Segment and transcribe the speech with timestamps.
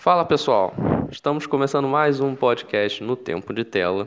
[0.00, 0.74] Fala pessoal,
[1.10, 4.06] estamos começando mais um podcast no Tempo de Tela.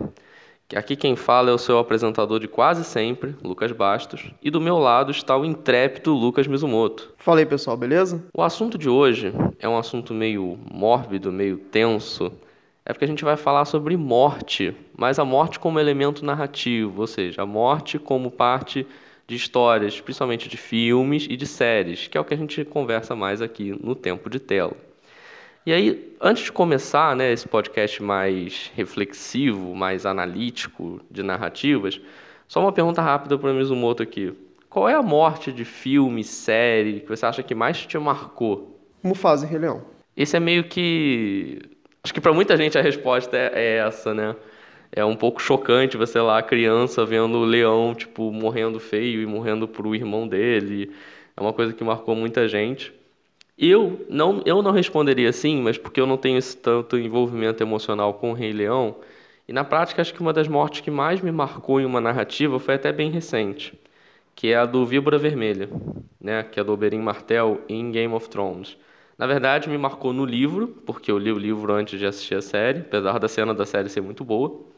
[0.76, 4.80] Aqui quem fala é o seu apresentador de quase sempre, Lucas Bastos, e do meu
[4.80, 7.14] lado está o intrépido Lucas Mizumoto.
[7.18, 8.24] Fala aí pessoal, beleza?
[8.34, 12.32] O assunto de hoje é um assunto meio mórbido, meio tenso.
[12.86, 17.08] É porque a gente vai falar sobre morte, mas a morte como elemento narrativo, ou
[17.08, 18.88] seja, a morte como parte
[19.28, 23.16] de histórias, principalmente de filmes e de séries, que é o que a gente conversa
[23.16, 24.76] mais aqui no Tempo de Tela.
[25.66, 32.02] E aí, antes de começar né, esse podcast mais reflexivo, mais analítico de narrativas,
[32.48, 34.34] só uma pergunta rápida para o Mizumoto aqui.
[34.70, 38.78] Qual é a morte de filme, série que você acha que mais te marcou?
[39.02, 39.84] Mufasa e Rei Leão.
[40.18, 41.62] Esse é meio que...
[42.04, 44.36] Acho que para muita gente a resposta é, é essa, né?
[44.96, 49.68] É um pouco chocante você lá, criança, vendo o leão, tipo, morrendo feio e morrendo
[49.68, 50.92] pro irmão dele.
[51.36, 52.94] É uma coisa que marcou muita gente.
[53.58, 58.14] Eu não, eu não responderia sim, mas porque eu não tenho esse tanto envolvimento emocional
[58.14, 58.98] com o Rei Leão.
[59.48, 62.60] E na prática, acho que uma das mortes que mais me marcou em uma narrativa
[62.60, 63.74] foi até bem recente,
[64.36, 65.70] que é a do Víbora Vermelha,
[66.22, 68.78] né, que é do Oberyn Martell em Game of Thrones.
[69.18, 72.42] Na verdade, me marcou no livro, porque eu li o livro antes de assistir a
[72.42, 74.73] série, apesar da cena da série ser muito boa.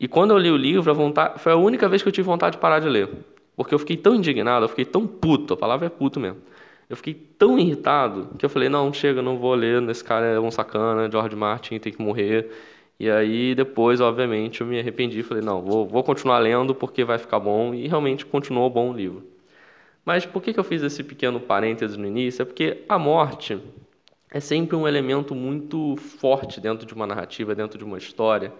[0.00, 2.26] E quando eu li o livro, a vontade, foi a única vez que eu tive
[2.26, 3.08] vontade de parar de ler.
[3.54, 6.40] Porque eu fiquei tão indignado, eu fiquei tão puto, a palavra é puto mesmo
[6.90, 10.40] eu fiquei tão irritado que eu falei, não, chega, não vou ler, esse cara é
[10.40, 12.50] um sacana, George Martin tem que morrer.
[12.98, 17.16] E aí depois, obviamente, eu me arrependi, falei, não, vou, vou continuar lendo porque vai
[17.16, 19.24] ficar bom, e realmente continuou bom o livro.
[20.04, 22.42] Mas por que, que eu fiz esse pequeno parênteses no início?
[22.42, 23.60] É porque a morte
[24.28, 28.52] é sempre um elemento muito forte dentro de uma narrativa, dentro de uma história.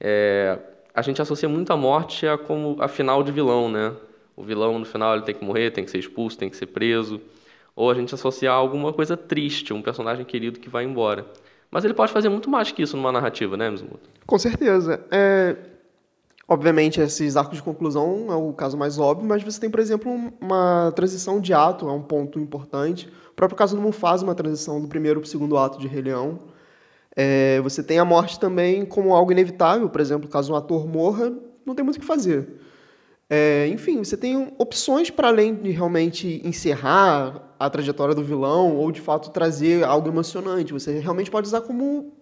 [0.00, 0.58] É,
[0.94, 3.92] a gente associa muito a morte a como a final de vilão, né?
[4.36, 6.66] O vilão no final ele tem que morrer, tem que ser expulso, tem que ser
[6.66, 7.20] preso
[7.80, 11.24] ou a gente associar alguma coisa triste, um personagem querido que vai embora.
[11.70, 14.10] Mas ele pode fazer muito mais que isso numa narrativa, né, Mismuto?
[14.26, 15.00] Com certeza.
[15.10, 15.56] É...
[16.48, 20.12] Obviamente, esses arcos de conclusão é o caso mais óbvio, mas você tem, por exemplo,
[20.40, 23.08] uma transição de ato, é um ponto importante.
[23.30, 26.02] O próprio caso do Mufasa, uma transição do primeiro para o segundo ato de Rei
[26.02, 26.38] Leão.
[27.20, 27.60] É...
[27.60, 31.32] Você tem a morte também como algo inevitável, por exemplo, caso um ator morra,
[31.66, 32.48] não tem muito o que fazer.
[33.32, 38.90] É, enfim, você tem opções para além de realmente encerrar a trajetória do vilão ou
[38.90, 40.72] de fato trazer algo emocionante.
[40.72, 42.12] Você realmente pode usar como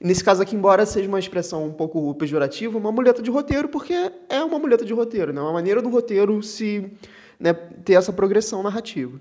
[0.00, 3.94] nesse caso aqui, embora seja uma expressão um pouco pejorativa, uma muleta de roteiro, porque
[4.28, 5.40] é uma muleta de roteiro, né?
[5.40, 6.92] uma maneira do roteiro se
[7.38, 9.20] né, ter essa progressão narrativa.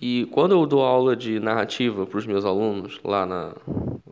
[0.00, 3.54] E quando eu dou aula de narrativa para os meus alunos lá, na,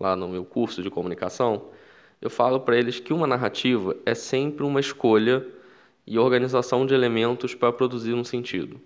[0.02, 1.66] lá no meu curso de comunicação,
[2.20, 5.46] eu falo para eles que uma narrativa é sempre uma escolha
[6.04, 8.80] e organização de elementos para produzir um sentido.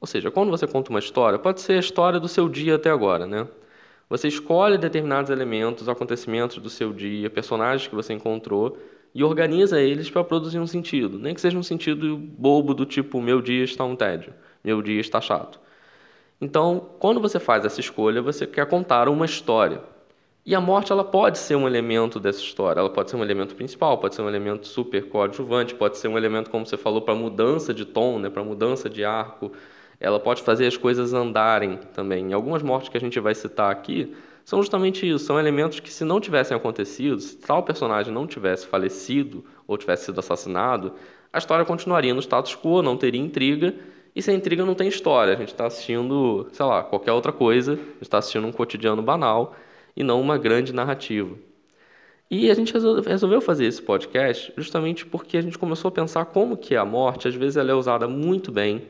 [0.00, 2.88] Ou seja, quando você conta uma história, pode ser a história do seu dia até
[2.88, 3.48] agora, né?
[4.08, 8.78] Você escolhe determinados elementos, acontecimentos do seu dia, personagens que você encontrou
[9.12, 13.20] e organiza eles para produzir um sentido, nem que seja um sentido bobo do tipo
[13.20, 14.32] meu dia está um tédio,
[14.62, 15.60] meu dia está chato.
[16.40, 19.82] Então, quando você faz essa escolha, você quer contar uma história.
[20.44, 23.54] E a morte ela pode ser um elemento dessa história, ela pode ser um elemento
[23.54, 27.14] principal, pode ser um elemento super coadjuvante, pode ser um elemento, como você falou, para
[27.14, 29.52] mudança de tom, né, para mudança de arco.
[30.00, 32.30] Ela pode fazer as coisas andarem também.
[32.30, 35.92] E algumas mortes que a gente vai citar aqui são justamente isso, são elementos que
[35.92, 40.94] se não tivessem acontecido, se tal personagem não tivesse falecido ou tivesse sido assassinado,
[41.32, 43.74] a história continuaria no status quo, não teria intriga,
[44.16, 45.34] e sem intriga não tem história.
[45.34, 49.02] A gente está assistindo, sei lá, qualquer outra coisa, a gente está assistindo um cotidiano
[49.02, 49.54] banal,
[49.96, 51.36] e não uma grande narrativa.
[52.30, 56.56] E a gente resolveu fazer esse podcast justamente porque a gente começou a pensar como
[56.56, 58.82] que a morte, às vezes ela é usada muito bem,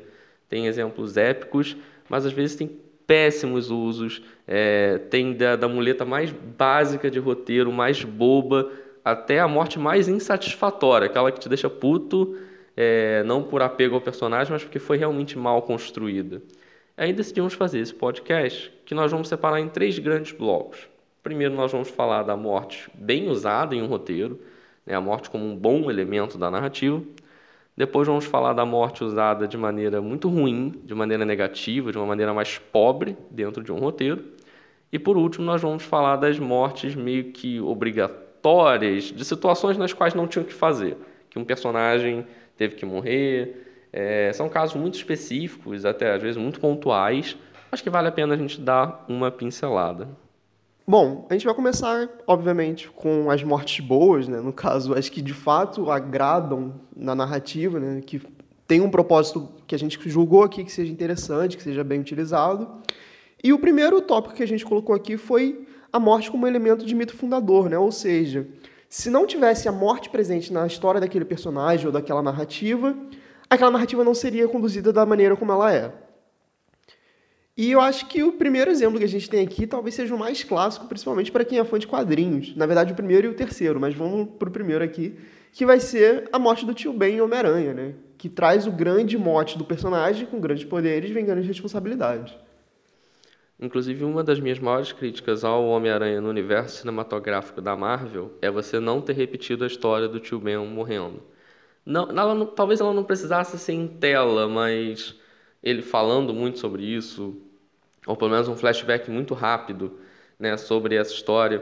[0.49, 1.75] tem exemplos épicos,
[2.09, 2.71] mas às vezes tem
[3.07, 8.71] péssimos usos, é, tem da, da muleta mais básica de roteiro, mais boba,
[9.05, 12.37] até a morte mais insatisfatória, aquela que te deixa puto,
[12.77, 16.43] é, não por apego ao personagem, mas porque foi realmente mal construída.
[17.01, 20.87] Aí decidimos fazer esse podcast, que nós vamos separar em três grandes blocos.
[21.23, 24.39] Primeiro, nós vamos falar da morte bem usada em um roteiro,
[24.85, 27.03] né, a morte como um bom elemento da narrativa.
[27.75, 32.07] Depois, vamos falar da morte usada de maneira muito ruim, de maneira negativa, de uma
[32.07, 34.23] maneira mais pobre dentro de um roteiro.
[34.93, 40.13] E por último, nós vamos falar das mortes meio que obrigatórias, de situações nas quais
[40.13, 40.99] não tinha o que fazer,
[41.31, 42.27] que um personagem
[42.59, 43.70] teve que morrer.
[43.93, 47.37] É, são casos muito específicos, até às vezes muito pontuais,
[47.71, 50.09] mas que vale a pena a gente dar uma pincelada.
[50.87, 54.41] Bom, a gente vai começar, obviamente, com as mortes boas, né?
[54.41, 58.01] no caso, as que de fato agradam na narrativa, né?
[58.05, 58.21] que
[58.67, 62.69] tem um propósito que a gente julgou aqui que seja interessante, que seja bem utilizado.
[63.43, 66.95] E o primeiro tópico que a gente colocou aqui foi a morte como elemento de
[66.95, 67.79] mito fundador, né?
[67.79, 68.47] Ou seja,
[68.89, 72.97] se não tivesse a morte presente na história daquele personagem ou daquela narrativa,
[73.51, 75.93] aquela narrativa não seria conduzida da maneira como ela é.
[77.57, 80.19] E eu acho que o primeiro exemplo que a gente tem aqui talvez seja o
[80.19, 82.57] mais clássico, principalmente para quem é fã de quadrinhos.
[82.57, 85.19] Na verdade, o primeiro e o terceiro, mas vamos para o primeiro aqui,
[85.53, 87.95] que vai ser a morte do tio Ben em Homem-Aranha, né?
[88.17, 92.35] Que traz o grande mote do personagem com grandes poderes vem grandes responsabilidades.
[93.61, 98.81] Inclusive, uma das minhas maiores críticas ao Homem-Aranha no universo cinematográfico da Marvel é você
[98.81, 101.23] não ter repetido a história do tio Ben morrendo.
[101.91, 105.13] Não, ela não, talvez ela não precisasse ser em tela, mas
[105.61, 107.37] ele falando muito sobre isso,
[108.07, 109.99] ou pelo menos um flashback muito rápido
[110.39, 111.61] né, sobre essa história,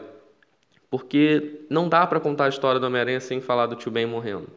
[0.91, 4.49] porque não dá para contar a história do Homem-Aranha sem falar do tio Ben morrendo.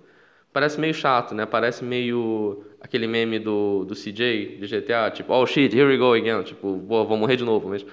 [0.52, 1.46] Parece meio chato, né?
[1.46, 6.14] Parece meio aquele meme do, do CJ de GTA, tipo, oh shit, here we go
[6.14, 7.86] again, tipo, vou morrer de novo, mas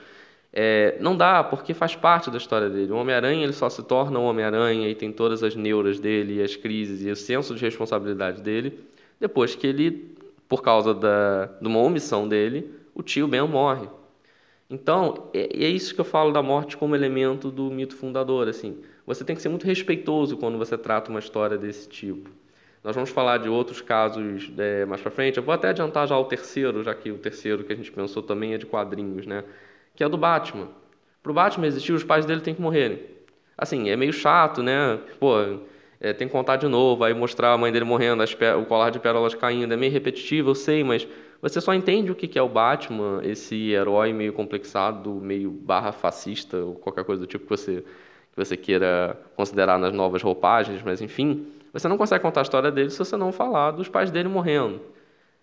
[0.53, 2.93] é, não dá, porque faz parte da história dele.
[2.93, 6.57] O Homem-Aranha ele só se torna o Homem-Aranha e tem todas as neuras dele, as
[6.57, 8.89] crises e o senso de responsabilidade dele
[9.21, 10.17] depois que ele,
[10.49, 13.89] por causa da, de uma omissão dele, o tio Ben morre.
[14.71, 18.49] Então, é, é isso que eu falo da morte como elemento do mito fundador.
[18.49, 22.31] Assim, você tem que ser muito respeitoso quando você trata uma história desse tipo.
[22.85, 25.37] Nós vamos falar de outros casos é, mais para frente.
[25.37, 28.23] Eu vou até adiantar já o terceiro, já que o terceiro que a gente pensou
[28.23, 29.43] também é de quadrinhos, né?
[29.99, 30.69] Que é do Batman.
[31.21, 33.03] Para o Batman existir, os pais dele têm que morrerem.
[33.57, 34.97] Assim, é meio chato, né?
[35.19, 35.35] Pô,
[36.01, 39.01] é, tem que contar de novo, aí mostrar a mãe dele morrendo, o colar de
[39.01, 39.75] pérolas caindo.
[39.75, 41.09] É meio repetitivo, eu sei, mas
[41.43, 46.59] você só entende o que é o Batman, esse herói meio complexado, meio barra fascista,
[46.59, 51.03] ou qualquer coisa do tipo que você, que você queira considerar nas novas roupagens, mas
[51.03, 54.29] enfim você não consegue contar a história dele se você não falar dos pais dele
[54.29, 54.81] morrendo.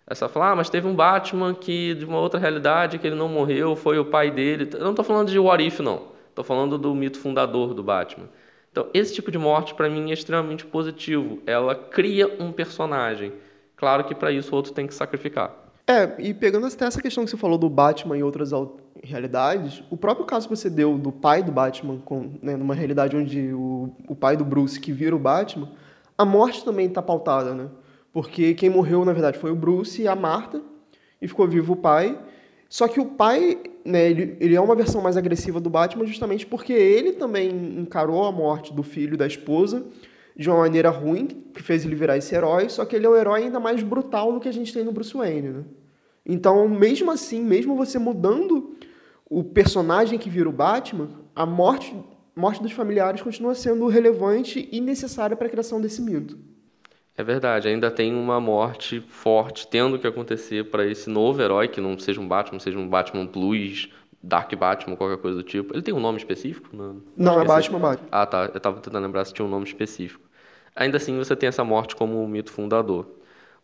[0.08, 3.16] É só falar, ah, mas teve um Batman que, de uma outra realidade, que ele
[3.16, 4.68] não morreu, foi o pai dele.
[4.72, 6.02] Eu não estou falando de What If, não.
[6.28, 8.28] Estou falando do mito fundador do Batman.
[8.70, 11.40] Então, esse tipo de morte, para mim, é extremamente positivo.
[11.46, 13.32] Ela cria um personagem.
[13.74, 15.50] Claro que para isso o outro tem que sacrificar.
[15.88, 18.50] É, e pegando até essa questão que você falou do Batman e outras
[19.02, 23.16] realidades, o próprio caso que você deu do pai do Batman, com, né, numa realidade
[23.16, 25.70] onde o, o pai do Bruce que vira o Batman,
[26.18, 27.68] a morte também está pautada, né?
[28.16, 30.62] Porque quem morreu, na verdade, foi o Bruce e a Marta,
[31.20, 32.18] e ficou vivo o pai.
[32.66, 36.46] Só que o pai, né, ele, ele é uma versão mais agressiva do Batman justamente
[36.46, 39.84] porque ele também encarou a morte do filho da esposa
[40.34, 43.16] de uma maneira ruim, que fez ele virar esse herói, só que ele é um
[43.16, 45.64] herói ainda mais brutal do que a gente tem no Bruce Wayne, né?
[46.24, 48.76] Então, mesmo assim, mesmo você mudando
[49.28, 51.94] o personagem que vira o Batman, a morte
[52.34, 56.55] morte dos familiares continua sendo relevante e necessária para a criação desse mito.
[57.16, 61.80] É verdade, ainda tem uma morte forte tendo que acontecer para esse novo herói, que
[61.80, 63.88] não seja um Batman, seja um Batman Blues,
[64.22, 65.74] Dark Batman, qualquer coisa do tipo.
[65.74, 66.68] Ele tem um nome específico?
[66.76, 68.08] Não, não é Batman, Batman.
[68.12, 68.50] Ah, tá.
[68.52, 70.28] Eu estava tentando lembrar se tinha um nome específico.
[70.74, 73.08] Ainda assim, você tem essa morte como um mito fundador.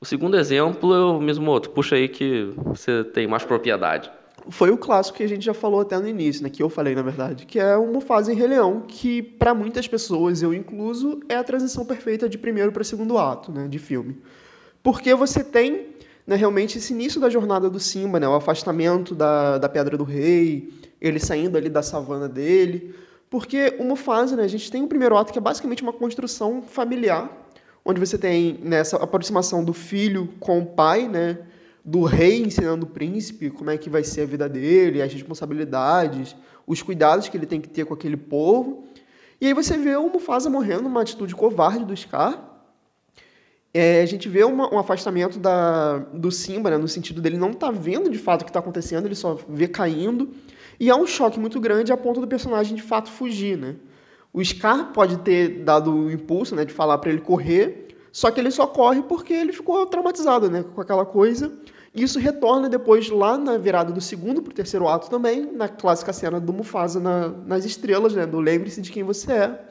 [0.00, 1.70] O segundo exemplo é o mesmo outro.
[1.72, 4.10] Puxa aí que você tem mais propriedade
[4.48, 6.94] foi o clássico que a gente já falou até no início, né, que eu falei
[6.94, 11.20] na verdade, que é o Mufasa em Rei Leão, que para muitas pessoas, eu incluso,
[11.28, 14.18] é a transição perfeita de primeiro para segundo ato, né, de filme.
[14.82, 15.88] Porque você tem
[16.26, 20.04] né, realmente esse início da jornada do Simba, né, o afastamento da, da Pedra do
[20.04, 20.70] Rei,
[21.00, 22.94] ele saindo ali da savana dele,
[23.28, 26.62] porque o Mufasa, né, a gente tem o primeiro ato que é basicamente uma construção
[26.62, 27.30] familiar,
[27.84, 31.38] onde você tem nessa né, aproximação do filho com o pai, né,
[31.84, 36.36] do rei ensinando o príncipe como é que vai ser a vida dele, as responsabilidades,
[36.66, 38.84] os cuidados que ele tem que ter com aquele povo.
[39.40, 42.50] E aí você vê o Mufasa morrendo numa atitude covarde do Scar.
[43.74, 47.54] É, a gente vê uma, um afastamento da, do Simba, né, no sentido dele não
[47.54, 50.30] tá vendo de fato o que está acontecendo, ele só vê caindo.
[50.78, 53.56] E há um choque muito grande a ponto do personagem de fato fugir.
[53.56, 53.76] Né?
[54.32, 57.81] O Scar pode ter dado o impulso né, de falar para ele correr,
[58.12, 61.50] só que ele só corre porque ele ficou traumatizado né, com aquela coisa.
[61.94, 65.68] E isso retorna depois lá na virada do segundo para o terceiro ato também, na
[65.68, 69.64] clássica cena do Mufasa na, nas estrelas, né, do lembre-se de quem você é.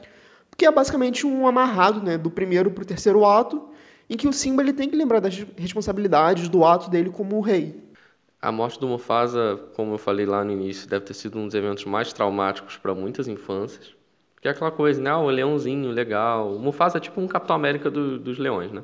[0.57, 3.69] Que é basicamente um amarrado né, do primeiro para o terceiro ato,
[4.09, 7.81] em que o Simba ele tem que lembrar das responsabilidades do ato dele como rei.
[8.41, 11.53] A morte do Mufasa, como eu falei lá no início, deve ter sido um dos
[11.53, 13.95] eventos mais traumáticos para muitas infâncias.
[14.41, 15.09] Que é aquela coisa, né?
[15.09, 16.55] Ah, o leãozinho, legal.
[16.55, 18.83] O Mufasa é tipo um Capitão América do, dos leões, né?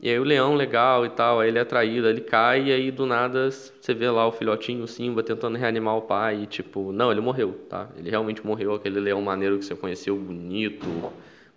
[0.00, 2.90] E aí o leão legal e tal, aí ele é traído, ele cai e aí
[2.90, 6.92] do nada você vê lá o filhotinho, o Simba, tentando reanimar o pai e tipo,
[6.92, 7.88] não, ele morreu, tá?
[7.96, 10.86] Ele realmente morreu, aquele leão maneiro que você conheceu, bonito,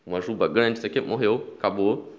[0.04, 2.18] uma juba grande, isso aqui, morreu, acabou.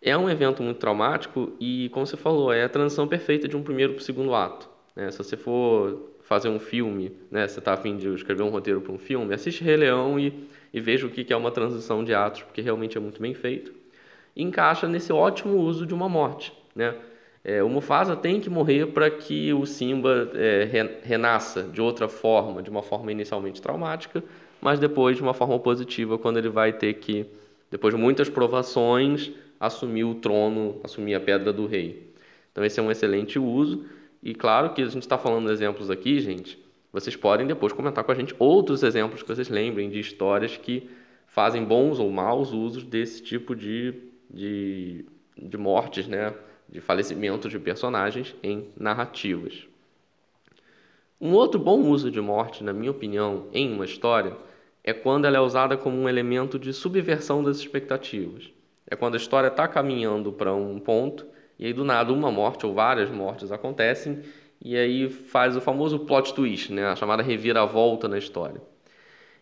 [0.00, 3.62] É um evento muito traumático e, como você falou, é a transição perfeita de um
[3.62, 4.68] primeiro para o segundo ato.
[4.94, 5.10] Né?
[5.10, 7.48] Se você for fazer um filme, né?
[7.48, 10.80] você está afim de escrever um roteiro para um filme, assiste Rei Leão e, e
[10.80, 13.72] veja o que é uma transição de atos, porque realmente é muito bem feito.
[14.36, 16.52] Encaixa nesse ótimo uso de uma morte.
[16.74, 16.92] Né?
[17.44, 22.60] É, o Mufasa tem que morrer para que o Simba é, renasça de outra forma,
[22.60, 24.24] de uma forma inicialmente traumática,
[24.60, 27.24] mas depois de uma forma positiva, quando ele vai ter que,
[27.70, 32.12] depois de muitas provações, assumir o trono, assumir a pedra do rei.
[32.50, 33.84] Então esse é um excelente uso.
[34.20, 36.58] E claro que a gente está falando exemplos aqui, gente.
[36.94, 40.88] Vocês podem depois comentar com a gente outros exemplos que vocês lembrem de histórias que
[41.26, 43.94] fazem bons ou maus usos desse tipo de,
[44.30, 45.04] de,
[45.36, 46.32] de mortes, né?
[46.68, 49.66] de falecimentos de personagens em narrativas.
[51.20, 54.36] Um outro bom uso de morte, na minha opinião, em uma história,
[54.84, 58.52] é quando ela é usada como um elemento de subversão das expectativas.
[58.88, 61.26] É quando a história está caminhando para um ponto
[61.58, 64.22] e aí do nada uma morte ou várias mortes acontecem
[64.60, 66.86] e aí faz o famoso plot twist, né?
[66.86, 68.60] a chamada reviravolta na história.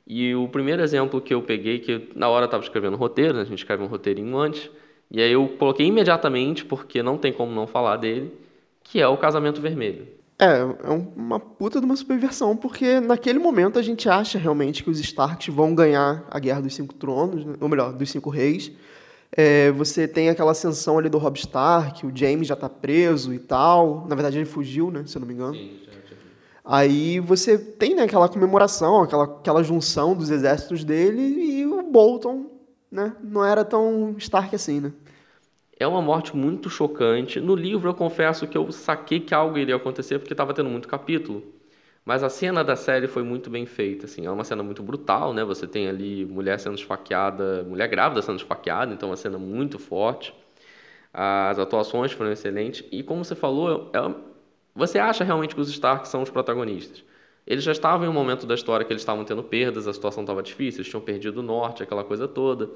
[0.06, 3.42] E o primeiro exemplo que eu peguei, que na hora eu estava escrevendo roteiro, né?
[3.42, 4.70] a gente escreve um roteirinho antes,
[5.10, 8.32] e aí eu coloquei imediatamente, porque não tem como não falar dele,
[8.82, 10.08] que é o Casamento Vermelho.
[10.38, 14.90] É, é uma puta de uma subversão, porque naquele momento a gente acha realmente que
[14.90, 17.54] os Starks vão ganhar a Guerra dos Cinco Tronos, né?
[17.60, 18.72] ou melhor, dos Cinco Reis,
[19.34, 23.38] é, você tem aquela ascensão ali do Rob Stark, o James já está preso e
[23.38, 24.06] tal.
[24.06, 25.04] Na verdade, ele fugiu, né?
[25.06, 25.54] Se eu não me engano.
[25.54, 26.16] Sim, já, já.
[26.64, 32.46] Aí você tem né, aquela comemoração, aquela, aquela junção dos exércitos dele e o Bolton
[32.90, 34.92] né, não era tão Stark assim, né?
[35.78, 37.40] É uma morte muito chocante.
[37.40, 40.86] No livro, eu confesso que eu saquei que algo iria acontecer porque estava tendo muito
[40.86, 41.42] capítulo.
[42.04, 44.26] Mas a cena da série foi muito bem feita, assim.
[44.26, 45.44] É uma cena muito brutal, né?
[45.44, 49.78] Você tem ali mulher sendo esfaqueada, mulher grávida sendo esfaqueada, então é uma cena muito
[49.78, 50.34] forte.
[51.12, 54.14] As atuações foram excelentes e como você falou, é...
[54.74, 57.04] você acha realmente que os Stark são os protagonistas.
[57.46, 60.22] Eles já estavam em um momento da história que eles estavam tendo perdas, a situação
[60.22, 62.70] estava difícil, eles tinham perdido o norte, aquela coisa toda.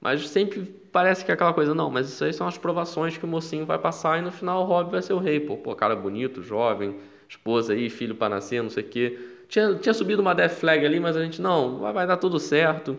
[0.00, 3.24] Mas sempre parece que é aquela coisa, não, mas isso aí são as provações que
[3.24, 5.40] o mocinho vai passar e no final o Rob vai ser o rei.
[5.40, 6.98] Pô, pô cara bonito, jovem,
[7.32, 9.18] esposa aí, filho para nascer, não sei o quê.
[9.48, 12.38] Tinha, tinha subido uma death flag ali, mas a gente, não, vai, vai dar tudo
[12.38, 12.96] certo.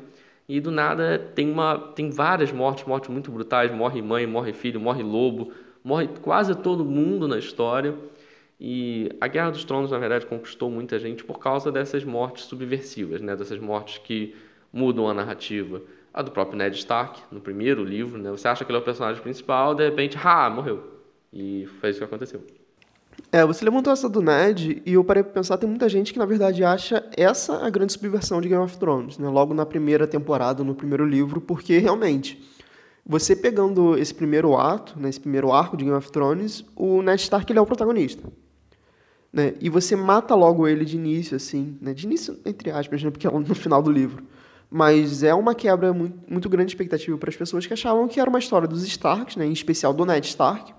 [0.47, 3.71] E do nada tem, uma, tem várias mortes, mortes muito brutais.
[3.71, 7.95] Morre mãe, morre filho, morre lobo, morre quase todo mundo na história.
[8.59, 13.21] E a Guerra dos Tronos, na verdade, conquistou muita gente por causa dessas mortes subversivas,
[13.21, 13.35] né?
[13.35, 14.35] dessas mortes que
[14.71, 15.81] mudam a narrativa.
[16.13, 18.29] A do próprio Ned Stark, no primeiro livro, né?
[18.29, 21.01] você acha que ele é o personagem principal, de repente, ah, morreu.
[21.31, 22.43] E foi isso que aconteceu.
[23.31, 26.19] É, você levantou essa do Ned e eu parei para pensar, tem muita gente que
[26.19, 29.27] na verdade acha essa a grande subversão de Game of Thrones, né?
[29.27, 32.39] Logo na primeira temporada, no primeiro livro, porque realmente
[33.05, 37.21] você pegando esse primeiro ato, né, esse primeiro arco de Game of Thrones, o Ned
[37.21, 38.23] Stark ele é o protagonista.
[39.31, 39.55] Né?
[39.59, 41.93] E você mata logo ele de início, assim, né?
[41.93, 43.09] de início, entre aspas, né?
[43.09, 44.23] porque é no final do livro.
[44.69, 48.19] Mas é uma quebra muito, muito grande de expectativa para as pessoas que achavam que
[48.19, 49.45] era uma história dos Starks, né?
[49.45, 50.73] em especial do Ned Stark.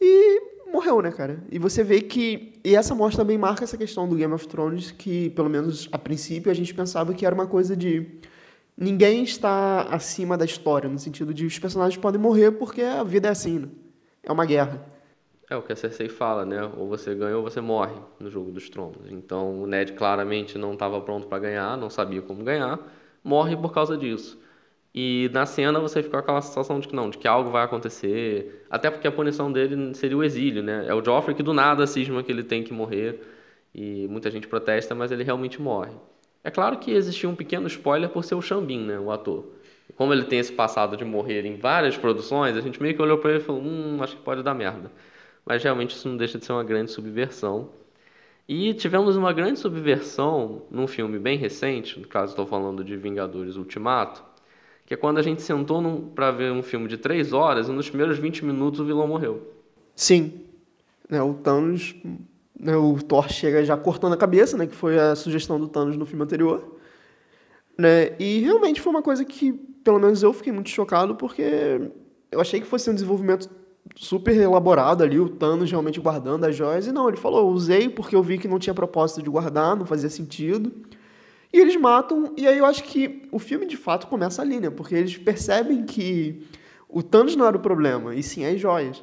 [0.00, 0.42] E
[0.76, 1.42] morreu, né, cara?
[1.50, 2.52] E você vê que.
[2.64, 5.98] E essa morte também marca essa questão do Game of Thrones, que, pelo menos a
[5.98, 8.06] princípio, a gente pensava que era uma coisa de.
[8.76, 13.28] Ninguém está acima da história, no sentido de os personagens podem morrer porque a vida
[13.28, 13.68] é assim, né?
[14.22, 14.84] É uma guerra.
[15.48, 16.62] É o que a Cersei fala, né?
[16.76, 19.10] Ou você ganha ou você morre no jogo dos tronos.
[19.10, 22.78] Então o Ned claramente não estava pronto para ganhar, não sabia como ganhar,
[23.24, 24.38] morre por causa disso.
[24.98, 27.62] E na cena você fica com aquela sensação de que não, de que algo vai
[27.62, 28.64] acontecer.
[28.70, 30.86] Até porque a punição dele seria o exílio, né?
[30.88, 33.20] É o Joffrey que do nada cisma que ele tem que morrer.
[33.74, 35.92] E muita gente protesta, mas ele realmente morre.
[36.42, 38.98] É claro que existia um pequeno spoiler por ser o Xambin, né?
[38.98, 39.44] O ator.
[39.96, 43.18] como ele tem esse passado de morrer em várias produções, a gente meio que olhou
[43.18, 44.90] para ele e falou: hum, acho que pode dar merda.
[45.44, 47.68] Mas realmente isso não deixa de ser uma grande subversão.
[48.48, 53.56] E tivemos uma grande subversão num filme bem recente, no caso estou falando de Vingadores
[53.56, 54.24] Ultimato
[54.86, 57.88] que é quando a gente sentou para ver um filme de três horas e nos
[57.88, 59.52] primeiros 20 minutos o vilão morreu.
[59.96, 60.32] Sim.
[61.10, 61.94] É, o Thanos.
[62.58, 65.96] Né, o Thor chega já cortando a cabeça, né, que foi a sugestão do Thanos
[65.96, 66.78] no filme anterior.
[67.76, 69.52] Né, e realmente foi uma coisa que,
[69.84, 71.90] pelo menos eu fiquei muito chocado, porque
[72.30, 73.50] eu achei que fosse um desenvolvimento
[73.94, 78.16] super elaborado ali, o Thanos realmente guardando as joias, e não, ele falou, usei porque
[78.16, 80.72] eu vi que não tinha propósito de guardar, não fazia sentido.
[81.56, 84.68] E eles matam, e aí eu acho que o filme de fato começa ali, né?
[84.68, 86.46] Porque eles percebem que
[86.86, 89.02] o Thanos não era o problema, e sim as joias.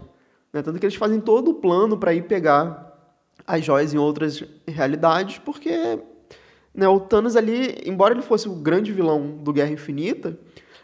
[0.54, 0.62] Né?
[0.62, 2.96] Tanto que eles fazem todo o plano para ir pegar
[3.48, 5.98] as joias em outras realidades, porque
[6.76, 10.38] né, o Thanos ali, embora ele fosse o grande vilão do Guerra Infinita,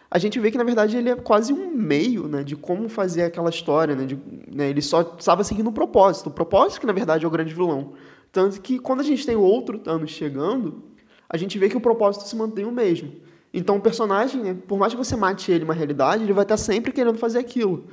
[0.09, 3.21] a gente vê que, na verdade, ele é quase um meio né, de como fazer
[3.21, 3.95] aquela história.
[3.95, 4.17] Né, de,
[4.51, 6.29] né, ele só estava seguindo o propósito.
[6.29, 7.93] O propósito que, na verdade, é o grande vilão.
[8.31, 10.88] Tanto que, quando a gente tem o outro Thanos chegando,
[11.29, 13.11] a gente vê que o propósito se mantém o mesmo.
[13.53, 16.57] Então, o personagem, né, por mais que você mate ele uma realidade, ele vai estar
[16.57, 17.87] sempre querendo fazer aquilo.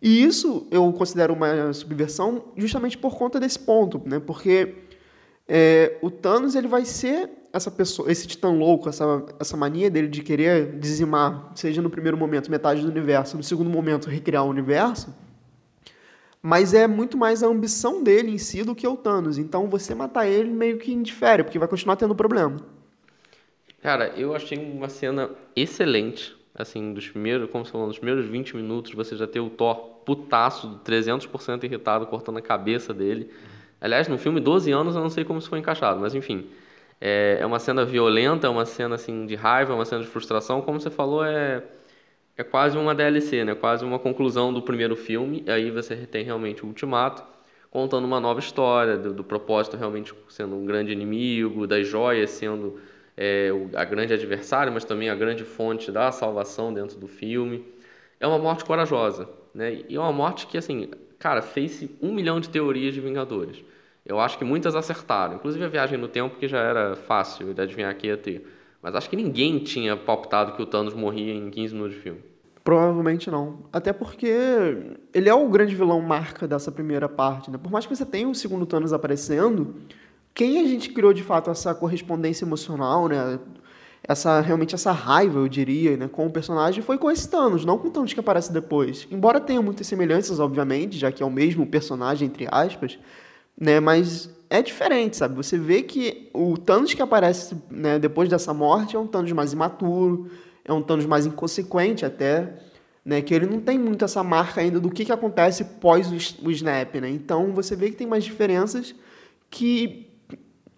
[0.00, 4.20] E isso eu considero uma subversão justamente por conta desse ponto, né?
[4.20, 4.74] Porque
[5.48, 10.08] é, o Thanos ele vai ser essa pessoa, esse titã louco, essa, essa mania dele
[10.08, 14.48] de querer dizimar, seja no primeiro momento metade do universo, no segundo momento recriar o
[14.48, 15.14] universo,
[16.42, 19.38] mas é muito mais a ambição dele em si do que o Thanos.
[19.38, 22.56] Então você matar ele meio que indifere, porque vai continuar tendo problema.
[23.84, 28.56] Cara, eu achei uma cena excelente, assim, dos primeiros, como você falou, nos primeiros 20
[28.56, 29.76] minutos você já ter o Thor
[30.06, 33.30] putaço, 300% irritado, cortando a cabeça dele.
[33.78, 36.46] Aliás, no filme 12 anos eu não sei como isso foi encaixado, mas enfim.
[36.98, 40.08] É, é uma cena violenta, é uma cena assim de raiva, é uma cena de
[40.08, 41.62] frustração, como você falou, é
[42.36, 43.54] é quase uma DLC, né?
[43.54, 45.44] Quase uma conclusão do primeiro filme.
[45.46, 47.22] Aí você tem realmente o Ultimato,
[47.70, 52.80] contando uma nova história do, do propósito realmente sendo um grande inimigo, das joias sendo
[53.16, 57.64] é, a grande adversária, mas também a grande fonte da salvação dentro do filme.
[58.18, 59.82] É uma morte corajosa, né?
[59.88, 63.62] E é uma morte que, assim, cara, fez um milhão de teorias de Vingadores.
[64.04, 67.60] Eu acho que muitas acertaram, inclusive a viagem no tempo, que já era fácil de
[67.60, 68.46] adivinhar que ia ter.
[68.82, 72.20] Mas acho que ninguém tinha palpitado que o Thanos morria em 15 minutos de filme.
[72.62, 73.60] Provavelmente não.
[73.72, 74.26] Até porque
[75.12, 77.50] ele é o grande vilão marca dessa primeira parte.
[77.50, 77.58] Né?
[77.58, 79.74] Por mais que você tenha o segundo Thanos aparecendo,
[80.34, 83.38] quem a gente criou de fato essa correspondência emocional, né?
[84.06, 87.78] essa realmente essa raiva, eu diria, né, com o personagem foi com esse Thanos, não
[87.78, 89.08] com o Thanos que aparece depois.
[89.10, 92.98] Embora tenha muitas semelhanças, obviamente, já que é o mesmo personagem entre aspas,
[93.58, 93.80] né?
[93.80, 95.34] Mas é diferente, sabe?
[95.36, 99.52] Você vê que o Thanos que aparece né, depois dessa morte é um Thanos mais
[99.52, 100.30] imaturo,
[100.64, 102.54] é um Thanos mais inconsequente até,
[103.04, 103.22] né?
[103.22, 106.50] Que ele não tem muito essa marca ainda do que, que acontece pós o, o
[106.50, 107.08] Snap, né?
[107.08, 108.94] Então você vê que tem mais diferenças
[109.50, 110.13] que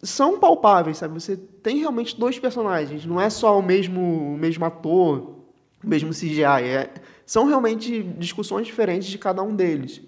[0.03, 1.15] são palpáveis, sabe?
[1.15, 5.37] Você tem realmente dois personagens, não é só o mesmo, o mesmo ator,
[5.83, 10.03] o mesmo CGI, é, são realmente discussões diferentes de cada um deles.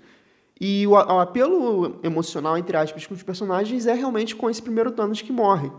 [0.61, 4.91] E o, o apelo emocional, entre aspas, com os personagens é realmente com esse primeiro
[4.91, 5.71] Thanos que morre.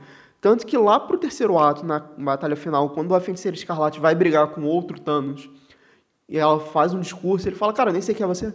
[0.41, 4.47] Tanto que lá pro terceiro ato, na batalha final, quando a Feiticeira Escarlate vai brigar
[4.47, 5.49] com outro Thanos,
[6.29, 8.53] e ela faz um discurso, ele fala, cara, nem sei quem é você.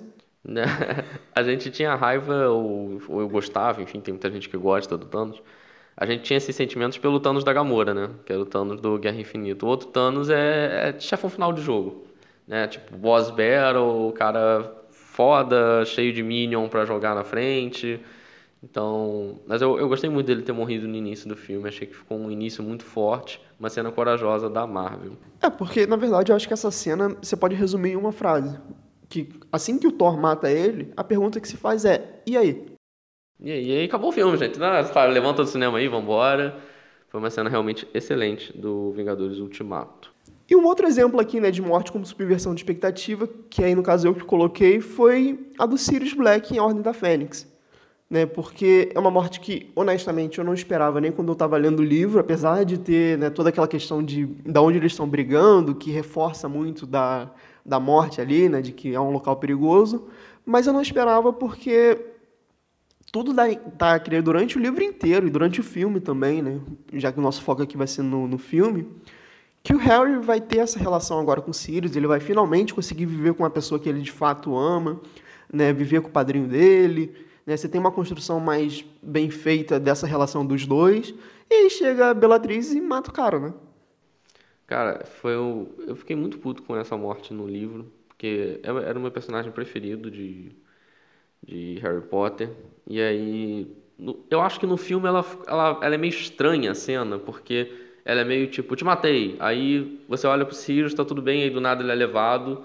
[1.34, 5.06] A gente tinha raiva, ou, ou, eu gostava, enfim, tem muita gente que gosta do
[5.06, 5.42] Thanos.
[5.96, 8.10] A gente tinha esses sentimentos pelo Thanos da Gamora, né?
[8.26, 9.64] Que era o Thanos do Guerra Infinita.
[9.64, 12.04] O outro Thanos é, é chefão final de jogo.
[12.46, 12.66] Né?
[12.66, 18.00] Tipo, boss battle, o cara foda, cheio de minion para jogar na frente.
[18.62, 21.68] Então, mas eu, eu gostei muito dele ter morrido no início do filme.
[21.68, 25.12] Achei que ficou um início muito forte, uma cena corajosa da Marvel.
[25.40, 28.58] É, porque na verdade eu acho que essa cena você pode resumir em uma frase.
[29.08, 32.66] Que assim que o Thor mata ele, a pergunta que se faz é: e aí?
[33.40, 34.58] E aí, e aí acabou o filme, gente.
[34.58, 34.70] Não,
[35.10, 36.56] levanta do cinema aí, vambora.
[37.08, 40.12] Foi uma cena realmente excelente do Vingadores Ultimato.
[40.48, 43.82] E um outro exemplo aqui né, de morte como subversão de expectativa, que aí no
[43.82, 47.46] caso eu que coloquei, foi a do Sirius Black em Ordem da Fênix.
[48.10, 51.80] Né, porque é uma morte que, honestamente, eu não esperava nem quando eu estava lendo
[51.80, 55.74] o livro, apesar de ter né, toda aquela questão de, de onde eles estão brigando,
[55.74, 57.30] que reforça muito da,
[57.64, 60.06] da morte ali, né, de que é um local perigoso,
[60.44, 61.98] mas eu não esperava porque
[63.10, 66.60] tudo está criado durante o livro inteiro e durante o filme também, né,
[66.92, 68.86] já que o nosso foco aqui vai ser no, no filme,
[69.62, 73.32] que o Harry vai ter essa relação agora com Sirius, ele vai finalmente conseguir viver
[73.32, 75.00] com uma pessoa que ele de fato ama,
[75.50, 77.14] né, viver com o padrinho dele,
[77.46, 81.14] né, você tem uma construção mais bem feita dessa relação dos dois,
[81.48, 83.54] e aí chega a Bellatrix e mata o cara, né?
[84.66, 89.10] Cara, foi eu fiquei muito puto com essa morte no livro, porque era o meu
[89.10, 90.52] personagem preferido de,
[91.42, 92.50] de Harry Potter,
[92.88, 93.68] e aí
[94.30, 97.72] eu acho que no filme ela, ela, ela é meio estranha a cena, porque
[98.04, 99.36] ela é meio tipo, te matei.
[99.40, 102.64] Aí você olha pro Sirius, tá tudo bem, aí do nada ele é levado.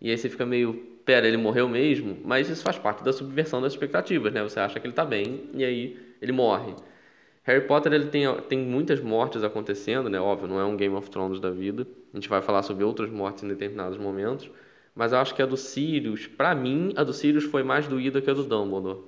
[0.00, 2.18] E aí você fica meio, pera, ele morreu mesmo?
[2.24, 4.42] Mas isso faz parte da subversão das expectativas, né?
[4.42, 6.74] Você acha que ele tá bem e aí ele morre.
[7.48, 10.20] Harry Potter ele tem, tem muitas mortes acontecendo, né?
[10.20, 11.86] Óbvio, não é um Game of Thrones da vida.
[12.12, 14.50] A gente vai falar sobre outras mortes em determinados momentos.
[14.94, 18.20] Mas eu acho que a do Sirius, para mim, a do Sirius foi mais doída
[18.20, 18.98] que a do Dumbledore.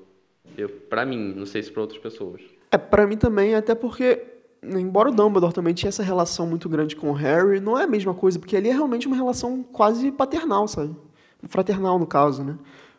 [0.88, 2.40] Pra mim, não sei se para outras pessoas.
[2.70, 4.24] É, para mim também, até porque
[4.62, 7.87] embora o Dumbledore também tinha essa relação muito grande com o Harry, não é a
[7.87, 10.96] mesma coisa, porque ali é realmente uma relação quase paternal, sabe?
[11.42, 12.57] Fraternal, no caso, né?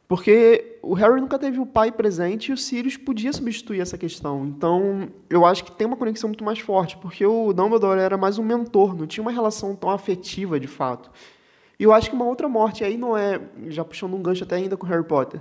[0.07, 4.45] Porque o Harry nunca teve o pai presente e o Sirius podia substituir essa questão.
[4.45, 8.39] Então, eu acho que tem uma conexão muito mais forte, porque o Dumbledore era mais
[8.39, 11.11] um mentor, não tinha uma relação tão afetiva de fato.
[11.79, 14.55] E eu acho que uma outra morte aí não é, já puxando um gancho até
[14.55, 15.39] ainda com Harry Potter,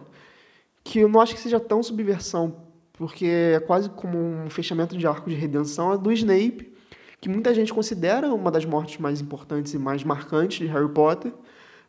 [0.85, 2.57] que eu não acho que seja tão subversão,
[2.93, 6.71] porque é quase como um fechamento de arco de redenção, é do Snape,
[7.19, 11.33] que muita gente considera uma das mortes mais importantes e mais marcantes de Harry Potter,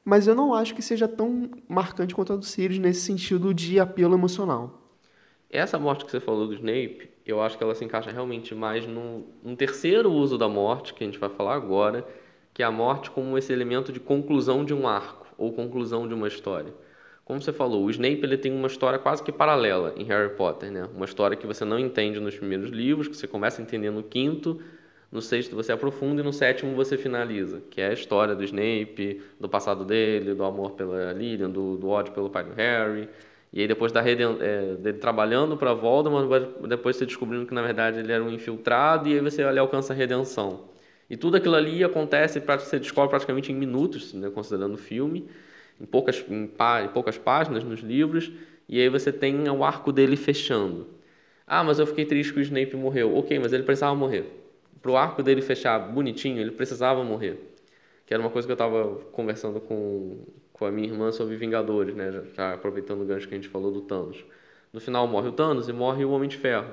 [0.04, 3.80] mas eu não acho que seja tão marcante quanto a do Sirius nesse sentido de
[3.80, 4.82] apelo emocional.
[5.50, 8.88] Essa morte que você falou do Snape, eu acho que ela se encaixa realmente mais
[8.88, 12.08] num, num terceiro uso da morte, que a gente vai falar agora,
[12.54, 16.14] que é a morte como esse elemento de conclusão de um arco, ou conclusão de
[16.14, 16.74] uma história.
[17.26, 20.72] Como você falou, o Snape ele tem uma história quase que paralela em Harry Potter,
[20.72, 20.88] né?
[20.96, 24.04] Uma história que você não entende nos primeiros livros, que você começa a entender no
[24.04, 24.60] quinto,
[25.12, 29.21] no sexto você aprofunda e no sétimo você finaliza, que é a história do Snape,
[29.39, 33.10] do passado dele, do amor pela Lilian, do, do ódio pelo pai do Harry.
[33.52, 36.30] E aí depois da é, dele trabalhando para Voldemort,
[36.67, 39.91] depois você descobrindo que na verdade ele era um infiltrado e aí você ali alcança
[39.91, 40.69] a redenção.
[41.10, 45.28] E tudo aquilo ali acontece, você descobre praticamente em minutos, né, considerando o filme,
[45.80, 48.32] em poucas, em, em poucas páginas nos livros,
[48.69, 50.88] e aí você tem o arco dele fechando.
[51.45, 53.17] Ah, mas eu fiquei triste que o Snape morreu.
[53.17, 54.40] Ok, mas ele precisava morrer
[54.82, 57.39] para o arco dele fechar bonitinho, ele precisava morrer.
[58.06, 61.96] Que era uma coisa que eu estava conversando com, com a minha irmã sobre Vingadores,
[61.96, 62.12] né?
[62.12, 64.24] Já, já, aproveitando o gancho que a gente falou do Thanos.
[64.74, 66.72] No final morre o Thanos e morre o Homem de Ferro.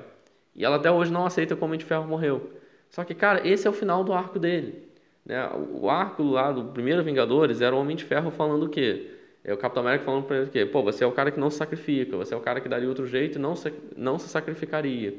[0.55, 2.51] E ela até hoje não aceita que o Homem de Ferro morreu.
[2.89, 4.89] Só que, cara, esse é o final do arco dele.
[5.25, 5.47] Né?
[5.73, 9.11] O arco lá do primeiro Vingadores era o Homem de Ferro falando o quê?
[9.43, 10.65] É o Capitão América falando para ele o quê?
[10.65, 12.89] Pô, você é o cara que não se sacrifica, você é o cara que daria
[12.89, 15.15] outro jeito e não se, não se sacrificaria.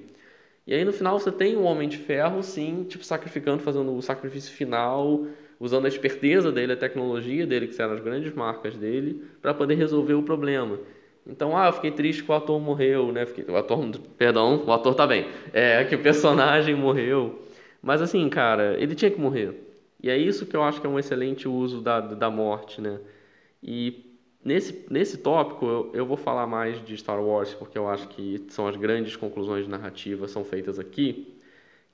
[0.67, 4.03] E aí no final você tem um Homem de Ferro, sim, tipo, sacrificando, fazendo o
[4.03, 5.27] sacrifício final,
[5.59, 9.75] usando a esperteza dele, a tecnologia dele, que eram as grandes marcas dele, para poder
[9.75, 10.79] resolver o problema.
[11.27, 13.27] Então, ah, eu fiquei triste que o ator morreu, né?
[13.27, 15.27] Fiquei, o ator, perdão, o ator tá bem.
[15.53, 17.43] É, que o personagem morreu.
[17.83, 19.55] Mas assim, cara, ele tinha que morrer.
[20.03, 22.99] E é isso que eu acho que é um excelente uso da, da morte, né?
[23.63, 24.10] E
[24.43, 28.43] Nesse, nesse tópico, eu, eu, vou falar mais de Star Wars, porque eu acho que
[28.49, 31.37] são as grandes conclusões de narrativa são feitas aqui,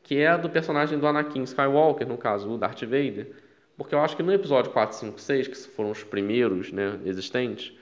[0.02, 3.32] que é a do personagem do Anakin Skywalker, no caso, o Darth Vader.
[3.76, 7.76] Porque eu acho que no episódio 4, 5, 6, que foram os primeiros né, existentes,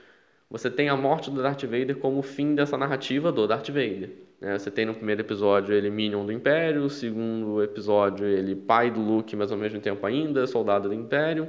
[0.49, 4.09] você tem a morte do Darth Vader como o fim dessa narrativa do Darth Vader.
[4.41, 4.57] Né?
[4.57, 8.99] Você tem no primeiro episódio ele Minion do Império, no segundo episódio ele pai do
[8.99, 11.47] Luke, mas ao mesmo tempo ainda soldado do Império,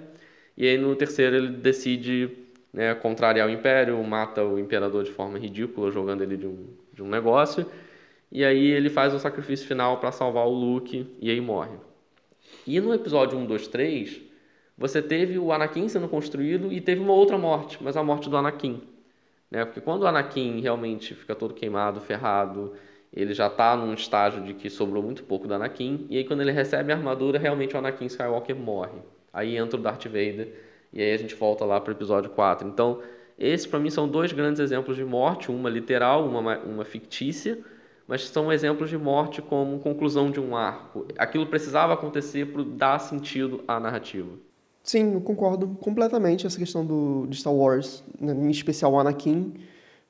[0.57, 2.46] e aí no terceiro ele decide
[2.77, 7.03] né, contrariar o império, mata o imperador de forma ridícula, jogando ele de um, de
[7.03, 7.65] um negócio.
[8.31, 11.75] E aí ele faz o sacrifício final para salvar o Luke e aí morre.
[12.67, 14.21] E no episódio 1, 2, 3,
[14.77, 18.37] você teve o Anakin sendo construído e teve uma outra morte, mas a morte do
[18.37, 18.83] Anakin.
[19.51, 19.65] Né?
[19.65, 22.75] Porque quando o Anakin realmente fica todo queimado, ferrado,
[23.11, 26.43] ele já está num estágio de que sobrou muito pouco do Anakin, e aí quando
[26.43, 29.01] ele recebe a armadura, realmente o Anakin Skywalker morre.
[29.33, 30.53] Aí entra o Darth Vader
[30.93, 32.67] e aí a gente volta lá para o episódio 4.
[32.69, 33.01] Então,
[33.39, 37.59] esses para mim são dois grandes exemplos de morte, uma literal, uma, uma fictícia,
[38.09, 41.07] mas são exemplos de morte como conclusão de um arco.
[41.19, 44.31] Aquilo precisava acontecer para dar sentido à narrativa.
[44.83, 49.55] Sim, eu concordo completamente essa questão do, de Star Wars, né, em especial Anakin,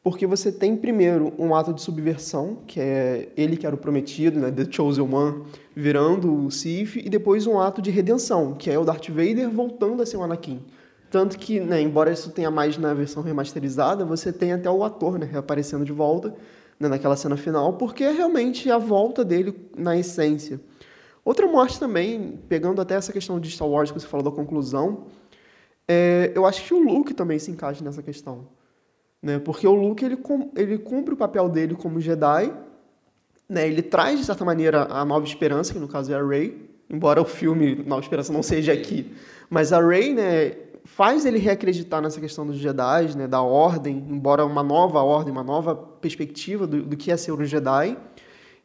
[0.06, 4.38] porque você tem primeiro um ato de subversão, que é ele que era o prometido,
[4.38, 5.42] né, The Chosen One,
[5.74, 10.00] virando o Sith, e depois um ato de redenção, que é o Darth Vader voltando
[10.00, 10.64] a ser o Anakin.
[11.10, 15.18] Tanto que, né, embora isso tenha mais na versão remasterizada, você tem até o ator
[15.18, 16.32] né, reaparecendo de volta
[16.78, 20.60] né, naquela cena final, porque é realmente a volta dele na essência.
[21.24, 25.06] Outra morte também, pegando até essa questão de Star Wars que você falou da conclusão,
[25.88, 28.54] é, eu acho que o Luke também se encaixa nessa questão.
[29.22, 29.38] Né?
[29.38, 30.18] Porque o Luke ele,
[30.54, 32.52] ele cumpre o papel dele como Jedi,
[33.48, 33.66] né?
[33.66, 37.20] ele traz, de certa maneira, a Nova Esperança, que no caso é a Rey, embora
[37.20, 39.12] o filme Nova Esperança não seja aqui.
[39.48, 40.52] Mas a Rey, né,
[40.86, 45.42] faz ele reacreditar nessa questão dos Jedi, né, da ordem, embora uma nova ordem, uma
[45.42, 47.96] nova perspectiva do, do que é ser um Jedi.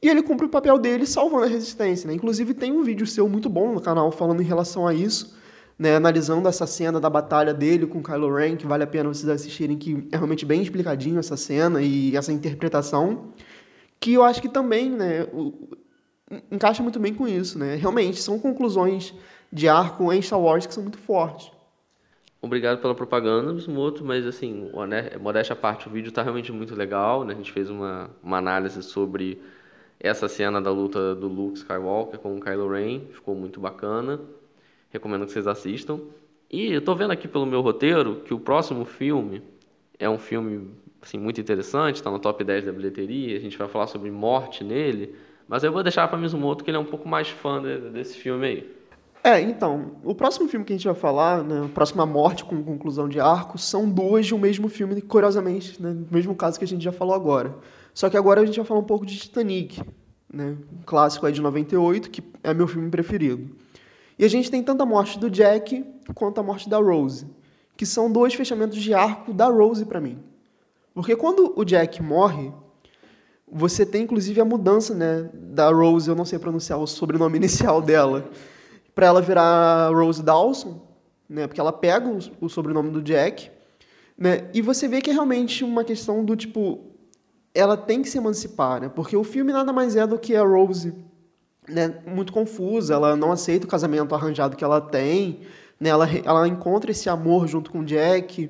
[0.01, 2.07] E ele cumpre o papel dele salvando a resistência.
[2.07, 2.13] Né?
[2.13, 5.35] Inclusive, tem um vídeo seu muito bom no canal falando em relação a isso,
[5.77, 5.95] né?
[5.95, 9.77] analisando essa cena da batalha dele com Kylo Ren, que vale a pena vocês assistirem,
[9.77, 13.34] que é realmente bem explicadinho essa cena e essa interpretação,
[13.99, 15.27] que eu acho que também né,
[16.51, 17.57] encaixa muito bem com isso.
[17.57, 17.75] Né?
[17.75, 19.13] Realmente, são conclusões
[19.51, 21.51] de arco em Star Wars que são muito fortes.
[22.41, 24.71] Obrigado pela propaganda, Smoto, mas assim,
[25.19, 27.34] modéstia à parte, o vídeo está realmente muito legal, né?
[27.34, 29.39] A gente fez uma, uma análise sobre
[29.99, 34.19] essa cena da luta do Luke Skywalker com o Kylo Ren, ficou muito bacana.
[34.91, 35.99] Recomendo que vocês assistam.
[36.49, 39.41] E eu tô vendo aqui pelo meu roteiro que o próximo filme
[39.97, 40.69] é um filme
[41.01, 44.63] assim, muito interessante, está no top 10 da bilheteria, a gente vai falar sobre morte
[44.63, 45.15] nele,
[45.47, 48.17] mas eu vou deixar para Mizumoto que ele é um pouco mais fã de, desse
[48.17, 48.82] filme aí.
[49.23, 52.63] É, então, o próximo filme que a gente vai falar, né, a próxima morte com
[52.63, 56.67] conclusão de arco, são duas de um mesmo filme, curiosamente, né, mesmo caso que a
[56.67, 57.56] gente já falou agora.
[57.93, 59.82] Só que agora a gente vai falar um pouco de Titanic,
[60.34, 63.56] né, um clássico aí de 98, que é meu filme preferido.
[64.17, 67.28] E a gente tem tanto a morte do Jack quanto a morte da Rose,
[67.76, 70.19] que são dois fechamentos de arco da Rose para mim.
[70.93, 72.52] Porque quando o Jack morre,
[73.52, 77.82] você tem inclusive a mudança né, da Rose, eu não sei pronunciar o sobrenome inicial
[77.82, 78.30] dela,
[78.93, 80.82] para ela virar Rose Dawson,
[81.28, 81.47] né?
[81.47, 82.10] Porque ela pega
[82.41, 83.50] o, sobrenome do Jack,
[84.17, 84.50] né?
[84.54, 86.91] E você vê que é realmente uma questão do tipo
[87.54, 88.89] ela tem que se emancipar, né?
[88.89, 90.93] Porque o filme nada mais é do que a Rose,
[91.67, 95.41] né, muito confusa, ela não aceita o casamento arranjado que ela tem,
[95.80, 95.89] né?
[95.89, 98.50] Ela ela encontra esse amor junto com Jack,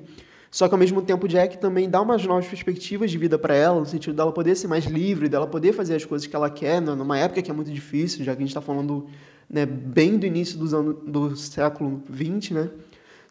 [0.50, 3.80] só que ao mesmo tempo Jack também dá umas novas perspectivas de vida para ela,
[3.80, 6.80] no sentido dela poder ser mais livre, dela poder fazer as coisas que ela quer,
[6.80, 6.94] né?
[6.94, 9.06] numa época que é muito difícil, já que a gente está falando
[9.48, 12.70] né, bem do início dos anos, do século XX, né?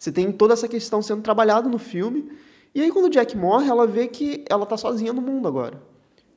[0.02, 2.32] Você tem toda essa questão sendo trabalhada no filme.
[2.74, 5.80] E aí, quando Jack morre, ela vê que ela está sozinha no mundo agora.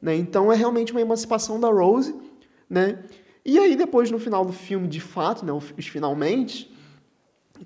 [0.02, 0.14] Né?
[0.16, 2.14] Então, é realmente uma emancipação da Rose.
[2.68, 2.98] Né?
[3.44, 6.72] E aí, depois, no final do filme, de fato, né, os finalmente,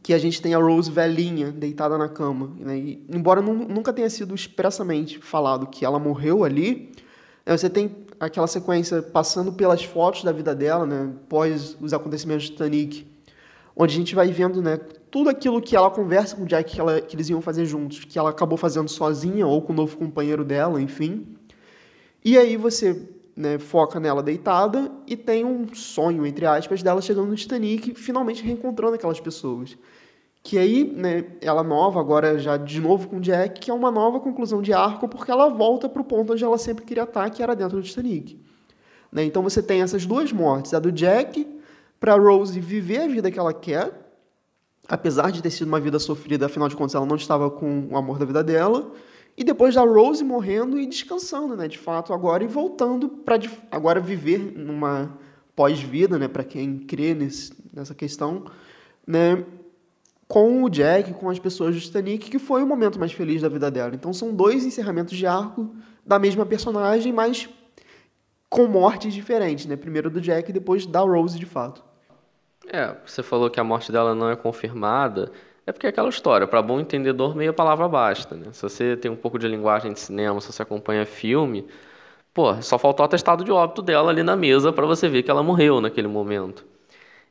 [0.03, 2.51] que a gente tem a Rose velhinha, deitada na cama.
[2.59, 2.79] Né?
[2.79, 6.93] E, embora nunca tenha sido expressamente falado que ela morreu ali,
[7.47, 12.47] né, você tem aquela sequência passando pelas fotos da vida dela, né, pós os acontecimentos
[12.47, 13.07] de Titanic,
[13.77, 14.79] onde a gente vai vendo, né,
[15.11, 18.05] tudo aquilo que ela conversa com o Jack que, ela, que eles iam fazer juntos,
[18.05, 21.27] que ela acabou fazendo sozinha ou com o novo companheiro dela, enfim.
[22.25, 27.29] E aí você né, foca nela deitada e tem um sonho, entre aspas, dela chegando
[27.29, 29.79] no Titanic, finalmente reencontrando aquelas pessoas.
[30.43, 34.19] Que aí, né, ela nova, agora já de novo com Jack, que é uma nova
[34.19, 37.41] conclusão de arco, porque ela volta para o ponto onde ela sempre queria estar, que
[37.41, 38.41] era dentro do Titanic.
[39.13, 39.23] Né?
[39.23, 41.47] Então você tem essas duas mortes, a do Jack,
[42.01, 43.93] para Rose viver a vida que ela quer,
[44.89, 47.97] apesar de ter sido uma vida sofrida, afinal de contas ela não estava com o
[47.97, 48.91] amor da vida dela,
[49.39, 53.39] e depois da Rose morrendo e descansando, né, de fato, agora e voltando para
[53.71, 55.17] agora viver numa
[55.55, 58.47] pós-vida, né, para quem crê nesse, nessa questão,
[59.07, 59.45] né,
[60.27, 63.49] com o Jack, com as pessoas do Titanic, que foi o momento mais feliz da
[63.49, 63.95] vida dela.
[63.95, 65.73] Então são dois encerramentos de arco
[66.05, 67.49] da mesma personagem, mas
[68.51, 69.77] com mortes diferentes, né?
[69.77, 71.85] Primeiro do Jack e depois da Rose, de fato.
[72.67, 75.31] É, você falou que a morte dela não é confirmada.
[75.69, 78.47] É porque é aquela história, para bom entendedor, meia palavra basta, né?
[78.53, 81.67] Se você tem um pouco de linguagem de cinema, se você acompanha filme,
[82.33, 85.31] pô, só faltou o atestado de óbito dela ali na mesa para você ver que
[85.31, 86.65] ela morreu naquele momento.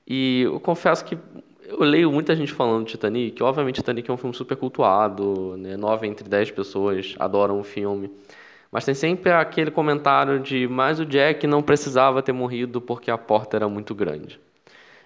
[0.07, 1.17] E eu confesso que
[1.63, 3.41] eu leio muita gente falando de Titanic.
[3.41, 5.75] Obviamente, Titanic é um filme super cultuado, né?
[5.75, 8.11] Nove entre dez pessoas adoram o filme.
[8.71, 13.17] Mas tem sempre aquele comentário de mas o Jack não precisava ter morrido porque a
[13.17, 14.39] porta era muito grande.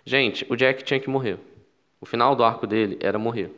[0.06, 1.40] Gente, o Jack tinha que morrer.
[2.02, 3.56] O final do arco dele era morrer.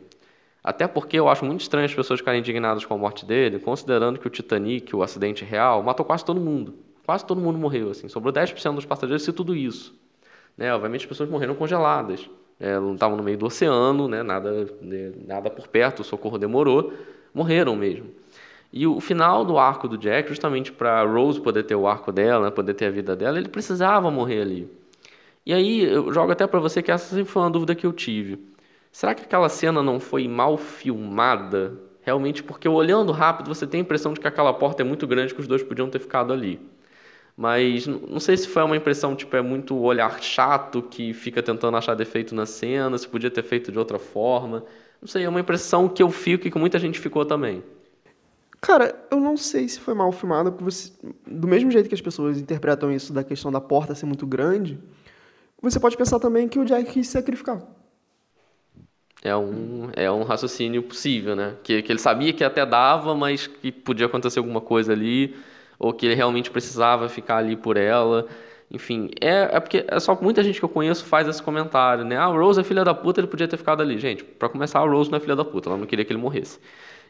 [0.62, 4.20] Até porque eu acho muito estranho as pessoas ficarem indignadas com a morte dele, considerando
[4.20, 6.74] que o Titanic, o acidente real, matou quase todo mundo.
[7.04, 8.08] Quase todo mundo morreu, assim.
[8.08, 9.92] Sobrou 10% dos passageiros e tudo isso.
[10.56, 10.72] Né?
[10.72, 12.28] Obviamente as pessoas morreram congeladas
[12.58, 16.38] é, não estavam no meio do oceano, né, nada, né, nada por perto, o socorro
[16.38, 16.92] demorou,
[17.32, 18.06] morreram mesmo.
[18.72, 22.46] E o final do arco do Jack, justamente para Rose poder ter o arco dela,
[22.46, 24.68] né, poder ter a vida dela, ele precisava morrer ali.
[25.46, 27.92] E aí eu jogo até para você que essa sempre foi uma dúvida que eu
[27.92, 28.38] tive.
[28.90, 31.78] Será que aquela cena não foi mal filmada?
[32.02, 35.34] Realmente, porque olhando rápido você tem a impressão de que aquela porta é muito grande
[35.34, 36.60] que os dois podiam ter ficado ali.
[37.36, 41.76] Mas não sei se foi uma impressão, tipo, é muito olhar chato que fica tentando
[41.76, 44.64] achar defeito na cena, se podia ter feito de outra forma.
[45.00, 47.62] Não sei, é uma impressão que eu fico e que muita gente ficou também.
[48.60, 50.92] Cara, eu não sei se foi mal filmado, porque você,
[51.26, 54.78] do mesmo jeito que as pessoas interpretam isso da questão da porta ser muito grande,
[55.72, 57.62] você pode pensar também que o Jack quis sacrificar.
[59.22, 61.54] É um, é um raciocínio possível, né?
[61.62, 65.34] Que, que ele sabia que até dava, mas que podia acontecer alguma coisa ali
[65.78, 68.26] ou que ele realmente precisava ficar ali por ela.
[68.70, 72.16] Enfim, é, é porque é só muita gente que eu conheço faz esse comentário, né?
[72.16, 73.98] Ah, a Rose é filha da puta, ele podia ter ficado ali.
[73.98, 76.20] Gente, para começar, a Rose não é filha da puta, ela não queria que ele
[76.20, 76.58] morresse.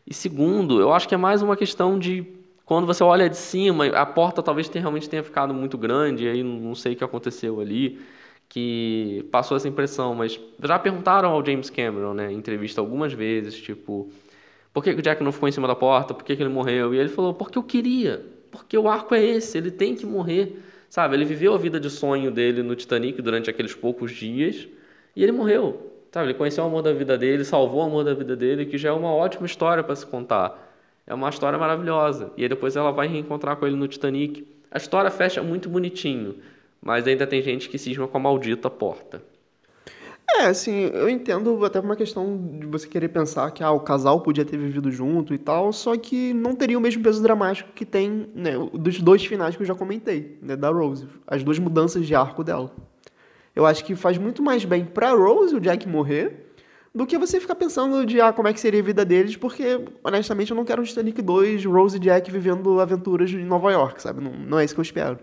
[0.07, 2.27] E segundo, eu acho que é mais uma questão de
[2.65, 6.43] quando você olha de cima, a porta talvez tenha, realmente tenha ficado muito grande, aí
[6.43, 8.01] não sei o que aconteceu ali,
[8.55, 13.57] que passou essa impressão, mas já perguntaram ao James Cameron, né, em entrevista algumas vezes,
[13.57, 14.09] tipo,
[14.73, 16.95] por que o Jack não ficou em cima da porta, por que, que ele morreu?
[16.95, 20.57] E ele falou, porque eu queria, porque o arco é esse, ele tem que morrer.
[20.89, 24.69] Sabe, ele viveu a vida de sonho dele no Titanic durante aqueles poucos dias
[25.17, 25.91] e ele morreu.
[26.13, 28.79] Sabe, ele conheceu o amor da vida dele, salvou o amor da vida dele, que
[28.79, 30.73] já é uma ótima história para se contar.
[31.09, 32.31] É uma história maravilhosa.
[32.37, 34.47] E aí depois ela vai reencontrar com ele no Titanic.
[34.71, 36.37] A história fecha muito bonitinho,
[36.85, 39.23] mas ainda tem gente que cisma com a maldita porta.
[40.37, 44.21] É, assim, eu entendo até uma questão de você querer pensar que ah, o casal
[44.21, 47.85] podia ter vivido junto e tal, só que não teria o mesmo peso dramático que
[47.85, 52.07] tem né, dos dois finais que eu já comentei, né, da Rose, as duas mudanças
[52.07, 52.71] de arco dela.
[53.55, 56.53] Eu acho que faz muito mais bem pra Rose o Jack morrer
[56.95, 59.85] do que você ficar pensando de ah, como é que seria a vida deles, porque,
[60.03, 64.03] honestamente, eu não quero um Titanic 2, Rose e Jack vivendo aventuras em Nova York,
[64.03, 64.23] sabe?
[64.23, 65.19] Não, não é isso que eu espero.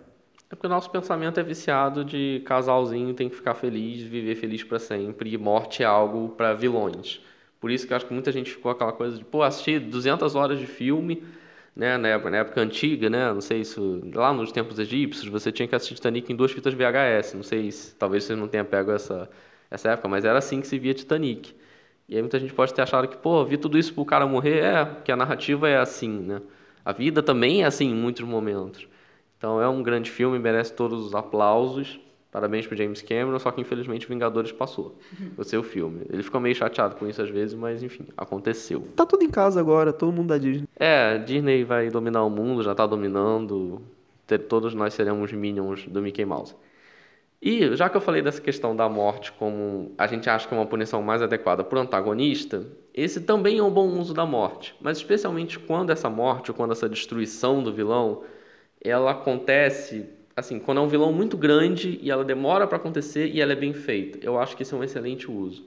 [0.51, 4.61] É porque o nosso pensamento é viciado de casalzinho tem que ficar feliz, viver feliz
[4.63, 7.21] para sempre, e morte é algo para vilões.
[7.59, 10.35] Por isso que eu acho que muita gente ficou aquela coisa de, pô, assistir 200
[10.35, 11.23] horas de filme,
[11.73, 13.79] né, na época, na época antiga, né, não sei se
[14.13, 17.71] lá nos tempos egípcios você tinha que assistir Titanic em duas fitas VHS, não sei
[17.71, 19.29] se talvez você não tenha pego essa
[19.69, 21.55] essa época, mas era assim que se via Titanic.
[22.09, 24.59] E aí muita gente pode ter achado que, pô, vi tudo isso pro cara morrer,
[24.63, 26.41] é, que a narrativa é assim, né?
[26.83, 28.87] A vida também é assim em muitos momentos.
[29.41, 31.99] Então é um grande filme, merece todos os aplausos.
[32.31, 34.95] Parabéns pro James Cameron, só que infelizmente Vingadores passou.
[35.35, 36.05] O seu filme.
[36.11, 38.87] Ele ficou meio chateado com isso às vezes, mas enfim, aconteceu.
[38.95, 40.67] Tá tudo em casa agora, todo mundo da Disney.
[40.75, 43.81] É, Disney vai dominar o mundo, já tá dominando.
[44.47, 46.55] Todos nós seremos minions do Mickey Mouse.
[47.41, 50.57] E já que eu falei dessa questão da morte como a gente acha que é
[50.57, 54.75] uma punição mais adequada para o antagonista, esse também é um bom uso da morte.
[54.79, 58.21] Mas especialmente quando essa morte ou quando essa destruição do vilão
[58.83, 63.41] ela acontece assim, quando é um vilão muito grande e ela demora para acontecer e
[63.41, 64.19] ela é bem feita.
[64.21, 65.65] Eu acho que isso é um excelente uso.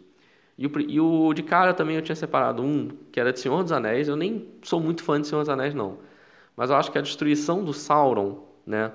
[0.56, 3.62] E o, e o de cara também eu tinha separado um, que era de Senhor
[3.62, 4.08] dos Anéis.
[4.08, 5.98] Eu nem sou muito fã de Senhor dos Anéis, não.
[6.56, 8.92] Mas eu acho que a destruição do Sauron, né?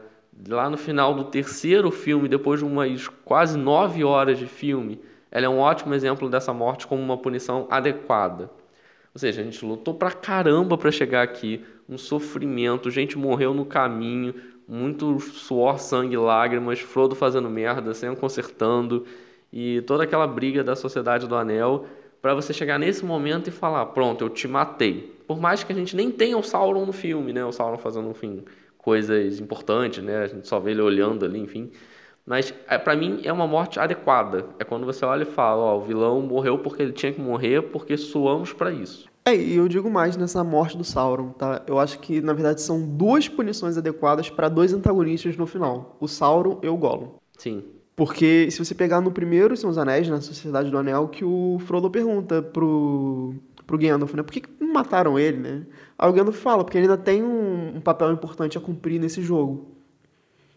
[0.48, 5.46] Lá no final do terceiro filme, depois de umas quase nove horas de filme, ela
[5.46, 8.50] é um ótimo exemplo dessa morte como uma punição adequada.
[9.14, 13.66] Ou seja, a gente lutou pra caramba para chegar aqui, um sofrimento, gente morreu no
[13.66, 14.36] caminho,
[14.68, 19.06] muito suor, sangue, lágrimas, Frodo fazendo merda, Sam consertando
[19.52, 21.88] e toda aquela briga da Sociedade do Anel
[22.22, 25.16] para você chegar nesse momento e falar, pronto, eu te matei.
[25.26, 27.44] Por mais que a gente nem tenha o Sauron no filme, né?
[27.44, 28.44] O Sauron fazendo, enfim,
[28.78, 30.24] coisas importantes, né?
[30.24, 31.72] A gente só vê ele olhando ali, enfim.
[32.26, 34.46] Mas é, para mim é uma morte adequada.
[34.60, 37.62] É quando você olha e fala, ó, o vilão morreu porque ele tinha que morrer,
[37.64, 39.10] porque suamos para isso.
[39.30, 41.62] É, e eu digo mais nessa morte do Sauron, tá?
[41.68, 46.08] Eu acho que, na verdade, são duas punições adequadas para dois antagonistas no final: o
[46.08, 47.12] Sauron e o Gollum.
[47.38, 47.64] Sim.
[47.96, 51.58] Porque se você pegar no primeiro São os Anéis, na Sociedade do Anel, que o
[51.60, 53.36] Frodo pergunta pro,
[53.68, 54.24] pro Gandalf, né?
[54.24, 55.66] Por que, que mataram ele, né?
[55.98, 59.22] Aí o Gandalf fala, porque ele ainda tem um, um papel importante a cumprir nesse
[59.22, 59.76] jogo.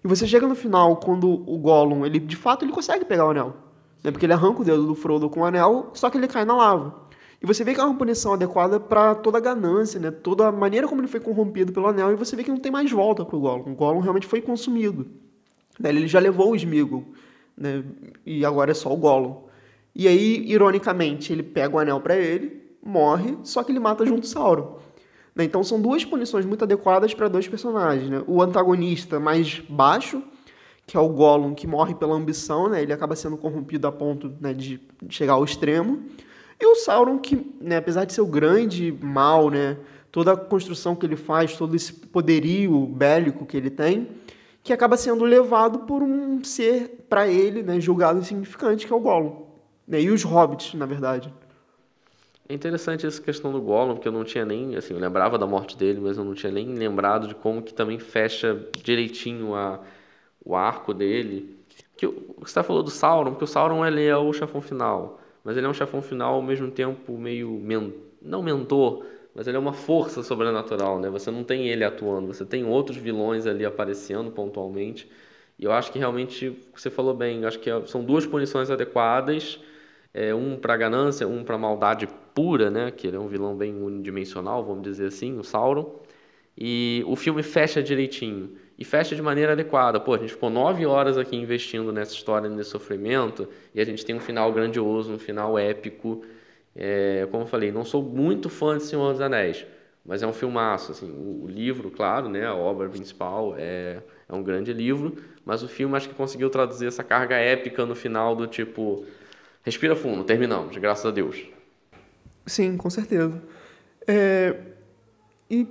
[0.04, 3.30] E você chega no final, quando o Gollum, ele de fato ele consegue pegar o
[3.30, 3.56] anel.
[4.02, 4.11] Né?
[4.11, 6.56] Porque ele arranca o dedo do Frodo com o anel, só que ele cai na
[6.56, 7.02] lava.
[7.42, 10.11] E você vê que é uma punição adequada para toda a ganância, né?
[10.11, 12.70] Toda a maneira como ele foi corrompido pelo anel, e você vê que não tem
[12.70, 13.72] mais volta pro Gollum.
[13.72, 15.09] O Gollum realmente foi consumido.
[15.78, 15.88] Né?
[15.88, 17.05] Ele já levou o Sméagol,
[17.57, 17.83] né?
[18.24, 19.42] E agora é só o Gollum.
[19.94, 24.24] E aí, ironicamente, ele pega o anel para ele, morre, só que ele mata junto
[24.24, 24.78] o Sauron.
[25.35, 25.44] Né?
[25.44, 28.09] Então são duas punições muito adequadas para dois personagens.
[28.09, 28.22] Né?
[28.26, 30.22] O antagonista mais baixo,
[30.87, 32.83] que é o Gollum, que morre pela ambição, né?
[32.83, 36.02] ele acaba sendo corrompido a ponto né, de chegar ao extremo.
[36.62, 39.77] E o Sauron, que, né, apesar de ser o grande mal, né,
[40.12, 44.07] toda a construção que ele faz, todo esse poderio bélico que ele tem,
[44.62, 49.01] que acaba sendo levado por um ser, para ele, né, julgado insignificante, que é o
[49.01, 49.44] Gollum.
[49.88, 51.35] Né, e os hobbits, na verdade.
[52.48, 55.48] É interessante essa questão do Gollum, porque eu não tinha nem, assim, eu lembrava da
[55.48, 59.81] morte dele, mas eu não tinha nem lembrado de como que também fecha direitinho a,
[60.44, 61.59] o arco dele.
[61.96, 65.57] Que você está falando do Sauron, porque o Sauron ele é o chefão final mas
[65.57, 69.61] ele é um chefão final ao mesmo tempo meio men não mentor, mas ele é
[69.61, 71.11] uma força sobrenatural, né?
[71.11, 75.11] Você não tem ele atuando, você tem outros vilões ali aparecendo pontualmente.
[75.59, 79.59] E eu acho que realmente você falou bem, acho que é, são duas punições adequadas,
[80.14, 82.90] é, um para ganância, um para maldade pura, né?
[82.90, 86.00] Que ele é um vilão bem unidimensional, vamos dizer assim, o Sauron.
[86.57, 90.00] E o filme fecha direitinho e fecha de maneira adequada.
[90.00, 94.04] Pô, a gente ficou nove horas aqui investindo nessa história, nesse sofrimento, e a gente
[94.04, 96.24] tem um final grandioso, um final épico.
[96.74, 99.66] É, como eu falei, não sou muito fã de Senhor dos Anéis,
[100.04, 100.92] mas é um filmaço.
[100.92, 103.98] Assim, o, o livro, claro, né, a obra principal é,
[104.29, 107.94] é um grande livro, mas o filme acho que conseguiu traduzir essa carga épica no
[107.94, 109.04] final do tipo,
[109.62, 111.46] respira fundo, terminamos, graças a Deus.
[112.46, 113.40] Sim, com certeza.
[114.06, 114.56] É,
[115.48, 115.66] e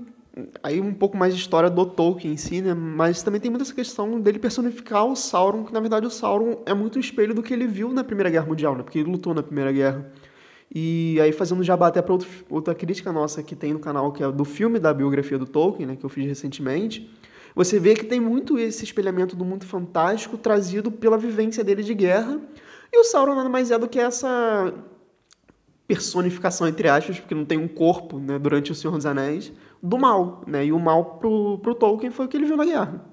[0.63, 2.73] aí um pouco mais de história do Tolkien em si, né?
[2.73, 6.61] Mas também tem muita essa questão dele personificar o Sauron, que na verdade o Sauron
[6.65, 8.83] é muito o espelho do que ele viu na Primeira Guerra Mundial, né?
[8.83, 10.11] Porque ele lutou na Primeira Guerra.
[10.73, 12.17] E aí, fazendo jabá até para
[12.49, 15.85] outra crítica nossa que tem no canal, que é do filme da biografia do Tolkien,
[15.85, 17.11] né, que eu fiz recentemente,
[17.53, 21.93] você vê que tem muito esse espelhamento do mundo fantástico trazido pela vivência dele de
[21.93, 22.39] guerra.
[22.93, 24.73] E o Sauron nada mais é do que essa
[25.91, 29.51] personificação, entre aspas, porque não tem um corpo né, durante o Senhor dos Anéis,
[29.83, 30.41] do mal.
[30.47, 30.67] Né?
[30.67, 33.05] E o mal pro, pro Tolkien foi o que ele viu na guerra.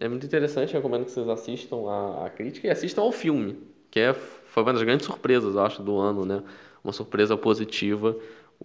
[0.00, 3.60] É muito interessante, recomendo que vocês assistam a, a crítica e assistam ao filme,
[3.92, 6.42] que é, foi uma das grandes surpresas, acho, do ano, né?
[6.82, 8.16] Uma surpresa positiva.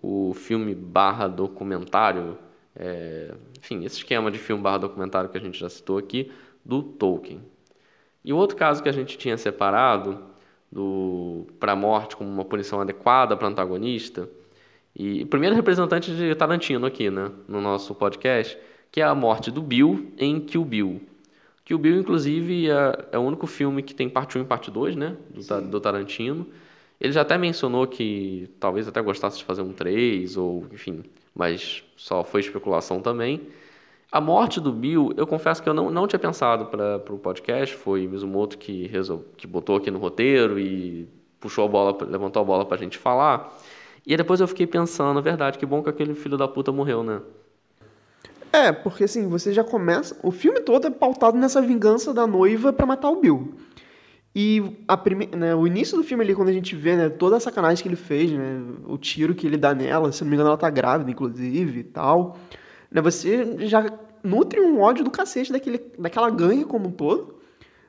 [0.02, 2.36] O filme barra documentário,
[2.76, 6.32] é, enfim, esse esquema de filme barra documentário que a gente já citou aqui,
[6.66, 7.44] do Tolkien.
[8.26, 10.20] E o outro caso que a gente tinha separado,
[11.60, 14.30] para a morte como uma punição adequada para o antagonista,
[15.00, 18.58] e o primeiro representante de Tarantino aqui, né, no nosso podcast,
[18.92, 21.02] que é a morte do Bill em Kill Bill.
[21.64, 24.96] Kill Bill, inclusive, é, é o único filme que tem parte 1 e parte 2,
[24.96, 26.48] né, do, do Tarantino.
[27.00, 31.04] Ele já até mencionou que talvez até gostasse de fazer um 3, ou enfim,
[31.36, 33.42] mas só foi especulação também.
[34.12, 37.76] A morte do Bill, eu confesso que eu não, não tinha pensado para o podcast,
[37.76, 39.26] foi Mizumoto que, resol...
[39.36, 42.98] que botou aqui no roteiro e puxou a bola, levantou a bola para a gente
[42.98, 43.54] falar.
[44.06, 47.22] E depois eu fiquei pensando, verdade, que bom que aquele filho da puta morreu, né?
[48.54, 50.18] É, porque assim, você já começa.
[50.24, 53.54] O filme todo é pautado nessa vingança da noiva para matar o Bill.
[54.34, 55.28] E a prime...
[55.28, 57.90] Né, o início do filme ali, quando a gente vê né, toda a sacanagem que
[57.90, 60.70] ele fez, né, o tiro que ele dá nela, se não me engano, ela tá
[60.70, 62.38] grávida, inclusive, e tal.
[62.92, 63.86] Né, você já
[64.24, 67.36] nutre um ódio do cacete daquele, daquela gangue como um todo.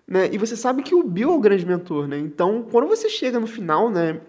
[0.07, 2.19] Né, e você sabe que o Bill é o grande mentor, né?
[2.19, 4.21] Então, quando você chega no final, né,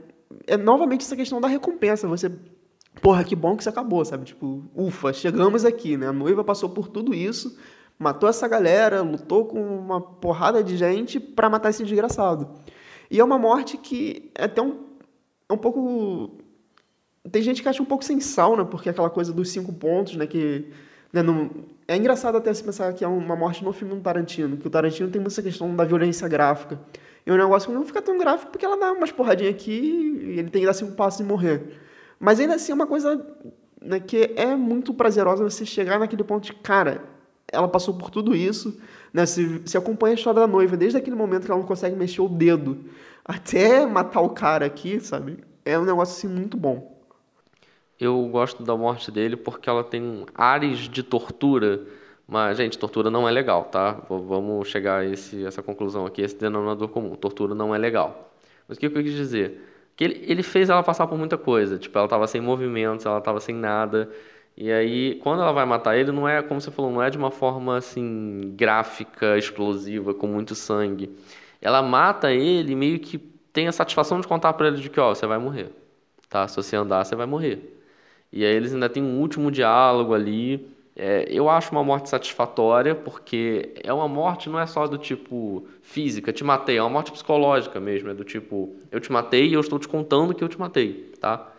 [0.45, 2.07] é novamente essa questão da recompensa.
[2.07, 2.31] Você,
[3.01, 4.25] porra, que bom que isso acabou, sabe?
[4.25, 6.07] Tipo, ufa, chegamos aqui, né?
[6.07, 7.57] A noiva passou por tudo isso
[7.99, 12.49] matou essa galera, lutou com uma porrada de gente para matar esse desgraçado.
[13.11, 14.85] E é uma morte que é até um,
[15.49, 16.37] é um pouco.
[17.31, 18.65] Tem gente que acha um pouco sem sal, né?
[18.69, 20.25] Porque é aquela coisa dos cinco pontos, né?
[20.27, 20.67] Que.
[21.11, 21.49] Né, não...
[21.87, 24.69] É engraçado até se pensar que é uma morte no filme do Tarantino, que o
[24.69, 26.79] Tarantino tem muita questão da violência gráfica.
[27.25, 30.49] E o negócio não fica tão gráfico porque ela dá umas porradinhas aqui e ele
[30.49, 31.79] tem que dar cinco passos e morrer.
[32.19, 33.25] Mas ainda assim é uma coisa
[33.81, 37.03] né, que é muito prazerosa você chegar naquele ponto de, cara,
[37.51, 38.79] ela passou por tudo isso.
[39.13, 39.25] Né?
[39.25, 42.21] Se, se acompanha a história da noiva, desde aquele momento que ela não consegue mexer
[42.21, 42.85] o dedo
[43.25, 45.37] até matar o cara aqui, sabe?
[45.65, 46.98] É um negócio assim muito bom.
[47.99, 51.81] Eu gosto da morte dele porque ela tem ares de tortura.
[52.27, 54.01] Mas, gente, tortura não é legal, tá?
[54.07, 57.15] Vamos chegar a esse, essa conclusão aqui, esse denominador comum.
[57.15, 58.31] Tortura não é legal.
[58.67, 59.67] Mas o que eu quis dizer?
[59.95, 61.77] Que ele, ele fez ela passar por muita coisa.
[61.77, 64.09] Tipo, ela estava sem movimentos, ela estava sem nada.
[64.55, 67.17] E aí, quando ela vai matar ele, não é, como você falou, não é de
[67.17, 71.09] uma forma assim gráfica, explosiva, com muito sangue.
[71.61, 73.17] Ela mata ele meio que
[73.51, 75.71] tem a satisfação de contar para ele de que, ó, você vai morrer.
[76.29, 76.47] Tá?
[76.47, 77.78] Se você andar, você vai morrer.
[78.31, 80.67] E aí eles ainda têm um último diálogo ali.
[80.95, 85.65] É, eu acho uma morte satisfatória, porque é uma morte não é só do tipo
[85.81, 89.53] física, te matei, é uma morte psicológica mesmo, é do tipo, eu te matei e
[89.53, 91.53] eu estou te contando que eu te matei, tá?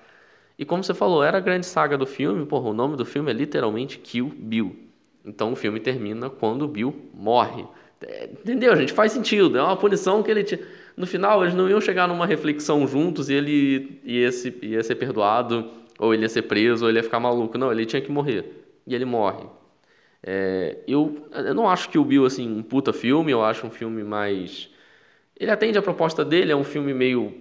[0.59, 3.31] E como você falou, era a grande saga do filme, porra, o nome do filme
[3.31, 4.77] é literalmente Kill Bill.
[5.25, 7.65] Então o filme termina quando o Bill morre.
[8.03, 8.93] É, entendeu, gente?
[8.93, 9.57] Faz sentido.
[9.57, 10.61] É uma punição que ele tinha.
[10.97, 14.97] No final, eles não iam chegar numa reflexão juntos e ele ia, se, ia ser
[14.97, 15.71] perdoado,
[16.01, 17.57] ou ele ia ser preso, ou ele ia ficar maluco.
[17.59, 18.65] Não, ele tinha que morrer.
[18.87, 19.47] E ele morre.
[20.23, 23.31] É, eu, eu não acho que o Bill, assim, um puta filme.
[23.31, 24.71] Eu acho um filme mais...
[25.39, 27.33] Ele atende a proposta dele, é um filme meio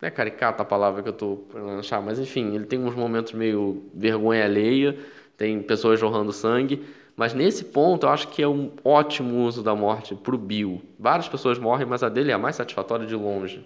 [0.00, 1.46] não é caricata a palavra que eu estou
[1.78, 4.98] achar, mas enfim, ele tem uns momentos meio vergonha alheia,
[5.36, 6.82] tem pessoas jorrando sangue,
[7.14, 10.80] mas nesse ponto eu acho que é um ótimo uso da morte para o Bill.
[10.98, 13.64] Várias pessoas morrem, mas a dele é a mais satisfatória de longe.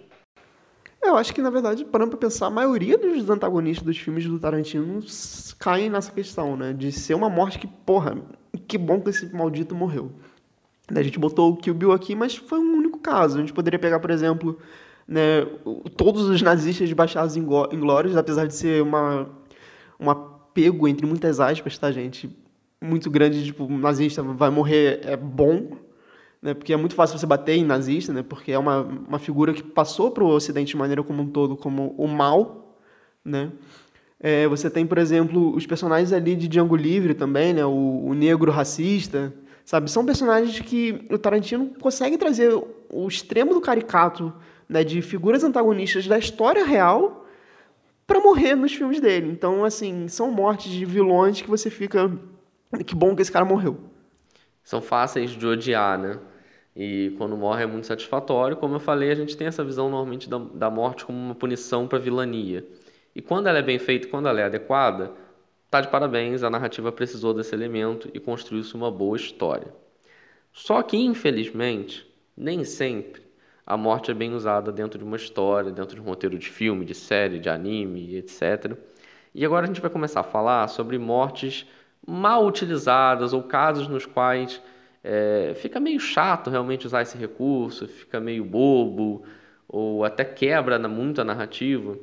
[1.07, 4.39] Eu acho que, na verdade, parando para pensar, a maioria dos antagonistas dos filmes do
[4.39, 5.03] Tarantino
[5.59, 6.73] caem nessa questão, né?
[6.73, 8.17] De ser uma morte que, porra,
[8.67, 10.11] que bom que esse maldito morreu.
[10.93, 13.37] A gente botou o Kill Bill aqui, mas foi um único caso.
[13.37, 14.59] A gente poderia pegar, por exemplo,
[15.07, 15.45] né,
[15.97, 19.29] todos os nazistas de Baixados Inglórios, apesar de ser uma,
[19.99, 22.29] um apego, entre muitas aspas, tá, gente?
[22.81, 25.71] Muito grande, tipo, nazista vai morrer é bom,
[26.45, 26.53] né?
[26.53, 28.21] Porque é muito fácil você bater em nazista, né?
[28.21, 31.57] Porque é uma, uma figura que passou para o Ocidente de maneira como um todo
[31.57, 32.77] como o mal,
[33.25, 33.51] né?
[34.19, 37.65] É, você tem, por exemplo, os personagens ali de Django Livre também, né?
[37.65, 39.33] O, o negro racista,
[39.65, 39.89] sabe?
[39.89, 42.53] São personagens que o Tarantino consegue trazer
[42.91, 44.31] o extremo do caricato
[44.69, 47.25] né, de figuras antagonistas da história real
[48.05, 49.31] para morrer nos filmes dele.
[49.31, 52.11] Então, assim, são mortes de vilões que você fica.
[52.85, 53.79] Que bom que esse cara morreu.
[54.63, 56.19] São fáceis de odiar, né?
[56.75, 58.57] E quando morre é muito satisfatório.
[58.57, 61.87] Como eu falei, a gente tem essa visão normalmente da, da morte como uma punição
[61.87, 62.65] para vilania.
[63.15, 65.13] E quando ela é bem feita, quando ela é adequada,
[65.71, 69.73] tá de parabéns, a narrativa precisou desse elemento e construiu-se uma boa história.
[70.51, 72.05] Só que, infelizmente,
[72.35, 73.25] nem sempre
[73.65, 76.85] a morte é bem usada dentro de uma história, dentro de um roteiro de filme,
[76.85, 78.77] de série, de anime, etc.
[79.33, 81.65] E agora a gente vai começar a falar sobre mortes
[82.05, 84.61] mal utilizadas ou casos nos quais
[85.07, 89.23] é, fica meio chato realmente usar esse recurso, fica meio bobo
[89.67, 91.95] ou até quebra muito a narrativa.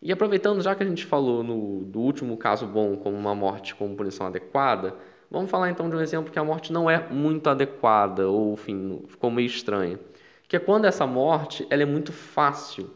[0.00, 3.74] E aproveitando, já que a gente falou no, do último caso bom como uma morte
[3.74, 4.94] com punição adequada,
[5.30, 9.02] vamos falar então de um exemplo que a morte não é muito adequada ou, enfim,
[9.06, 10.00] ficou meio estranha.
[10.48, 12.88] Que é quando essa morte ela é muito fácil,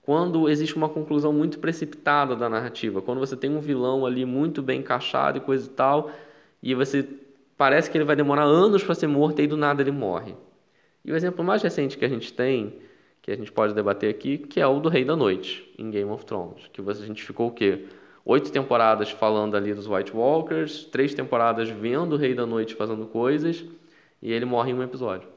[0.00, 4.62] quando existe uma conclusão muito precipitada da narrativa, quando você tem um vilão ali muito
[4.62, 6.10] bem encaixado e coisa e tal,
[6.62, 7.06] e você
[7.62, 10.34] parece que ele vai demorar anos para ser morto e do nada ele morre.
[11.04, 12.74] E o exemplo mais recente que a gente tem,
[13.22, 16.10] que a gente pode debater aqui, que é o do Rei da Noite, em Game
[16.10, 17.86] of Thrones, que a gente ficou o quê?
[18.24, 23.06] Oito temporadas falando ali dos White Walkers, três temporadas vendo o Rei da Noite fazendo
[23.06, 23.64] coisas,
[24.20, 25.28] e ele morre em um episódio.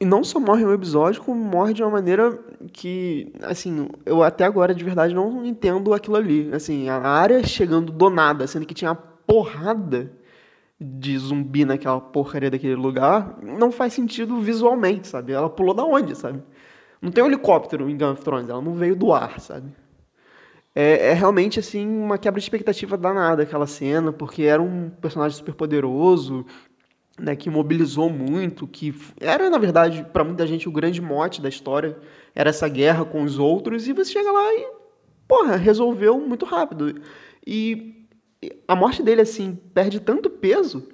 [0.00, 2.38] E não só morre no episódio, como morre de uma maneira
[2.72, 6.50] que, assim, eu até agora de verdade não entendo aquilo ali.
[6.54, 10.10] Assim, a área chegando do nada, sendo que tinha uma porrada
[10.78, 15.32] de zumbi naquela porcaria daquele lugar, não faz sentido visualmente, sabe?
[15.32, 16.42] Ela pulou da onde, sabe?
[17.00, 19.72] Não tem um helicóptero em Game of Thrones, ela não veio do ar, sabe?
[20.74, 25.38] É, é, realmente, assim, uma quebra de expectativa danada aquela cena, porque era um personagem
[25.38, 26.44] super poderoso,
[27.18, 31.48] né, que mobilizou muito, que era, na verdade, para muita gente o grande mote da
[31.48, 31.96] história,
[32.34, 34.68] era essa guerra com os outros, e você chega lá e,
[35.26, 37.00] porra, resolveu muito rápido.
[37.46, 37.95] E
[38.66, 40.88] a morte dele, assim, perde tanto peso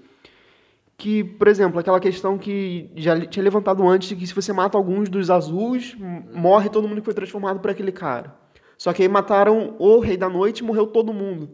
[0.97, 5.09] que, por exemplo, aquela questão que já tinha levantado antes, que se você mata alguns
[5.09, 5.97] dos azuis,
[6.33, 8.35] morre todo mundo que foi transformado por aquele cara.
[8.79, 11.51] Só que aí mataram o Rei da Noite e morreu todo mundo.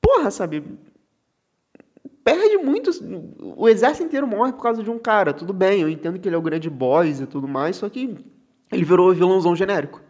[0.00, 0.62] Porra, sabe?
[2.28, 2.90] perde muito.
[3.56, 5.32] O exército inteiro morre por causa de um cara.
[5.32, 8.16] Tudo bem, eu entendo que ele é o grande boss e tudo mais, só que
[8.70, 10.02] ele virou vilãozão genérico.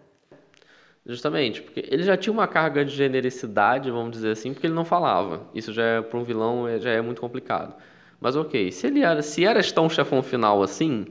[1.08, 4.84] Justamente, porque ele já tinha uma carga de genericidade, vamos dizer assim, porque ele não
[4.84, 5.42] falava.
[5.54, 7.74] Isso já é para um vilão é, já é muito complicado.
[8.20, 11.06] Mas ok, se ele era, se era tão chefão final assim,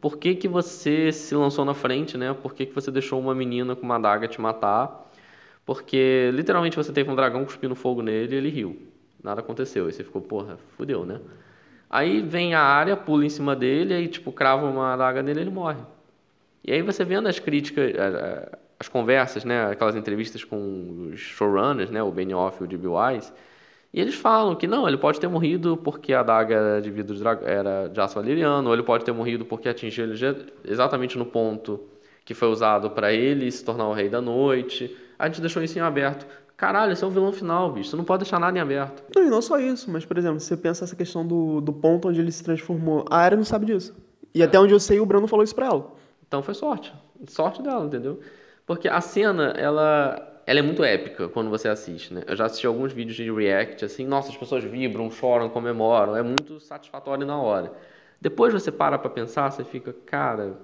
[0.00, 2.32] por que que você se lançou na frente, né?
[2.32, 5.10] Por que que você deixou uma menina com uma adaga te matar?
[5.66, 8.90] Porque literalmente você teve um dragão cuspindo fogo nele e ele riu
[9.22, 9.86] nada aconteceu.
[9.86, 11.20] Aí você ficou, porra, fudeu, né?
[11.88, 15.42] Aí vem a área, pula em cima dele, aí tipo, crava uma adaga nele e
[15.42, 15.80] ele morre.
[16.64, 17.92] E aí você vendo as críticas,
[18.80, 22.88] as conversas, né, aquelas entrevistas com os showrunners, né, o Benioff e o D.B.
[22.88, 23.30] Wise,
[23.92, 27.16] e eles falam que não, ele pode ter morrido porque a adaga era de vidro
[27.44, 31.80] era de aço valeriano, ou ele pode ter morrido porque atingiu ele exatamente no ponto
[32.24, 34.96] que foi usado para ele se tornar o rei da noite.
[35.18, 36.24] A gente deixou isso em aberto.
[36.56, 37.90] Caralho, esse é o vilão final, bicho.
[37.90, 39.02] Você não pode deixar nada em aberto.
[39.14, 42.08] Não, e não só isso, mas, por exemplo, você pensa essa questão do, do ponto
[42.08, 43.04] onde ele se transformou.
[43.10, 43.96] A área não sabe disso.
[44.32, 45.92] E até onde eu sei, o Bruno falou isso pra ela.
[46.28, 46.94] Então foi sorte.
[47.26, 48.20] Sorte dela, entendeu?
[48.70, 52.22] Porque a cena, ela, ela é muito épica quando você assiste, né?
[52.24, 56.14] Eu já assisti alguns vídeos de react, assim, nossa, as pessoas vibram, choram, comemoram.
[56.16, 57.72] É muito satisfatório na hora.
[58.20, 60.56] Depois você para pra pensar, você fica, cara...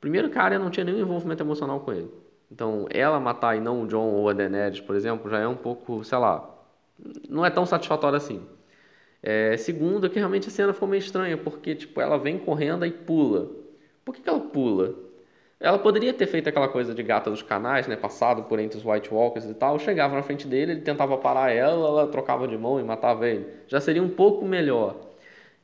[0.00, 2.10] Primeiro, cara, não tinha nenhum envolvimento emocional com ele.
[2.50, 5.56] Então, ela matar e não o John ou a Daenerys, por exemplo, já é um
[5.56, 6.58] pouco, sei lá,
[7.28, 8.46] não é tão satisfatório assim.
[9.22, 12.90] É, segundo, que realmente a cena ficou meio estranha, porque tipo, ela vem correndo e
[12.90, 13.50] pula.
[14.06, 15.05] Por que, que ela pula?
[15.58, 17.96] Ela poderia ter feito aquela coisa de gata dos canais, né?
[17.96, 19.78] Passado por entre os White Walkers e tal.
[19.78, 23.46] Chegava na frente dele, ele tentava parar ela, ela trocava de mão e matava ele.
[23.66, 24.96] Já seria um pouco melhor.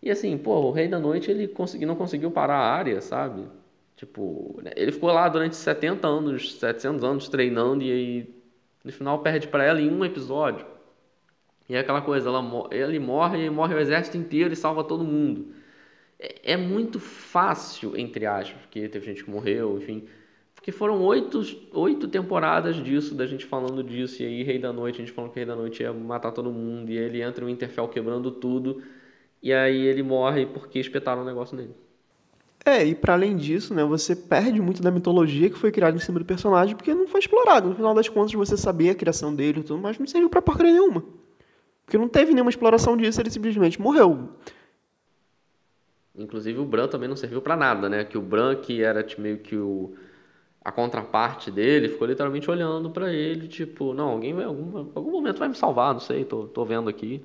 [0.03, 3.45] E assim, pô, o Rei da Noite ele consegui, não conseguiu parar a área, sabe?
[3.97, 8.35] Tipo, né, ele ficou lá durante 70 anos, 700 anos treinando e aí
[8.85, 10.67] no final perde para ela em um episódio.
[11.69, 15.05] E é aquela coisa, ela, ele morre e morre o exército inteiro e salva todo
[15.05, 15.55] mundo.
[16.23, 20.05] É, é muito fácil, entre aspas, porque teve gente que morreu, enfim.
[20.55, 21.43] Porque foram oito,
[21.73, 25.33] oito temporadas disso, da gente falando disso, e aí Rei da Noite, a gente falando
[25.33, 28.81] que Rei da Noite ia matar todo mundo, e ele entra no Interfell quebrando tudo,
[29.43, 31.75] e aí ele morre porque espetaram um negócio nele.
[32.65, 36.01] É, e para além disso, né, você perde muito da mitologia que foi criada em
[36.01, 37.71] cima do personagem porque não foi explorado.
[37.71, 40.41] No final das contas, você sabia a criação dele e tudo, mas não serviu pra
[40.41, 41.03] porcaria nenhuma.
[41.85, 44.29] Porque não teve nenhuma exploração disso, ele simplesmente morreu.
[46.17, 48.05] Inclusive o Bran também não serviu para nada, né?
[48.05, 49.95] Que o Bran, que era meio que o
[50.65, 55.39] a contraparte dele, ficou literalmente olhando para ele, tipo, não, alguém vai algum, algum momento
[55.39, 57.23] vai me salvar, não sei, tô, tô vendo aqui.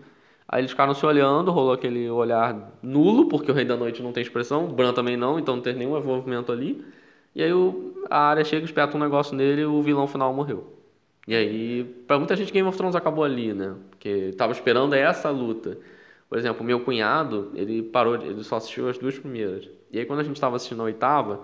[0.48, 4.14] Aí eles ficaram se olhando, rolou aquele olhar nulo, porque o Rei da Noite não
[4.14, 6.84] tem expressão, o Bran também não, então não tem nenhum envolvimento ali.
[7.36, 10.74] E aí o, a área chega, espeta um negócio nele e o vilão final morreu.
[11.28, 13.76] E aí, pra muita gente, Game of Thrones acabou ali, né?
[13.92, 15.78] Porque tava esperando essa luta.
[16.30, 19.70] Por exemplo, meu cunhado, ele parou, ele só assistiu as duas primeiras.
[19.92, 21.44] E aí quando a gente estava assistindo a oitava,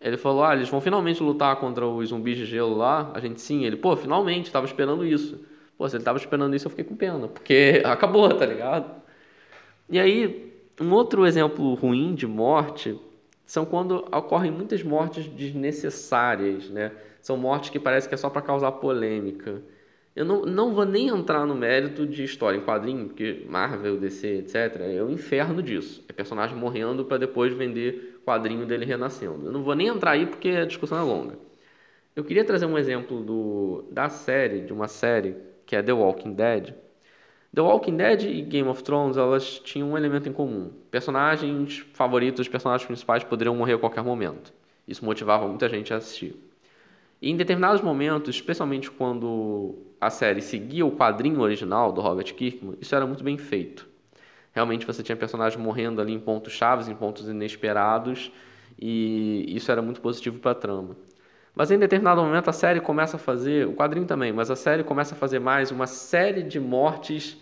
[0.00, 3.10] ele falou: "Ah, eles vão finalmente lutar contra os zumbis de gelo lá".
[3.14, 5.40] A gente sim, ele: "Pô, finalmente, tava esperando isso".
[5.76, 9.00] Pô, se ele tava esperando isso, eu fiquei com pena, porque acabou, tá ligado?
[9.88, 12.98] E aí, um outro exemplo ruim de morte
[13.44, 16.92] são quando ocorrem muitas mortes desnecessárias, né?
[17.20, 19.62] São mortes que parece que é só para causar polêmica.
[20.14, 24.26] Eu não, não vou nem entrar no mérito de história em quadrinho, porque Marvel, DC,
[24.38, 26.04] etc., é o inferno disso.
[26.08, 29.46] É personagem morrendo para depois vender quadrinho dele renascendo.
[29.46, 31.38] Eu não vou nem entrar aí porque a discussão é longa.
[32.14, 36.34] Eu queria trazer um exemplo do, da série, de uma série que é The Walking
[36.34, 36.74] Dead.
[37.54, 40.72] The Walking Dead e Game of Thrones, elas tinham um elemento em comum.
[40.90, 44.52] Personagens favoritos, personagens principais poderiam morrer a qualquer momento.
[44.86, 46.36] Isso motivava muita gente a assistir.
[47.22, 52.76] E em determinados momentos, especialmente quando a série seguia o quadrinho original do Robert Kirkman,
[52.80, 53.88] isso era muito bem feito.
[54.52, 58.32] Realmente você tinha personagens morrendo ali em pontos chaves, em pontos inesperados,
[58.78, 60.96] e isso era muito positivo para a trama.
[61.54, 64.82] Mas em determinado momento a série começa a fazer, o quadrinho também, mas a série
[64.82, 67.36] começa a fazer mais uma série de mortes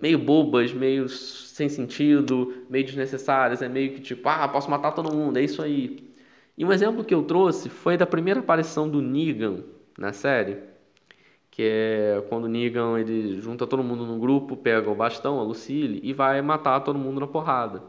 [0.00, 5.14] meio bobas, meio sem sentido, meio desnecessárias, é meio que tipo, ah, posso matar todo
[5.14, 6.14] mundo, é isso aí.
[6.56, 9.64] E um exemplo que eu trouxe foi da primeira aparição do Negan
[9.98, 10.58] na série,
[11.56, 15.42] que é quando o Negan ele junta todo mundo no grupo, pega o bastão, a
[15.42, 17.82] Lucille e vai matar todo mundo na porrada.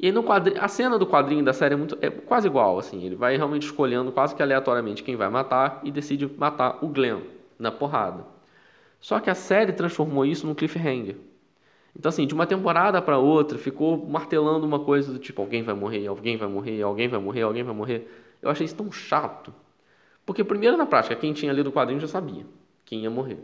[0.00, 2.78] E aí no quadrinho, a cena do quadrinho da série é, muito, é quase igual,
[2.78, 6.88] assim, ele vai realmente escolhendo quase que aleatoriamente quem vai matar e decide matar o
[6.88, 7.20] Glenn
[7.58, 8.24] na porrada.
[8.98, 11.16] Só que a série transformou isso num cliffhanger.
[11.94, 15.74] Então assim, de uma temporada para outra, ficou martelando uma coisa do tipo, alguém vai
[15.74, 18.10] morrer, alguém vai morrer, alguém vai morrer, alguém vai morrer.
[18.40, 19.52] Eu achei isso tão chato.
[20.24, 22.46] Porque primeiro na prática, quem tinha lido o quadrinho já sabia
[22.86, 23.38] quem ia morrer.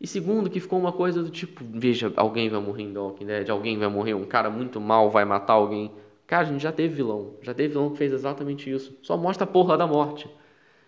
[0.00, 3.26] E segundo, que ficou uma coisa do tipo, veja, alguém vai morrer em The Walking
[3.26, 5.90] Dead, alguém vai morrer, um cara muito mal vai matar alguém.
[6.26, 8.96] Cara, a gente já teve vilão, já teve vilão que fez exatamente isso.
[9.02, 10.28] Só mostra a porra da morte.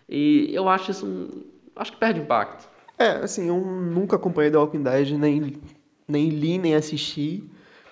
[0.07, 1.43] E eu acho isso, um,
[1.75, 2.69] acho que perde impacto.
[2.97, 5.57] É, assim, eu nunca acompanhei The Walking Dead, nem,
[6.07, 7.43] nem li, nem assisti.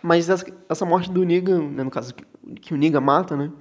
[0.01, 2.13] Mas essa, essa morte do Negan, né, no caso,
[2.61, 3.51] que o Negan mata, né?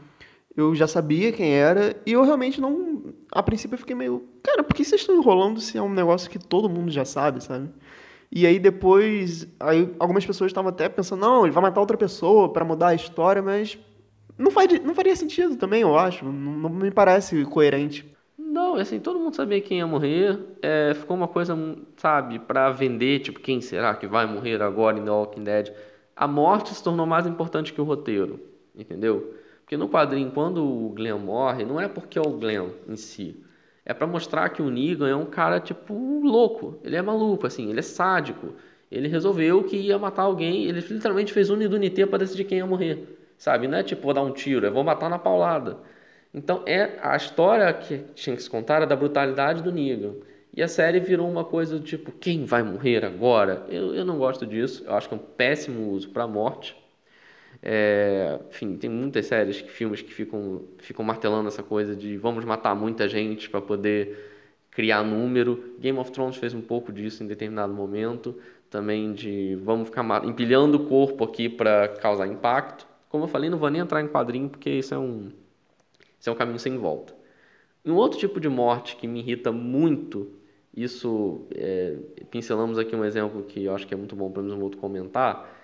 [0.56, 3.14] Eu já sabia quem era e eu realmente não.
[3.30, 4.26] A princípio eu fiquei meio.
[4.42, 7.44] Cara, por que vocês estão enrolando se é um negócio que todo mundo já sabe,
[7.44, 7.68] sabe?
[8.32, 9.46] E aí depois.
[9.60, 12.94] Aí algumas pessoas estavam até pensando, não, ele vai matar outra pessoa para mudar a
[12.94, 13.78] história, mas.
[14.38, 16.24] Não, faz, não faria sentido também, eu acho.
[16.24, 18.16] Não, não me parece coerente.
[18.38, 20.38] Não, assim, todo mundo sabia quem ia morrer.
[20.62, 21.54] É, ficou uma coisa,
[21.96, 25.72] sabe, para vender, tipo, quem será que vai morrer agora em The Walking Dead?
[26.14, 28.40] A morte se tornou mais importante que o roteiro,
[28.74, 29.34] entendeu?
[29.66, 33.42] Porque no quadrinho, quando o Glenn morre, não é porque é o Glenn em si.
[33.84, 36.78] É para mostrar que o Negan é um cara, tipo, louco.
[36.84, 38.54] Ele é maluco, assim, ele é sádico.
[38.92, 42.66] Ele resolveu que ia matar alguém, ele literalmente fez um Nidunité para decidir quem ia
[42.66, 43.18] morrer.
[43.36, 43.66] Sabe?
[43.66, 45.78] Não é tipo, vou dar um tiro, é vou matar na paulada.
[46.32, 50.14] Então, é a história que tinha que se contar era da brutalidade do Negan.
[50.54, 53.66] E a série virou uma coisa do tipo, quem vai morrer agora?
[53.68, 56.76] Eu, eu não gosto disso, eu acho que é um péssimo uso para morte.
[57.62, 62.74] É, enfim, tem muitas séries, filmes que ficam, ficam martelando essa coisa de vamos matar
[62.74, 64.16] muita gente para poder
[64.70, 65.74] criar número.
[65.78, 68.36] Game of Thrones fez um pouco disso em determinado momento,
[68.70, 72.86] também de vamos ficar empilhando o corpo aqui para causar impacto.
[73.08, 75.30] Como eu falei, não vou nem entrar em quadrinho porque isso é um,
[76.20, 77.14] isso é um caminho sem volta.
[77.84, 80.28] Um outro tipo de morte que me irrita muito,
[80.76, 81.96] isso é,
[82.30, 85.55] pincelamos aqui um exemplo que eu acho que é muito bom para um outro comentar,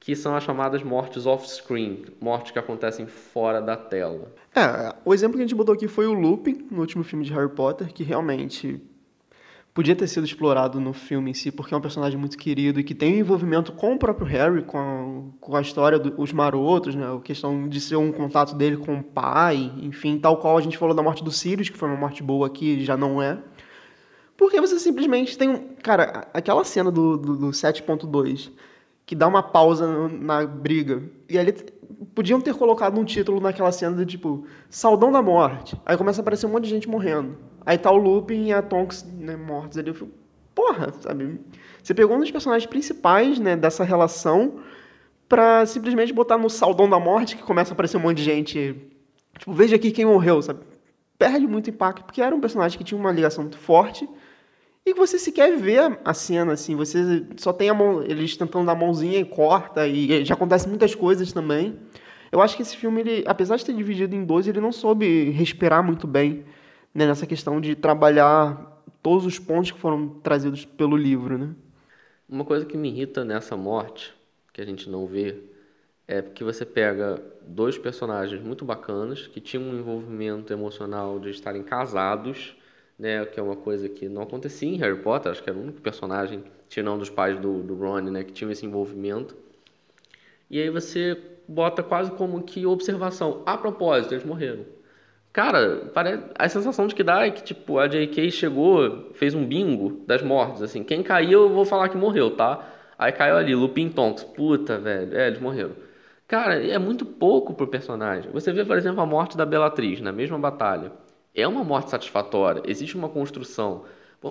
[0.00, 4.34] que são as chamadas mortes off-screen, mortes que acontecem fora da tela.
[4.56, 7.32] É, o exemplo que a gente botou aqui foi o Lupin, no último filme de
[7.34, 8.82] Harry Potter, que realmente
[9.74, 12.84] podia ter sido explorado no filme em si, porque é um personagem muito querido e
[12.84, 16.94] que tem um envolvimento com o próprio Harry, com a, com a história dos marotos,
[16.94, 17.06] né?
[17.14, 20.78] a questão de ser um contato dele com o pai, enfim, tal qual a gente
[20.78, 23.38] falou da morte do Sirius, que foi uma morte boa aqui, já não é.
[24.34, 25.74] Porque você simplesmente tem um...
[25.82, 28.50] Cara, aquela cena do, do, do 7.2
[29.06, 31.02] que dá uma pausa na briga.
[31.28, 31.52] E ali
[32.14, 35.76] podiam ter colocado um título naquela cena de tipo, Saudão da Morte.
[35.84, 37.36] Aí começa a aparecer um monte de gente morrendo.
[37.64, 39.88] Aí tá o Lupin e a Tonks né, mortos ali.
[39.88, 40.10] Eu fico,
[40.54, 41.40] porra, sabe?
[41.82, 44.60] Você pegou um dos personagens principais né, dessa relação
[45.28, 48.74] pra simplesmente botar no Saudão da Morte, que começa a aparecer um monte de gente.
[49.38, 50.60] Tipo, veja aqui quem morreu, sabe?
[51.18, 54.08] Perde muito impacto, porque era um personagem que tinha uma ligação muito forte
[54.84, 58.72] e você sequer vê a cena, assim, você só tem a mão, eles tentando dar
[58.72, 61.78] a mãozinha e corta, e já acontece muitas coisas também.
[62.32, 65.30] Eu acho que esse filme, ele, apesar de ter dividido em dois, ele não soube
[65.30, 66.44] respirar muito bem
[66.94, 71.54] né, nessa questão de trabalhar todos os pontos que foram trazidos pelo livro, né?
[72.28, 74.14] Uma coisa que me irrita nessa morte,
[74.52, 75.36] que a gente não vê,
[76.06, 81.62] é porque você pega dois personagens muito bacanas, que tinham um envolvimento emocional de estarem
[81.62, 82.56] casados,
[83.00, 85.62] né, que é uma coisa que não acontecia em Harry Potter, acho que era o
[85.62, 89.34] único personagem, tirando dos pais do, do Ron, né, que tinham esse envolvimento.
[90.50, 91.16] E aí você
[91.48, 93.42] bota quase como que observação.
[93.46, 94.66] A propósito, eles morreram.
[95.32, 98.30] Cara, parece, a sensação de que dá é que, tipo, a J.K.
[98.32, 100.82] chegou, fez um bingo das mortes, assim.
[100.84, 102.68] Quem caiu, eu vou falar que morreu, tá?
[102.98, 104.24] Aí caiu ali, Lupin Tonks.
[104.24, 105.16] Puta, velho.
[105.16, 105.72] É, eles morreram.
[106.28, 108.30] Cara, é muito pouco pro personagem.
[108.32, 110.92] Você vê, por exemplo, a morte da Bellatrix na mesma batalha
[111.34, 113.84] é uma morte satisfatória, existe uma construção.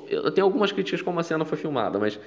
[0.07, 2.19] Eu tenho algumas críticas como a cena foi filmada, mas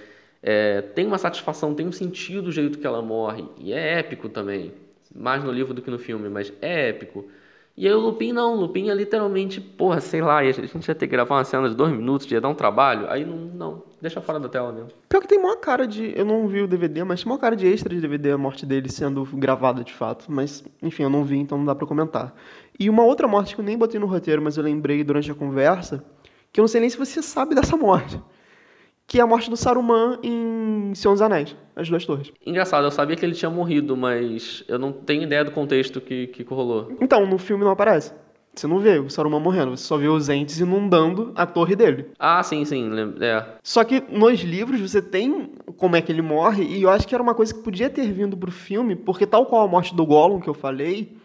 [0.42, 4.28] é, tem uma satisfação, tem um sentido o jeito que ela morre, e é épico
[4.28, 4.72] também.
[5.14, 7.28] Mais no livro do que no filme, mas é épico.
[7.76, 10.94] E aí o Lupin não, o Lupin é literalmente, porra, sei lá, a gente ia
[10.94, 13.82] ter que gravar uma cena de dois minutos, ia dar um trabalho, aí não, não,
[14.03, 14.88] deixa fora da tela mesmo.
[15.09, 17.55] Pior que tem uma cara de, eu não vi o DVD, mas tem uma cara
[17.55, 21.24] de extra de DVD a morte dele sendo gravada de fato, mas enfim, eu não
[21.24, 22.34] vi, então não dá pra comentar.
[22.78, 25.34] E uma outra morte que eu nem botei no roteiro, mas eu lembrei durante a
[25.34, 26.05] conversa,
[26.53, 28.20] que eu não sei nem se você sabe dessa morte.
[29.07, 32.32] Que é a morte do Saruman em Senhor dos Anéis, As Duas Torres.
[32.44, 36.28] Engraçado, eu sabia que ele tinha morrido, mas eu não tenho ideia do contexto que,
[36.28, 36.96] que rolou.
[37.00, 38.12] Então, no filme não aparece.
[38.55, 42.09] Você não vê o Saruman morrendo, você só vê os entes inundando a torre dele.
[42.18, 42.90] Ah, sim, sim,
[43.20, 43.46] é.
[43.62, 47.14] Só que nos livros você tem como é que ele morre, e eu acho que
[47.14, 50.05] era uma coisa que podia ter vindo pro filme, porque tal qual a morte do
[50.05, 51.16] Gollum que eu falei,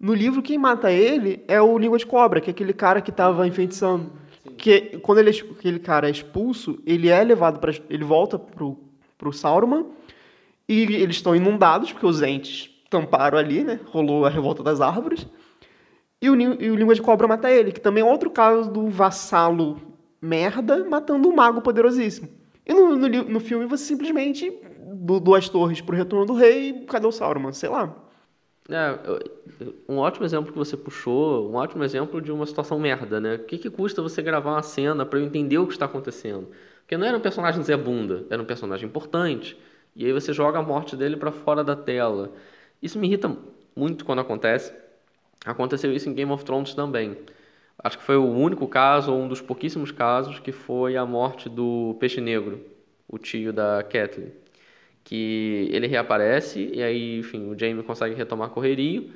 [0.00, 3.10] no livro, quem mata ele é o Língua de Cobra, que é aquele cara que
[3.10, 4.12] estava enfeitiçando.
[4.56, 7.72] Que quando ele, aquele cara é expulso, ele é levado para.
[7.90, 8.78] Ele volta pro,
[9.16, 9.86] pro Sauron
[10.68, 13.80] e eles estão inundados, porque os entes tamparam ali, né?
[13.86, 15.26] Rolou a revolta das árvores.
[16.20, 18.88] E o, e o Língua de Cobra mata ele, que também é outro caso do
[18.88, 19.80] vassalo
[20.20, 22.28] merda matando um mago poderosíssimo.
[22.66, 24.50] E no, no, no filme você simplesmente
[24.92, 27.52] do Duas Torres pro Retorno do Rei, cadê o Sauron?
[27.52, 27.94] Sei lá.
[28.70, 28.98] É,
[29.88, 33.36] um ótimo exemplo que você puxou, um ótimo exemplo de uma situação merda, né?
[33.36, 36.48] O que, que custa você gravar uma cena para eu entender o que está acontecendo?
[36.80, 39.58] Porque não era um personagem Zé Bunda, era um personagem importante.
[39.96, 42.32] E aí você joga a morte dele para fora da tela.
[42.82, 43.34] Isso me irrita
[43.74, 44.72] muito quando acontece.
[45.44, 47.16] Aconteceu isso em Game of Thrones também.
[47.82, 51.48] Acho que foi o único caso, ou um dos pouquíssimos casos, que foi a morte
[51.48, 52.60] do Peixe Negro,
[53.08, 54.30] o tio da Catelyn
[55.08, 59.08] que ele reaparece e aí, enfim, o Jamie consegue retomar a correria.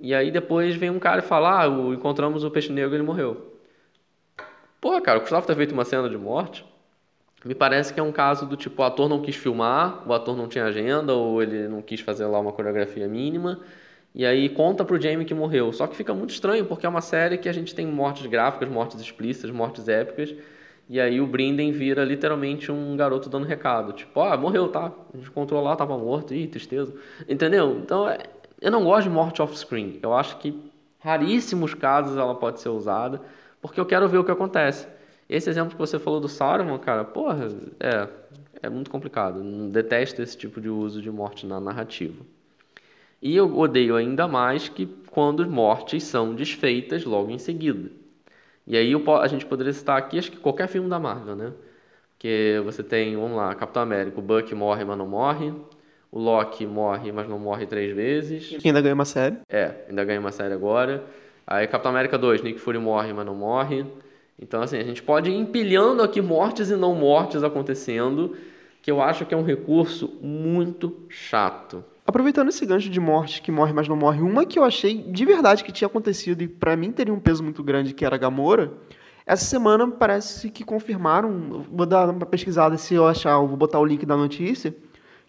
[0.00, 3.02] E aí depois vem um cara e fala: "Ah, encontramos o peixe negro, e ele
[3.02, 3.58] morreu".
[4.80, 6.64] Pô, cara, o Gustavo ter feito uma cena de morte.
[7.44, 10.34] Me parece que é um caso do tipo, o ator não quis filmar, o ator
[10.36, 13.60] não tinha agenda ou ele não quis fazer lá uma coreografia mínima.
[14.14, 15.72] E aí conta pro Jamie que morreu.
[15.72, 18.68] Só que fica muito estranho, porque é uma série que a gente tem mortes gráficas,
[18.68, 20.34] mortes explícitas, mortes épicas.
[20.88, 23.92] E aí o Brinden vira literalmente um garoto dando recado.
[23.92, 24.92] Tipo, ah, morreu, tá?
[25.12, 26.34] A gente encontrou lá, tava morto.
[26.34, 26.94] Ih, tristeza.
[27.28, 27.78] Entendeu?
[27.78, 28.18] Então, é...
[28.60, 29.98] eu não gosto de morte off-screen.
[30.02, 30.58] Eu acho que
[30.98, 33.20] raríssimos casos ela pode ser usada,
[33.60, 34.88] porque eu quero ver o que acontece.
[35.28, 37.48] Esse exemplo que você falou do Saruman, cara, porra,
[37.78, 38.08] é,
[38.62, 39.42] é muito complicado.
[39.70, 42.24] Detesto esse tipo de uso de morte na narrativa.
[43.20, 47.90] E eu odeio ainda mais que quando mortes são desfeitas logo em seguida.
[48.66, 51.52] E aí a gente poderia citar aqui, acho que qualquer filme da Marvel, né?
[52.12, 55.52] Porque você tem, vamos lá, Capitão América, o Buck morre, mas não morre.
[56.10, 58.52] O Loki morre, mas não morre três vezes.
[58.52, 59.38] E ainda ganha uma série.
[59.48, 61.04] É, ainda ganha uma série agora.
[61.46, 63.86] Aí Capitão América 2, Nick Fury morre, mas não morre.
[64.40, 68.36] Então, assim, a gente pode ir empilhando aqui mortes e não mortes acontecendo,
[68.80, 71.84] que eu acho que é um recurso muito chato.
[72.08, 75.26] Aproveitando esse gancho de morte, que morre, mas não morre, uma que eu achei de
[75.26, 78.18] verdade que tinha acontecido e para mim teria um peso muito grande, que era a
[78.18, 78.72] Gamora,
[79.26, 83.84] essa semana parece que confirmaram, vou dar uma pesquisada se eu achar, vou botar o
[83.84, 84.74] link da notícia,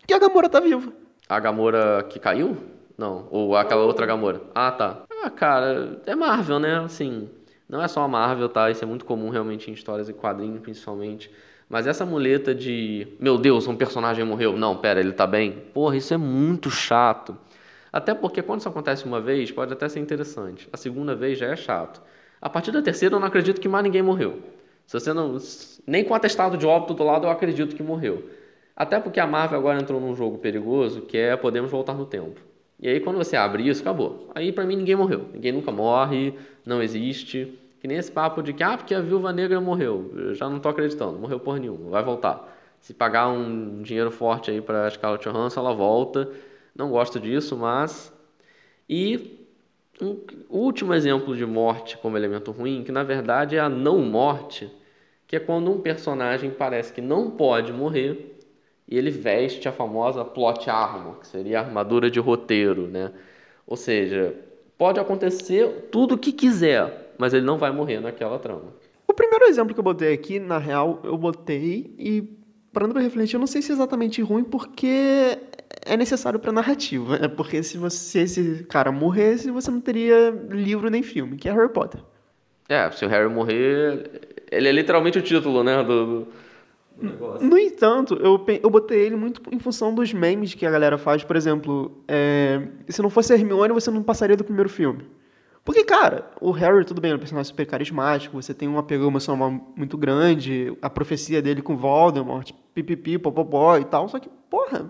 [0.08, 0.94] que a Gamora tá viva.
[1.28, 2.56] A Gamora que caiu?
[2.98, 4.42] Não, ou aquela outra Gamora.
[4.56, 5.04] Ah, tá.
[5.22, 6.80] Ah, cara, é Marvel, né?
[6.80, 7.30] Assim,
[7.68, 8.72] não é só a Marvel, tá?
[8.72, 11.30] Isso é muito comum realmente em histórias e quadrinhos, principalmente.
[11.70, 14.58] Mas essa muleta de, meu Deus, um personagem morreu.
[14.58, 15.52] Não, pera, ele tá bem.
[15.72, 17.38] Porra, isso é muito chato.
[17.94, 20.68] Até porque quando isso acontece uma vez, pode até ser interessante.
[20.74, 22.02] A segunda vez já é chato.
[22.42, 24.40] A partir da terceira, eu não acredito que mais ninguém morreu.
[24.88, 25.38] Se você não.
[25.86, 28.28] Nem com atestado de óbito do lado, eu acredito que morreu.
[28.76, 32.40] Até porque a Marvel agora entrou num jogo perigoso que é podemos voltar no tempo.
[32.80, 34.32] E aí, quando você abre isso, acabou.
[34.34, 35.26] Aí, para mim, ninguém morreu.
[35.34, 36.34] Ninguém nunca morre,
[36.66, 37.60] não existe.
[37.80, 40.12] Que nem esse papo de que, ah, porque a viúva negra morreu.
[40.16, 42.58] Eu já não tô acreditando, morreu por nenhum, vai voltar.
[42.82, 46.30] Se pagar um dinheiro forte aí para Scarlett Johansson, ela volta.
[46.76, 48.14] Não gosto disso, mas.
[48.88, 49.48] E
[50.02, 50.18] um
[50.50, 54.72] último exemplo de morte como elemento ruim, que na verdade é a não morte,
[55.28, 58.38] que é quando um personagem parece que não pode morrer
[58.88, 63.12] e ele veste a famosa plot armor, que seria a armadura de roteiro, né?
[63.68, 64.34] Ou seja,
[64.78, 68.74] pode acontecer tudo o que quiser, mas ele não vai morrer naquela trama.
[69.06, 72.24] O primeiro exemplo que eu botei aqui, na real, eu botei e
[72.72, 75.38] parando para refletir, eu não sei se é exatamente ruim porque
[75.86, 77.18] é necessário para narrativa.
[77.18, 81.52] É porque se você esse cara morresse, você não teria livro nem filme, que é
[81.52, 82.00] Harry Potter.
[82.70, 84.10] É, se o Harry morrer,
[84.50, 86.28] ele é literalmente o título, né, do, do
[87.02, 87.46] negócio.
[87.46, 91.24] No entanto, eu, eu botei ele muito em função dos memes que a galera faz.
[91.24, 95.04] Por exemplo, é, se não fosse Hermione, você não passaria do primeiro filme.
[95.64, 99.06] Porque, cara, o Harry, tudo bem, é um personagem super carismático, você tem um apego
[99.06, 104.90] emocional muito grande, a profecia dele com Voldemort, pipipi, popopó e tal, só que, porra,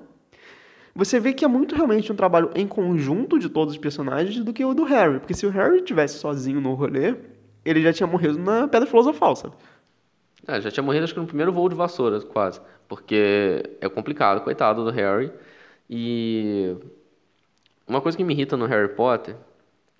[0.95, 4.53] você vê que é muito realmente um trabalho em conjunto de todos os personagens do
[4.53, 5.19] que o do Harry.
[5.19, 7.15] Porque se o Harry tivesse sozinho no rolê,
[7.63, 9.53] ele já tinha morrido na Pedra Filosofal, sabe?
[10.47, 12.59] É, já tinha morrido acho que no primeiro voo de vassoura, quase.
[12.87, 15.31] Porque é complicado, coitado do Harry.
[15.89, 16.75] E
[17.87, 19.35] uma coisa que me irrita no Harry Potter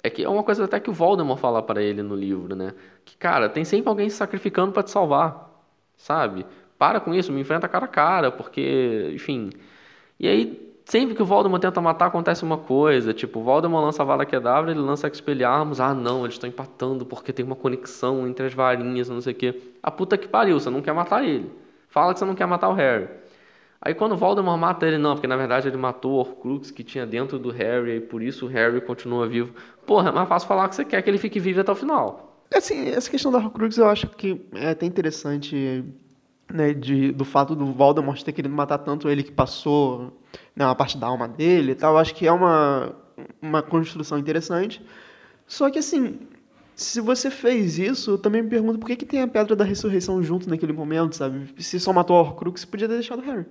[0.04, 2.74] é que é uma coisa até que o Voldemort fala para ele no livro, né?
[3.06, 5.50] Que, cara, tem sempre alguém se sacrificando para te salvar,
[5.98, 6.46] sabe?
[6.78, 9.50] Para com isso, me enfrenta cara a cara, porque, enfim.
[10.20, 13.14] E aí, sempre que o Voldemort tenta matar, acontece uma coisa.
[13.14, 15.80] Tipo, o Voldemort lança a Vada Kedavra, ele lança Expelliarmus.
[15.82, 19.36] Ah, não, eles estão empatando porque tem uma conexão entre as varinhas, não sei o
[19.36, 19.62] quê.
[19.84, 21.52] A puta que pariu, você não quer matar ele.
[21.90, 23.10] Fala que você não quer matar o Harry.
[23.82, 27.06] Aí quando Voldemort mata ele, não, porque na verdade ele matou o Horcrux que tinha
[27.06, 29.54] dentro do Harry e por isso o Harry continua vivo.
[29.86, 32.46] Porra, é mais fácil falar que você quer que ele fique vivo até o final.
[32.54, 35.86] Assim, essa questão da Horcrux eu acho que é até interessante,
[36.52, 40.20] né, de, do fato do Voldemort ter querido matar tanto ele que passou
[40.56, 41.94] né, uma parte da alma dele e tal.
[41.94, 42.94] Eu acho que é uma,
[43.42, 44.82] uma construção interessante.
[45.48, 46.20] Só que assim,
[46.76, 49.64] se você fez isso, eu também me pergunto por que, que tem a Pedra da
[49.64, 51.54] Ressurreição junto naquele momento, sabe?
[51.64, 53.46] Se só matou o Horcrux, podia ter deixado o Harry.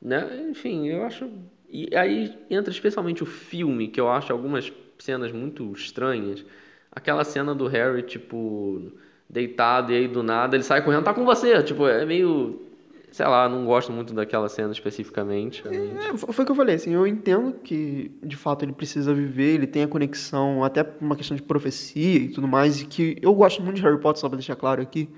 [0.00, 0.46] Né?
[0.50, 1.28] Enfim, eu acho.
[1.68, 6.44] E aí entra especialmente o filme, que eu acho algumas cenas muito estranhas.
[6.92, 8.92] Aquela cena do Harry, tipo,
[9.28, 11.62] deitado e aí do nada ele sai correndo, tá com você.
[11.62, 12.62] Tipo, é meio.
[13.10, 15.62] Sei lá, não gosto muito daquela cena especificamente.
[15.66, 19.54] É, foi o que eu falei, assim, eu entendo que de fato ele precisa viver,
[19.54, 23.32] ele tem a conexão, até uma questão de profecia e tudo mais, e que eu
[23.32, 25.08] gosto muito de Harry Potter, só pra deixar claro aqui.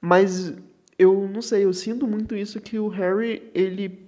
[0.00, 0.52] Mas
[0.98, 4.07] eu não sei, eu sinto muito isso que o Harry, ele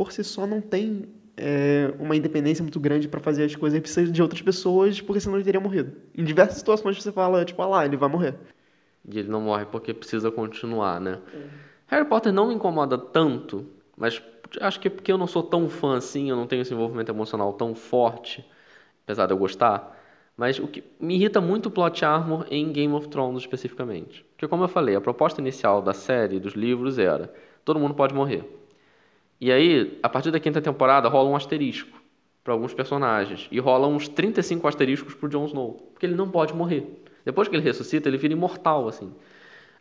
[0.00, 1.04] por si só não tem
[1.36, 5.20] é, uma independência muito grande para fazer as coisas, ele precisa de outras pessoas, porque
[5.20, 5.92] senão ele teria morrido.
[6.16, 8.34] Em diversas situações você fala, tipo, ah lá, ele vai morrer.
[9.06, 11.18] E ele não morre porque precisa continuar, né?
[11.34, 11.38] É.
[11.88, 14.22] Harry Potter não me incomoda tanto, mas
[14.58, 17.12] acho que é porque eu não sou tão fã assim, eu não tenho esse envolvimento
[17.12, 18.42] emocional tão forte,
[19.04, 20.00] apesar de eu gostar.
[20.34, 24.24] Mas o que me irrita muito o plot armor em Game of Thrones especificamente.
[24.30, 27.30] Porque como eu falei, a proposta inicial da série, dos livros era,
[27.66, 28.59] todo mundo pode morrer.
[29.40, 31.98] E aí, a partir da quinta temporada, rola um asterisco
[32.44, 33.48] para alguns personagens.
[33.50, 35.90] E rola uns 35 asteriscos pro Jon Snow.
[35.92, 37.02] Porque ele não pode morrer.
[37.24, 39.12] Depois que ele ressuscita, ele vira imortal, assim.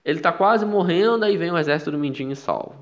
[0.03, 2.75] Ele tá quase morrendo, aí vem o exército do Mindinho e salva.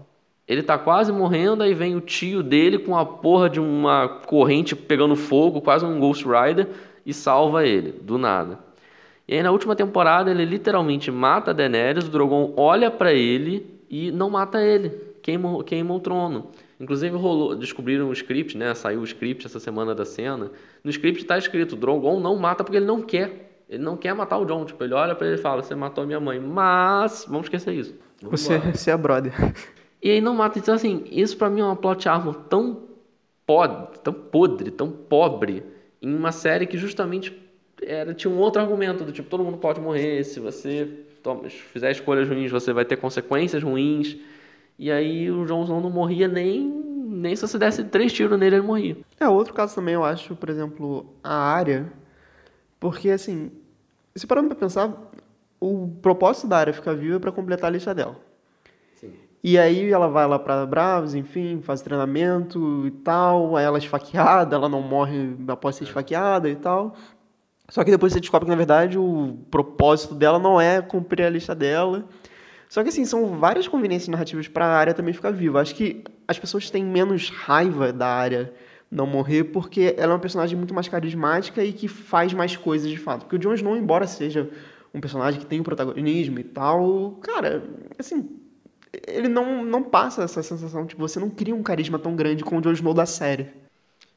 [0.47, 4.75] Ele tá quase morrendo, aí vem o tio dele com a porra de uma corrente
[4.75, 6.69] pegando fogo, quase um Ghost Rider,
[7.05, 8.59] e salva ele, do nada.
[9.27, 14.09] E aí na última temporada ele literalmente mata Daenerys, o Drogon olha para ele e
[14.09, 14.89] não mata ele,
[15.21, 16.49] queima, queima o trono.
[16.79, 18.73] Inclusive rolou, descobriram o script, né?
[18.75, 20.51] Saiu o script essa semana da cena.
[20.83, 23.63] No script está escrito: Drogon não mata porque ele não quer.
[23.67, 24.63] Ele não quer matar o John.
[24.65, 26.39] Tipo, ele olha para ele e fala: Você matou minha mãe.
[26.39, 27.95] Mas vamos esquecer isso.
[28.21, 29.33] Vamos você, você é brother.
[29.99, 30.59] E aí não mata.
[30.59, 32.83] Então assim, isso para mim é uma plot armor tão
[33.47, 35.63] podre, tão podre, tão pobre
[35.99, 37.35] em uma série que justamente
[37.81, 40.87] era tinha um outro argumento do tipo todo mundo pode morrer se você
[41.21, 44.17] toma, fizer escolhas ruins você vai ter consequências ruins
[44.77, 48.65] e aí o Snow não morria nem, nem se você desse três tiros nele, ele
[48.65, 48.97] morria.
[49.19, 51.91] É, outro caso também eu acho, por exemplo, a área.
[52.79, 53.51] Porque, assim,
[54.15, 54.93] se parando pra pensar,
[55.59, 58.15] o propósito da área ficar viva é pra completar a lista dela.
[58.95, 59.13] Sim.
[59.43, 63.79] E aí ela vai lá pra Bravos, enfim, faz treinamento e tal, aí ela é
[63.79, 65.87] esfaqueada, ela não morre após ser é.
[65.87, 66.93] esfaqueada e tal.
[67.69, 71.29] Só que depois você descobre que, na verdade, o propósito dela não é cumprir a
[71.29, 72.05] lista dela,
[72.69, 75.61] só que assim, são várias conveniências narrativas para a área também ficar viva.
[75.61, 78.53] Acho que as pessoas têm menos raiva da área
[78.89, 82.89] não morrer porque ela é uma personagem muito mais carismática e que faz mais coisas
[82.89, 83.21] de fato.
[83.21, 84.49] Porque o Jon Snow, embora seja
[84.93, 87.63] um personagem que tem o protagonismo e tal, cara,
[87.97, 88.29] assim,
[89.05, 92.57] ele não, não passa essa sensação, tipo, você não cria um carisma tão grande com
[92.57, 93.47] o Jon Snow da série.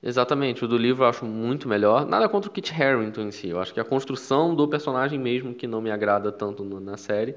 [0.02, 2.06] Exatamente, o do livro eu acho muito melhor.
[2.06, 5.54] Nada contra o Kit Harington em si, eu acho que a construção do personagem mesmo
[5.54, 7.36] que não me agrada tanto na série.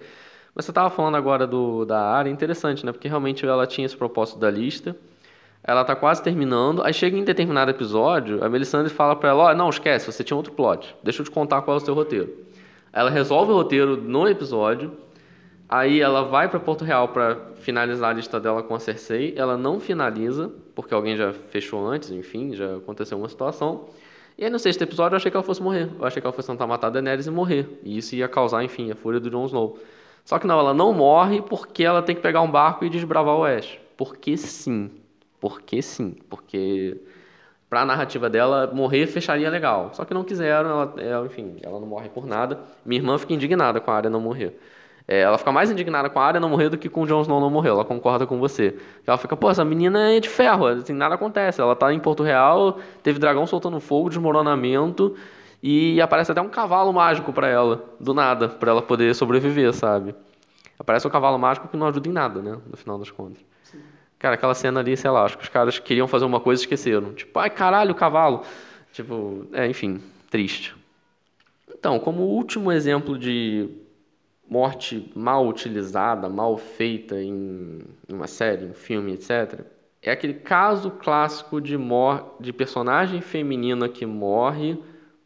[0.55, 2.91] Mas você estava falando agora do, da área, interessante, né?
[2.91, 4.95] Porque realmente ela tinha esse propósito da lista.
[5.63, 6.83] Ela tá quase terminando.
[6.83, 10.37] Aí chega em determinado episódio, a Melisandre fala para ela: oh, não, esquece, você tinha
[10.37, 10.95] outro plot.
[11.01, 12.29] Deixa eu te contar qual é o seu roteiro.
[12.91, 14.91] Ela resolve o roteiro no episódio.
[15.67, 19.33] Aí ela vai para Porto Real para finalizar a lista dela com a Cersei.
[19.35, 23.87] Ela não finaliza, porque alguém já fechou antes, enfim, já aconteceu uma situação.
[24.37, 25.89] E aí no sexto episódio eu achei que ela fosse morrer.
[25.97, 27.79] Eu achei que ela fosse tentar matar a Daenerys e morrer.
[27.83, 29.79] E isso ia causar, enfim, a fúria do Jon Snow.
[30.25, 33.35] Só que não, ela não morre porque ela tem que pegar um barco e desbravar
[33.35, 33.79] o oeste.
[33.97, 34.91] Porque sim.
[35.39, 36.15] Porque sim.
[36.29, 36.97] Porque
[37.69, 39.89] pra narrativa dela, morrer fecharia legal.
[39.93, 42.59] Só que não quiseram, ela, ela, enfim, ela não morre por nada.
[42.85, 44.59] Minha irmã fica indignada com a área não morrer.
[45.07, 47.21] É, ela fica mais indignada com a área não morrer do que com o Jon
[47.23, 47.69] Snow não morrer.
[47.69, 48.77] Ela concorda com você.
[49.05, 51.59] Ela fica, pô, essa menina é de ferro, assim, nada acontece.
[51.59, 55.15] Ela tá em Porto Real, teve dragão soltando fogo, desmoronamento.
[55.65, 60.13] E aparece até um cavalo mágico para ela, do nada, para ela poder sobreviver, sabe?
[60.77, 62.59] Aparece um cavalo mágico que não ajuda em nada, né?
[62.69, 63.41] No final das contas.
[63.63, 63.79] Sim.
[64.19, 66.63] Cara, aquela cena ali, sei lá, acho que os caras queriam fazer uma coisa e
[66.63, 67.13] esqueceram.
[67.13, 68.43] Tipo, ai caralho, o cavalo.
[68.91, 70.75] Tipo, é, enfim, triste.
[71.73, 73.69] Então, como último exemplo de
[74.49, 79.61] morte mal utilizada, mal feita em uma série, um filme, etc.,
[80.01, 84.77] é aquele caso clássico de, mor de personagem feminina que morre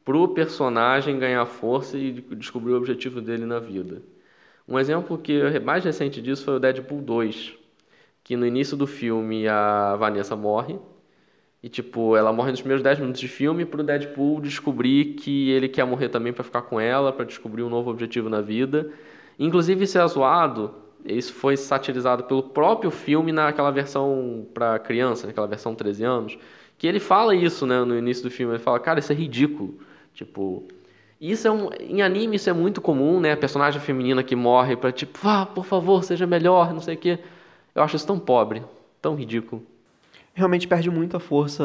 [0.07, 4.01] pro personagem ganhar força e descobrir o objetivo dele na vida.
[4.65, 7.53] Um exemplo que mais recente disso foi o Deadpool 2,
[8.23, 10.79] que no início do filme a Vanessa morre
[11.61, 15.67] e tipo, ela morre nos primeiros 10 minutos de filme pro Deadpool descobrir que ele
[15.67, 18.89] quer morrer também para ficar com ela, para descobrir um novo objetivo na vida.
[19.37, 25.47] Inclusive isso é zoado, isso foi satirizado pelo próprio filme naquela versão para criança, naquela
[25.47, 26.37] versão 13 anos,
[26.77, 29.77] que ele fala isso, né, no início do filme, ele fala: "Cara, isso é ridículo".
[30.17, 30.63] Tipo,
[31.21, 33.33] isso é um, em anime isso é muito comum, né?
[33.33, 36.95] A personagem feminina que morre para tipo, vá, ah, por favor, seja melhor, não sei
[36.95, 37.19] o quê.
[37.75, 38.63] Eu acho isso tão pobre,
[38.99, 39.63] tão ridículo.
[40.33, 41.63] Realmente perde muita força,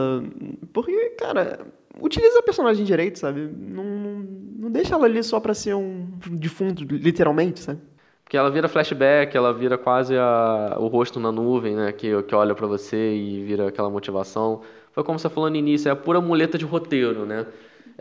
[0.70, 1.66] porque, cara,
[1.98, 3.40] utiliza a personagem direito, sabe?
[3.40, 7.80] Não, não, deixa ela ali só pra ser um defunto, literalmente, sabe?
[8.22, 11.90] Porque ela vira flashback, ela vira quase a, o rosto na nuvem, né?
[11.92, 14.60] Que, que olha para você e vira aquela motivação.
[14.92, 17.46] Foi como você falou no início, é a pura muleta de roteiro, né?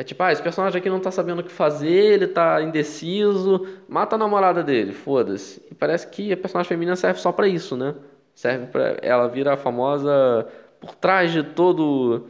[0.01, 3.67] É tipo, ah, esse personagem aqui não tá sabendo o que fazer, ele tá indeciso,
[3.87, 5.63] mata a namorada dele, foda-se.
[5.69, 7.93] E parece que a personagem feminina serve só para isso, né?
[8.33, 10.47] Serve para ela vira a famosa
[10.79, 12.25] por trás de todo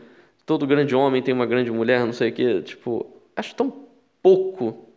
[0.45, 3.73] todo grande homem tem uma grande mulher, não sei o que, tipo, acho tão
[4.21, 4.89] pouco.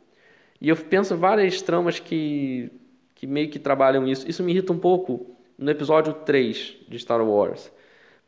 [0.61, 2.73] E eu penso várias tramas que
[3.15, 4.29] que meio que trabalham isso.
[4.29, 7.71] Isso me irrita um pouco no episódio 3 de Star Wars,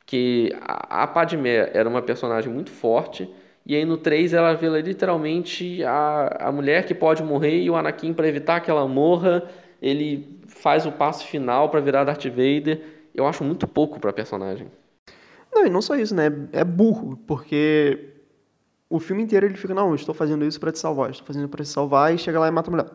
[0.06, 3.28] que a Padmé era uma personagem muito forte,
[3.66, 7.74] e aí no 3 ela vê literalmente a, a mulher que pode morrer e o
[7.74, 9.42] Anakin, para evitar que ela morra,
[9.82, 12.80] ele faz o passo final para virar Darth Vader.
[13.12, 14.68] Eu acho muito pouco para personagem.
[15.52, 16.26] Não, e não só isso, né?
[16.52, 18.10] É burro, porque
[18.88, 21.64] o filme inteiro ele fica, não, estou fazendo isso para te salvar, estou fazendo para
[21.64, 22.86] te salvar e chega lá e mata a mulher.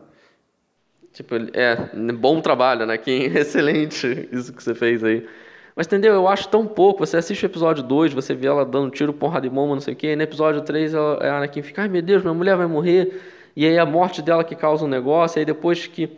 [1.12, 1.76] Tipo, é,
[2.14, 2.96] bom trabalho, né?
[2.96, 5.26] Que excelente isso que você fez aí.
[5.74, 6.12] Mas entendeu?
[6.12, 7.04] Eu acho tão pouco.
[7.04, 9.94] Você assiste o episódio 2, você vê ela dando tiro, porrada de bomba, não sei
[9.94, 10.08] o quê.
[10.08, 13.20] E no episódio 3, ela, a Anakin fica, ai meu Deus, minha mulher vai morrer.
[13.56, 15.38] E aí a morte dela que causa um negócio.
[15.38, 16.10] E aí depois que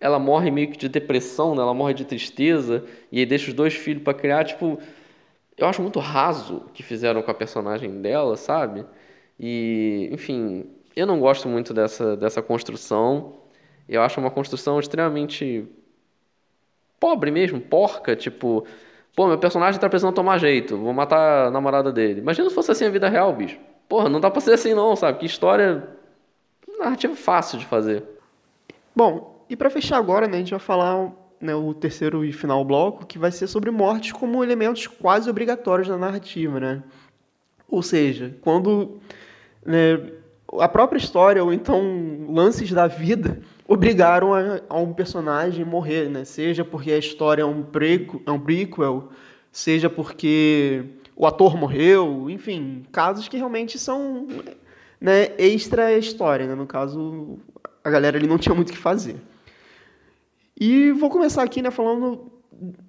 [0.00, 1.62] ela morre meio que de depressão, né?
[1.62, 2.84] ela morre de tristeza.
[3.10, 4.44] E aí deixa os dois filhos para criar.
[4.44, 4.78] Tipo,
[5.56, 8.84] eu acho muito raso o que fizeram com a personagem dela, sabe?
[9.38, 13.34] E, enfim, eu não gosto muito dessa, dessa construção.
[13.88, 15.66] Eu acho uma construção extremamente
[16.98, 18.64] pobre mesmo, porca, tipo
[19.14, 22.20] Pô, meu personagem tá precisando tomar jeito, vou matar a namorada dele.
[22.20, 23.58] Imagina se fosse assim a vida real, bicho.
[23.88, 25.18] Porra, não dá pra ser assim não, sabe?
[25.18, 25.86] Que história
[26.78, 28.04] narrativa fácil de fazer.
[28.94, 32.64] Bom, e para fechar agora, né, a gente vai falar né, o terceiro e final
[32.64, 36.82] bloco, que vai ser sobre mortes como elementos quase obrigatórios na narrativa, né?
[37.68, 38.98] Ou seja, quando
[39.64, 40.12] né,
[40.58, 43.40] a própria história ou então lances da vida
[43.72, 46.24] obrigaram a, a, um personagem morrer, né?
[46.24, 49.08] Seja porque a história é um, prequel, é um prequel,
[49.50, 50.84] seja porque
[51.16, 54.26] o ator morreu, enfim, casos que realmente são
[55.00, 56.54] né, extra história, né?
[56.54, 57.38] No caso,
[57.82, 59.16] a galera ali não tinha muito o que fazer.
[60.60, 62.30] E vou começar aqui, né, falando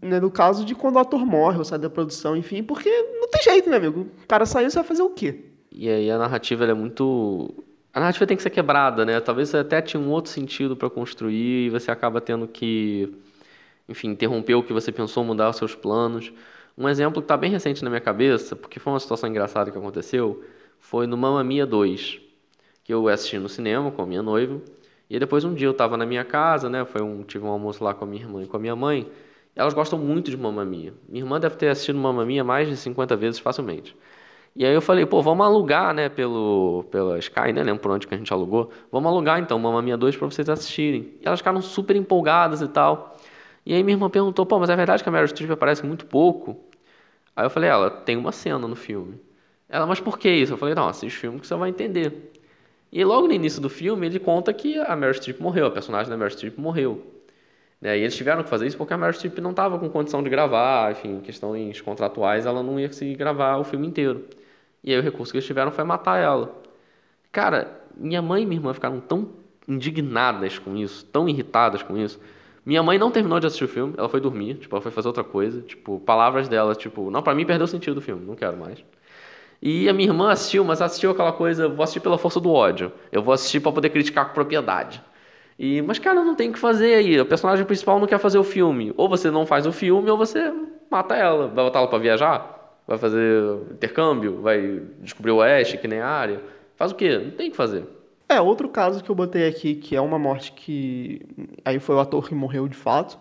[0.02, 3.30] né, do caso de quando o ator morre ou sai da produção, enfim, porque não
[3.30, 4.02] tem jeito, né, amigo?
[4.22, 5.46] O cara saiu, você vai fazer o quê?
[5.72, 7.54] E aí a narrativa é muito
[7.94, 9.20] a narrativa tem que ser quebrada, né?
[9.20, 13.14] Talvez até tinha um outro sentido para construir e você acaba tendo que,
[13.88, 16.34] enfim, interromper o que você pensou, mudar os seus planos.
[16.76, 19.78] Um exemplo que está bem recente na minha cabeça, porque foi uma situação engraçada que
[19.78, 20.44] aconteceu,
[20.80, 22.20] foi no Mamma Mia 2,
[22.84, 24.60] que eu assisti no cinema com a minha noiva.
[25.10, 26.84] E depois um dia eu estava na minha casa, né?
[26.86, 29.08] Foi um, tive um almoço lá com a minha irmã e com a minha mãe.
[29.56, 30.94] Elas gostam muito de Mamma Mia.
[31.08, 33.96] Minha irmã deve ter assistido Mamma Mia mais de 50 vezes facilmente.
[34.56, 38.06] E aí eu falei, pô, vamos alugar, né, pelo, pela Sky, né, lembro por onde
[38.06, 38.72] que a gente alugou.
[38.92, 41.14] Vamos alugar então Mamma Mia 2 para vocês assistirem.
[41.22, 43.18] E elas ficaram super empolgadas e tal.
[43.66, 46.06] E aí minha irmã perguntou, pô, mas é verdade que a Meryl Streep aparece muito
[46.06, 46.60] pouco?
[47.36, 49.20] Aí eu falei, ela tem uma cena no filme.
[49.68, 50.54] Ela, mas por que isso?
[50.54, 52.32] Eu falei, não, assiste o filme que você vai entender.
[52.92, 56.10] E logo no início do filme ele conta que a Meryl Streep morreu, a personagem
[56.12, 57.04] da Meryl Streep morreu.
[57.82, 57.98] Né?
[57.98, 60.30] E eles tiveram que fazer isso porque a Meryl Streep não estava com condição de
[60.30, 64.28] gravar, enfim, questões contratuais, ela não ia conseguir gravar o filme inteiro.
[64.84, 66.54] E aí o recurso que eles tiveram foi matar ela.
[67.32, 69.30] Cara, minha mãe e minha irmã ficaram tão
[69.68, 72.20] indignadas com isso, tão irritadas com isso.
[72.66, 75.08] Minha mãe não terminou de assistir o filme, ela foi dormir, tipo, ela foi fazer
[75.08, 78.36] outra coisa, tipo, palavras dela, tipo, não, para mim perdeu o sentido do filme, não
[78.36, 78.84] quero mais.
[79.62, 82.92] E a minha irmã assistiu, mas assistiu aquela coisa, vou assistir pela força do ódio.
[83.12, 85.02] Eu vou assistir para poder criticar com propriedade.
[85.58, 87.20] E, mas cara, não tem o que fazer aí.
[87.22, 88.94] O personagem principal não quer fazer o filme.
[88.98, 90.54] Ou você não faz o filme, ou você
[90.92, 91.48] mata ela.
[91.48, 92.63] Vai botar ela para viajar?
[92.88, 94.42] Vai fazer intercâmbio?
[94.42, 96.42] Vai descobrir o oeste, que nem a área?
[96.76, 97.18] Faz o quê?
[97.18, 97.86] Não tem o que fazer.
[98.28, 101.22] É, outro caso que eu botei aqui, que é uma morte que.
[101.64, 103.18] Aí foi o ator que morreu de fato,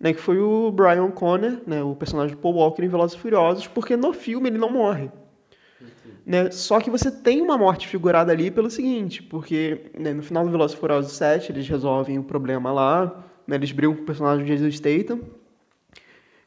[0.00, 0.12] né?
[0.12, 1.82] Que foi o Brian Conner, né?
[1.82, 5.10] O personagem do Paul Walker em Velozes e Furiosos, porque no filme ele não morre.
[6.24, 6.50] Né?
[6.50, 10.50] Só que você tem uma morte figurada ali pelo seguinte, porque né, no final do
[10.50, 13.54] Velozes e Furiosos 7 eles resolvem o problema lá, né?
[13.54, 15.20] eles brigam com o personagem de Jason Statham,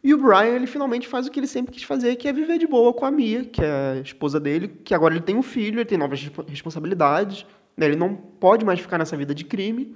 [0.01, 2.57] e o Brian, ele finalmente faz o que ele sempre quis fazer, que é viver
[2.57, 5.43] de boa com a Mia, que é a esposa dele, que agora ele tem um
[5.43, 7.45] filho, ele tem novas responsabilidades,
[7.75, 7.85] né?
[7.85, 9.95] ele não pode mais ficar nessa vida de crime.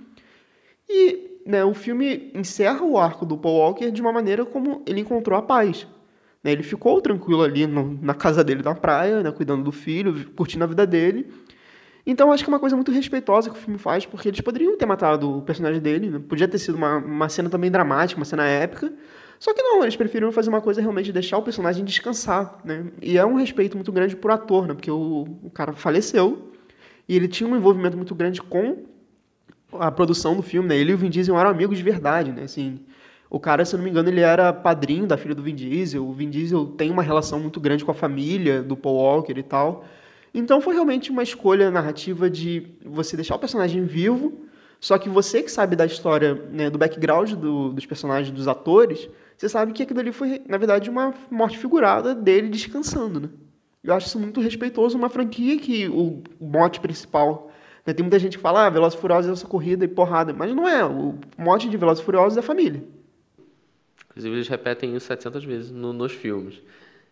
[0.89, 4.99] E né, o filme encerra o arco do Paul Walker de uma maneira como ele
[4.99, 5.87] encontrou a paz.
[6.43, 6.51] Né?
[6.51, 10.65] Ele ficou tranquilo ali no, na casa dele na praia, né, cuidando do filho, curtindo
[10.65, 11.31] a vida dele.
[12.05, 14.77] Então acho que é uma coisa muito respeitosa que o filme faz, porque eles poderiam
[14.77, 16.19] ter matado o personagem dele, né?
[16.27, 18.91] podia ter sido uma, uma cena também dramática, uma cena épica,
[19.43, 22.85] só que não, eles preferiram fazer uma coisa realmente deixar o personagem descansar, né?
[23.01, 24.73] E é um respeito muito grande por ator, né?
[24.73, 26.53] Porque o, o cara faleceu
[27.09, 28.85] e ele tinha um envolvimento muito grande com
[29.73, 30.77] a produção do filme, né?
[30.77, 32.43] Ele e o Vin Diesel eram amigos de verdade, né?
[32.43, 32.79] Assim,
[33.29, 36.07] o cara, se não me engano, ele era padrinho da filha do Vin Diesel.
[36.07, 39.43] O Vin Diesel tem uma relação muito grande com a família do Paul Walker e
[39.43, 39.83] tal.
[40.33, 44.45] Então foi realmente uma escolha narrativa de você deixar o personagem vivo,
[44.79, 49.09] só que você que sabe da história, né, do background do, dos personagens, dos atores,
[49.37, 53.29] você sabe que aquilo ali foi, na verdade, uma morte figurada dele descansando, né?
[53.83, 57.51] Eu acho isso muito respeitoso, uma franquia que o mote principal...
[57.85, 57.93] Né?
[57.93, 60.67] Tem muita gente que fala, ah, Velozes Furiosos é essa corrida e porrada, mas não
[60.67, 60.85] é.
[60.85, 62.81] O mote de Velozes Furiosos é família.
[64.09, 66.61] Inclusive, eles repetem isso 700 vezes no, nos filmes.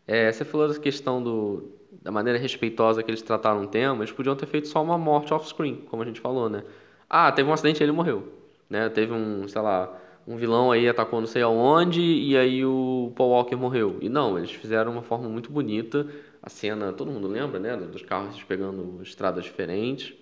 [0.08, 4.14] É, você falou da questão do, da maneira respeitosa que eles trataram o tema, eles
[4.14, 6.64] podiam ter feito só uma morte off-screen, como a gente falou, né?
[7.10, 8.32] Ah, teve um acidente e ele morreu.
[8.70, 8.88] Né?
[8.90, 9.92] Teve um, sei lá,
[10.28, 13.98] um vilão aí atacou não sei aonde e aí o Paul Walker morreu.
[14.02, 16.08] E não, eles fizeram uma forma muito bonita.
[16.42, 17.76] A cena, todo mundo lembra, né?
[17.76, 20.14] Dos carros pegando estradas diferentes.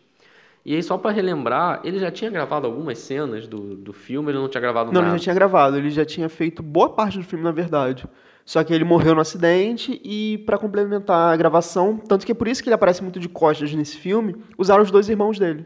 [0.65, 4.37] E aí, só para relembrar, ele já tinha gravado algumas cenas do, do filme, ele
[4.37, 5.05] não tinha gravado não, nada?
[5.05, 8.05] Não, ele já tinha gravado, ele já tinha feito boa parte do filme, na verdade.
[8.45, 12.47] Só que ele morreu no acidente e, para complementar a gravação, tanto que é por
[12.47, 15.65] isso que ele aparece muito de costas nesse filme, usaram os dois irmãos dele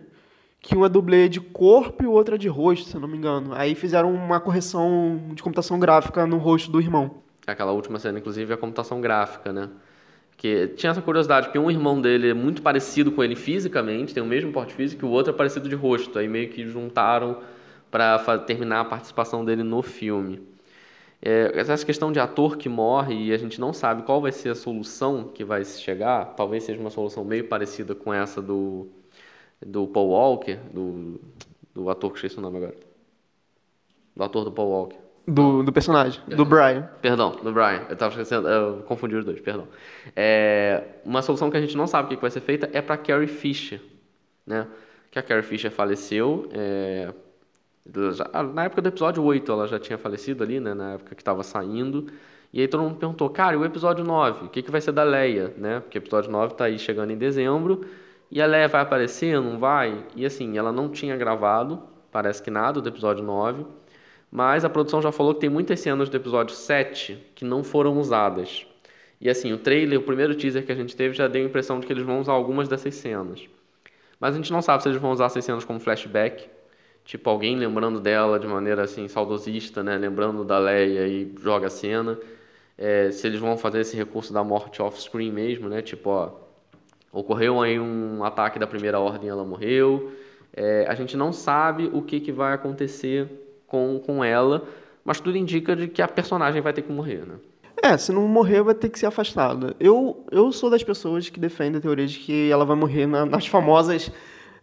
[0.64, 3.18] que um é dublê de corpo e o outro é de rosto, se não me
[3.18, 3.54] engano.
[3.54, 7.16] Aí fizeram uma correção de computação gráfica no rosto do irmão.
[7.46, 9.70] Aquela última cena, inclusive, é a computação gráfica, né?
[10.38, 14.24] Que tinha essa curiosidade, porque um irmão dele é muito parecido com ele fisicamente, tem
[14.24, 16.18] o mesmo porte físico, e o outro é parecido de rosto.
[16.18, 17.40] Aí meio que juntaram
[17.92, 20.42] para terminar a participação dele no filme.
[21.22, 24.50] É, essa questão de ator que morre e a gente não sabe qual vai ser
[24.50, 28.88] a solução que vai chegar, talvez seja uma solução meio parecida com essa do
[29.66, 31.20] do Paul Walker, do,
[31.74, 32.76] do ator que esqueci o nome agora.
[34.16, 34.98] Do ator do Paul Walker.
[35.26, 36.90] Do, do personagem, do Brian.
[37.02, 37.86] Perdão, do Brian.
[37.90, 39.68] Eu tava esquecendo, eu confundi os dois, perdão.
[40.16, 42.98] É, uma solução que a gente não sabe o que vai ser feita é para
[42.98, 43.82] Carrie Fisher,
[44.46, 44.68] né?
[45.10, 47.14] Que a Carrie Fisher faleceu, é,
[48.54, 50.74] na época do episódio 8 ela já tinha falecido ali, né?
[50.74, 52.08] Na época que estava saindo.
[52.52, 54.46] E aí todo mundo perguntou, cara, e o episódio 9?
[54.46, 55.80] O que, que vai ser da Leia, né?
[55.82, 57.86] Porque o episódio 9 está aí chegando em dezembro.
[58.34, 60.04] E a Leia vai aparecer, não vai?
[60.16, 63.64] E assim, ela não tinha gravado, parece que nada, do episódio 9.
[64.32, 67.96] Mas a produção já falou que tem muitas cenas do episódio 7 que não foram
[68.00, 68.66] usadas.
[69.22, 71.80] E assim, o trailer, o primeiro teaser que a gente teve já deu a impressão
[71.80, 73.48] de que eles vão usar algumas dessas cenas.
[74.20, 76.50] Mas a gente não sabe se eles vão usar essas cenas como flashback,
[77.06, 79.96] tipo alguém lembrando dela de maneira assim saudosista, né?
[79.96, 82.18] Lembrando da Leia e joga a cena.
[82.76, 85.84] É, se eles vão fazer esse recurso da morte off-screen mesmo, né?
[85.84, 86.43] Tipo, ó,
[87.14, 90.12] ocorreu aí um ataque da primeira ordem, ela morreu.
[90.56, 93.30] É, a gente não sabe o que, que vai acontecer
[93.68, 94.64] com, com ela,
[95.06, 97.36] mas tudo indica de que a personagem vai ter que morrer, né?
[97.82, 99.76] É, se não morrer, vai ter que ser afastada.
[99.80, 103.26] Eu, eu sou das pessoas que defendem a teoria de que ela vai morrer na,
[103.26, 104.12] nas famosas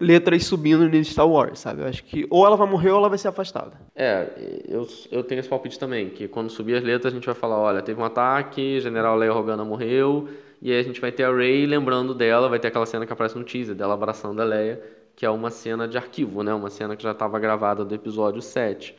[0.01, 1.83] letras subindo no Star Wars, sabe?
[1.83, 3.73] Eu acho que ou ela vai morrer ou ela vai ser afastada.
[3.95, 4.27] É,
[4.67, 7.59] eu, eu tenho esse palpite também, que quando subir as letras a gente vai falar,
[7.59, 10.29] olha, teve um ataque, General Leia Organa morreu,
[10.61, 13.13] e aí a gente vai ter a Rey lembrando dela, vai ter aquela cena que
[13.13, 14.83] aparece no teaser, dela abraçando a Leia,
[15.17, 16.53] que é uma cena de arquivo, né?
[16.55, 18.97] Uma cena que já estava gravada do episódio 7.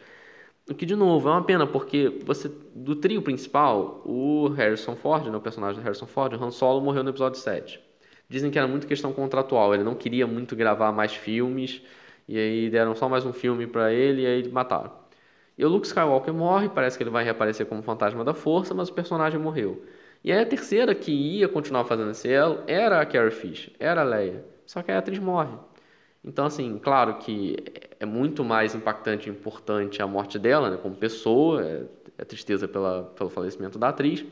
[0.69, 5.27] O que, de novo, é uma pena, porque você do trio principal, o Harrison Ford,
[5.27, 7.79] né, o personagem do Harrison Ford, Han Solo, morreu no episódio 7.
[8.29, 11.81] Dizem que era muito questão contratual, ele não queria muito gravar mais filmes,
[12.27, 14.91] e aí deram só mais um filme para ele e aí mataram.
[15.57, 18.89] E o Luke Skywalker morre, parece que ele vai reaparecer como fantasma da força, mas
[18.89, 19.83] o personagem morreu.
[20.23, 24.01] E aí a terceira que ia continuar fazendo esse elo era a Carrie Fisher, era
[24.01, 24.45] a Leia.
[24.65, 25.53] Só que a atriz morre.
[26.23, 27.57] Então, assim, claro que
[27.99, 31.83] é muito mais impactante e importante a morte dela, né, como pessoa, é,
[32.19, 34.23] é tristeza pela, pelo falecimento da atriz,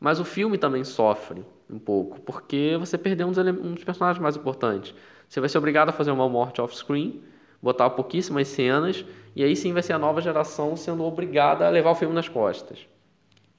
[0.00, 4.94] mas o filme também sofre um pouco, porque você perdeu um dos, personagens mais importantes.
[5.28, 7.22] Você vai ser obrigado a fazer uma morte off-screen,
[7.62, 9.04] botar pouquíssimas cenas,
[9.36, 12.28] e aí sim vai ser a nova geração sendo obrigada a levar o filme nas
[12.28, 12.86] costas.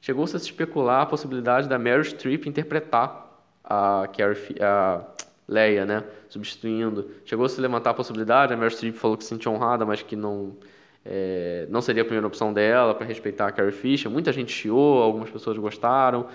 [0.04, 5.02] Chegou-se a especular a possibilidade da Meryl Streep interpretar a Carrie, a
[5.48, 7.10] Leia, né, substituindo.
[7.24, 10.18] Chegou a levantar a possibilidade, a Meryl Streep falou que se sentia honrada, mas que
[10.18, 10.58] não
[11.06, 14.12] é, não seria a primeira opção dela para respeitar a Carrie Fisher.
[14.12, 16.28] Muita gente chiou, algumas pessoas gostaram.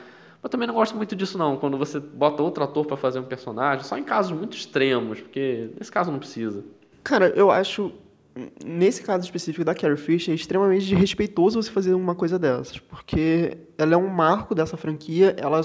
[0.42, 3.24] Mas também não gosto muito disso não, quando você bota outro ator para fazer um
[3.24, 6.64] personagem, só em casos muito extremos, porque nesse caso não precisa.
[7.04, 7.92] Cara, eu acho
[8.64, 13.58] nesse caso específico da Carrie Fisher é extremamente desrespeitoso você fazer uma coisa dessas, porque
[13.76, 15.60] ela é um marco dessa franquia, ela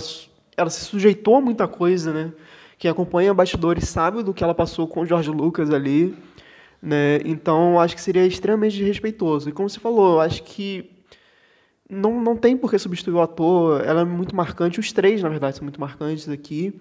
[0.55, 2.31] ela se sujeitou a muita coisa, né?
[2.77, 6.15] Quem acompanha bastidores sabe do que ela passou com o George Lucas ali,
[6.81, 7.19] né?
[7.25, 9.49] Então, acho que seria extremamente desrespeitoso.
[9.49, 10.89] E como você falou, acho que
[11.89, 15.29] não, não tem por que substituir o ator, ela é muito marcante, os três, na
[15.29, 16.79] verdade, são muito marcantes aqui.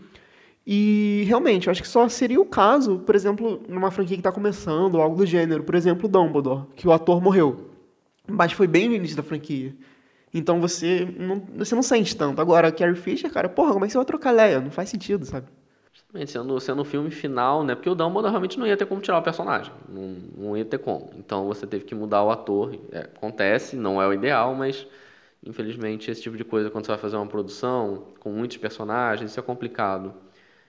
[0.67, 5.01] E realmente, acho que só seria o caso, por exemplo, numa franquia que está começando,
[5.01, 7.71] algo do gênero, por exemplo, Dumbledore, que o ator morreu.
[8.29, 9.75] Mas foi bem no início da franquia.
[10.33, 12.41] Então você não, você não sente tanto.
[12.41, 14.61] Agora, Carrie Fisher, cara, porra, como é que você vai trocar Leia?
[14.61, 15.47] Não faz sentido, sabe?
[16.27, 17.75] Sendo, sendo o filme final, né?
[17.75, 19.73] Porque o Dumbledore realmente não ia ter como tirar o personagem.
[19.89, 21.11] Não, não ia ter como.
[21.17, 22.79] Então você teve que mudar o ator.
[22.93, 24.87] É, acontece, não é o ideal, mas
[25.45, 29.41] infelizmente esse tipo de coisa, quando você vai fazer uma produção com muitos personagens, isso
[29.41, 30.15] é complicado.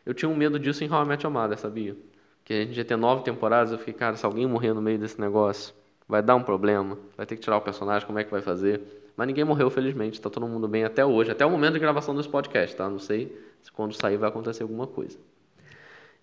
[0.06, 1.96] Eu tinha um medo disso em How I Met Your Mother, sabia?
[2.44, 5.00] Que a gente ia ter nove temporadas, eu fiquei, cara, se alguém morrer no meio
[5.00, 5.74] desse negócio,
[6.08, 6.98] vai dar um problema.
[7.16, 8.82] Vai ter que tirar o personagem, como é que vai fazer?
[9.16, 10.20] Mas ninguém morreu, felizmente.
[10.20, 12.90] Tá todo mundo bem até hoje, até o momento de gravação desse podcast, tá?
[12.90, 15.18] Não sei se quando sair vai acontecer alguma coisa.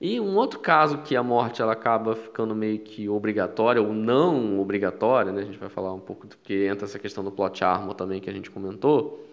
[0.00, 4.58] E um outro caso que a morte ela acaba ficando meio que obrigatória ou não
[4.58, 5.42] obrigatória, né?
[5.42, 8.20] A gente vai falar um pouco do que entra essa questão do plot armor também
[8.20, 9.26] que a gente comentou,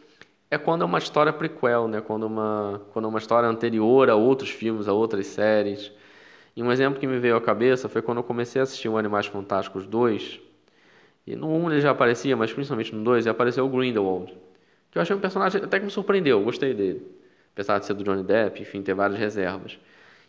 [0.49, 2.01] é quando é uma história prequel, né?
[2.01, 5.91] Quando uma quando é uma história anterior a outros filmes, a outras séries.
[6.55, 8.97] E um exemplo que me veio à cabeça foi quando eu comecei a assistir o
[8.97, 10.39] Animais Fantásticos 2.
[11.27, 14.33] E no 1 ele já aparecia, mas principalmente no 2, apareceu o Grindelwald.
[14.89, 17.05] Que eu achei um personagem até que me surpreendeu, gostei dele.
[17.53, 19.77] Apesar de ser do Johnny Depp, enfim, ter várias reservas.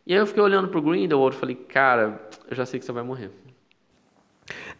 [0.06, 2.20] E aí eu fiquei olhando pro Grindelwald e falei, cara,
[2.50, 3.30] eu já sei que você vai morrer.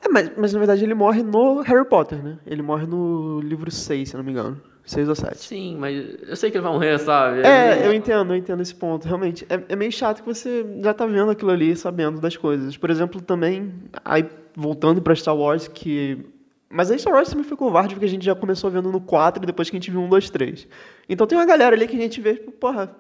[0.00, 2.38] É, mas, mas na verdade ele morre no Harry Potter, né?
[2.46, 4.60] Ele morre no livro 6, se não me engano.
[4.88, 5.36] 6 ou 7.
[5.36, 7.42] Sim, mas eu sei que ele vai morrer, sabe?
[7.42, 9.06] É, eu entendo, eu entendo esse ponto.
[9.06, 12.76] Realmente, é, é meio chato que você já tá vendo aquilo ali, sabendo das coisas.
[12.76, 14.26] Por exemplo, também, aí
[14.56, 16.24] voltando pra Star Wars, que...
[16.70, 19.42] Mas aí Star Wars também foi covarde, porque a gente já começou vendo no 4
[19.42, 20.68] e depois que a gente viu 1, 2, 3.
[21.08, 22.94] Então tem uma galera ali que a gente vê, tipo, porra,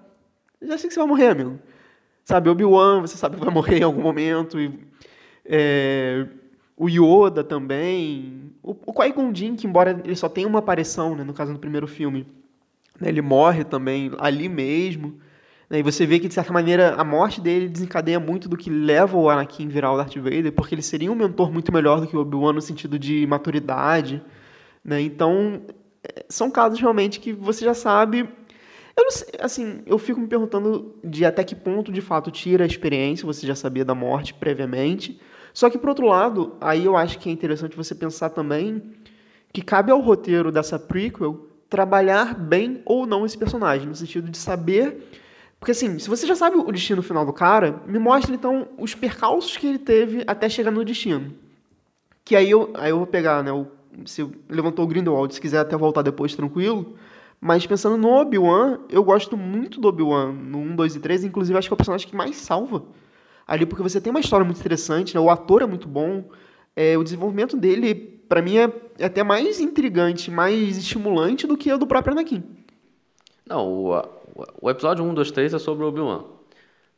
[0.60, 1.58] já sei que você vai morrer, amigo.
[2.24, 4.60] Sabe, Obi-Wan, você sabe que vai morrer em algum momento.
[4.60, 4.78] E,
[5.46, 6.26] é,
[6.78, 8.52] o Yoda também.
[8.62, 11.86] O, Qui-Gon Jinn, que embora ele só tenha uma aparição, né, no caso do primeiro
[11.86, 12.26] filme,
[13.00, 15.18] né, ele morre também ali mesmo.
[15.68, 18.70] Né, e você vê que, de certa maneira, a morte dele desencadeia muito do que
[18.70, 22.06] leva o Anakin virar o Darth Vader, porque ele seria um mentor muito melhor do
[22.06, 24.22] que o Obi-Wan no sentido de maturidade.
[24.84, 25.00] Né?
[25.00, 25.62] Então,
[26.02, 28.28] é, são casos realmente que você já sabe
[28.98, 32.64] eu não sei, assim, eu fico me perguntando de até que ponto de fato tira
[32.64, 35.20] a experiência, você já sabia da morte previamente.
[35.52, 38.82] Só que por outro lado, aí eu acho que é interessante você pensar também
[39.52, 44.38] que cabe ao roteiro dessa prequel trabalhar bem ou não esse personagem, no sentido de
[44.38, 45.06] saber
[45.58, 48.94] Porque assim, se você já sabe o destino final do cara, me mostra então os
[48.94, 51.34] percalços que ele teve até chegar no destino.
[52.24, 53.50] Que aí eu, aí eu vou pegar, né?
[53.50, 53.66] O,
[54.04, 56.94] se levantou o Grindelwald, se quiser até voltar depois, tranquilo.
[57.40, 61.24] Mas pensando no Obi-Wan, eu gosto muito do Obi-Wan no 1, 2 e 3.
[61.24, 62.84] Inclusive, acho que é o personagem que mais salva
[63.48, 65.20] ali, porque você tem uma história muito interessante, né?
[65.20, 66.28] o ator é muito bom.
[66.76, 71.72] É, o desenvolvimento dele, para mim, é, é, até mais intrigante, mais estimulante do que
[71.72, 72.44] o do próprio Anakin.
[73.46, 74.02] Não, o,
[74.60, 76.24] o episódio 1, 2, 3 é sobre o Obi-Wan.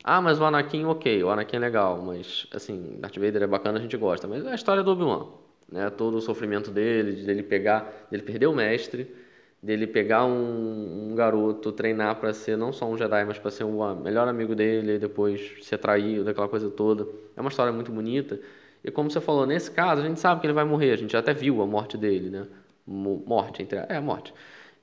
[0.03, 3.79] Ah, mas o Anakin, ok, o Anakin é legal, mas, assim, Darth Vader é bacana,
[3.79, 4.27] a gente gosta.
[4.27, 5.27] Mas é a história do Obi-Wan,
[5.71, 5.89] né?
[5.91, 9.15] Todo o sofrimento dele, dele pegar, dele perder o mestre,
[9.63, 13.65] dele pegar um, um garoto, treinar para ser não só um Jedi, mas para ser
[13.65, 17.07] o melhor amigo dele, depois ser traído, aquela coisa toda.
[17.37, 18.41] É uma história muito bonita.
[18.83, 21.15] E como você falou, nesse caso, a gente sabe que ele vai morrer, a gente
[21.17, 22.47] até viu a morte dele, né?
[22.87, 23.79] Morte, entre...
[23.89, 24.33] é, morte.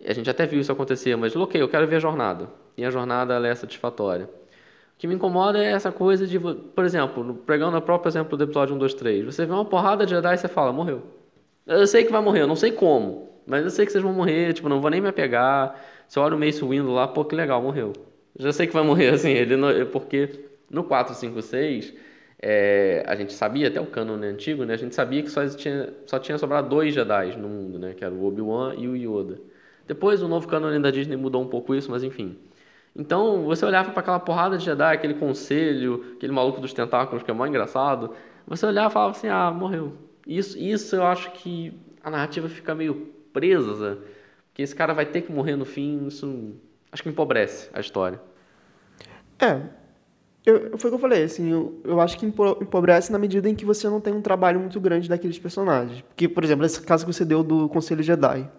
[0.06, 2.48] A gente até viu isso acontecer, mas ok, eu quero ver a jornada.
[2.78, 4.26] E a jornada ela é satisfatória.
[4.26, 8.44] O que me incomoda é essa coisa de, por exemplo, pegando o próprio exemplo do
[8.44, 11.04] episódio 1, 2, 3, você vê uma porrada de Jedi e você fala, morreu.
[11.66, 14.14] Eu sei que vai morrer, eu não sei como, mas eu sei que vocês vão
[14.14, 15.80] morrer, tipo, não vou nem me apegar.
[16.08, 17.94] Se eu olho o Mace Windu lá, pô, que legal, morreu.
[18.38, 20.30] Já sei que vai morrer, assim, ele não, porque
[20.70, 21.94] no 4, 5, 6,
[22.42, 25.94] é, a gente sabia, até o canon antigo, né, a gente sabia que só tinha,
[26.06, 29.40] só tinha sobrado dois Jedi no mundo, né, que era o Obi-Wan e o Yoda.
[29.88, 32.38] Depois o novo canon da Disney mudou um pouco isso, mas enfim.
[32.96, 37.32] Então você olhava para aquela porrada de Jedi, aquele conselho, aquele maluco dos tentáculos que
[37.32, 38.14] é mais engraçado,
[38.46, 39.94] você olhava e falava assim: ah, morreu.
[40.26, 44.00] Isso, isso eu acho que a narrativa fica meio presa,
[44.48, 46.56] porque esse cara vai ter que morrer no fim, isso
[46.92, 48.20] acho que empobrece a história.
[49.40, 49.62] É,
[50.44, 53.54] eu, foi o que eu falei, assim, eu, eu acho que empobrece na medida em
[53.54, 56.02] que você não tem um trabalho muito grande daqueles personagens.
[56.02, 58.50] Porque, por exemplo, esse caso que você deu do Conselho Jedi.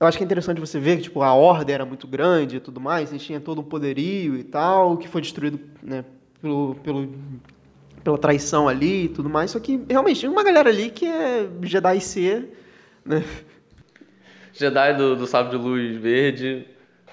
[0.00, 2.60] Eu acho que é interessante você ver que tipo, a ordem era muito grande e
[2.60, 6.04] tudo mais, eles tinham todo um poderio e tal, que foi destruído né,
[6.40, 7.12] pelo, pelo,
[8.04, 9.50] pela traição ali e tudo mais.
[9.50, 12.48] Só que realmente tinha uma galera ali que é Jedi C,
[13.04, 13.24] né?
[14.58, 16.66] Jedi do, do sábio de luz verde,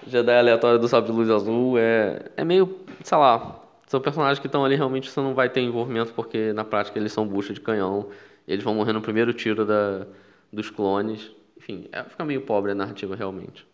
[0.08, 4.48] Jedi aleatório do sábio de luz azul, é, é meio, sei lá, são personagens que
[4.48, 7.60] estão ali realmente você não vai ter envolvimento porque na prática eles são bucha de
[7.60, 8.08] canhão,
[8.48, 10.08] eles vão morrer no primeiro tiro da,
[10.52, 11.32] dos clones.
[11.58, 13.68] Enfim, é, fica meio pobre a narrativa realmente.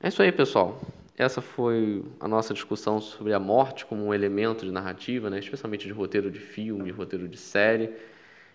[0.00, 0.80] É isso aí, pessoal.
[1.18, 5.40] Essa foi a nossa discussão sobre a morte como um elemento de narrativa, né?
[5.40, 7.90] especialmente de roteiro de filme, roteiro de série.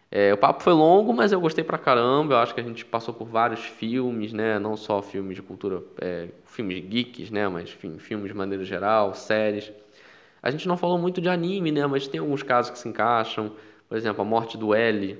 [0.10, 2.35] É, o papo foi longo, mas eu gostei pra caramba.
[2.35, 4.60] Eu acho que a gente passou por vários filmes, né?
[4.60, 7.49] Não só filmes de cultura, é, filmes geeks, né?
[7.49, 9.72] Mas enfim, filmes de maneira geral, séries.
[10.41, 11.85] A gente não falou muito de anime, né?
[11.88, 13.52] Mas tem alguns casos que se encaixam.
[13.90, 15.18] Por exemplo, a morte do L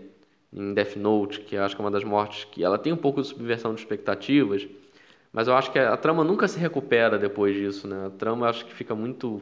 [0.54, 2.98] em Death Note, que eu acho que é uma das mortes que ela tem um
[2.98, 4.68] pouco de subversão de expectativas,
[5.34, 8.06] mas eu acho que a, trama nunca se recupera depois disso, né?
[8.06, 9.42] A trama eu acho que fica muito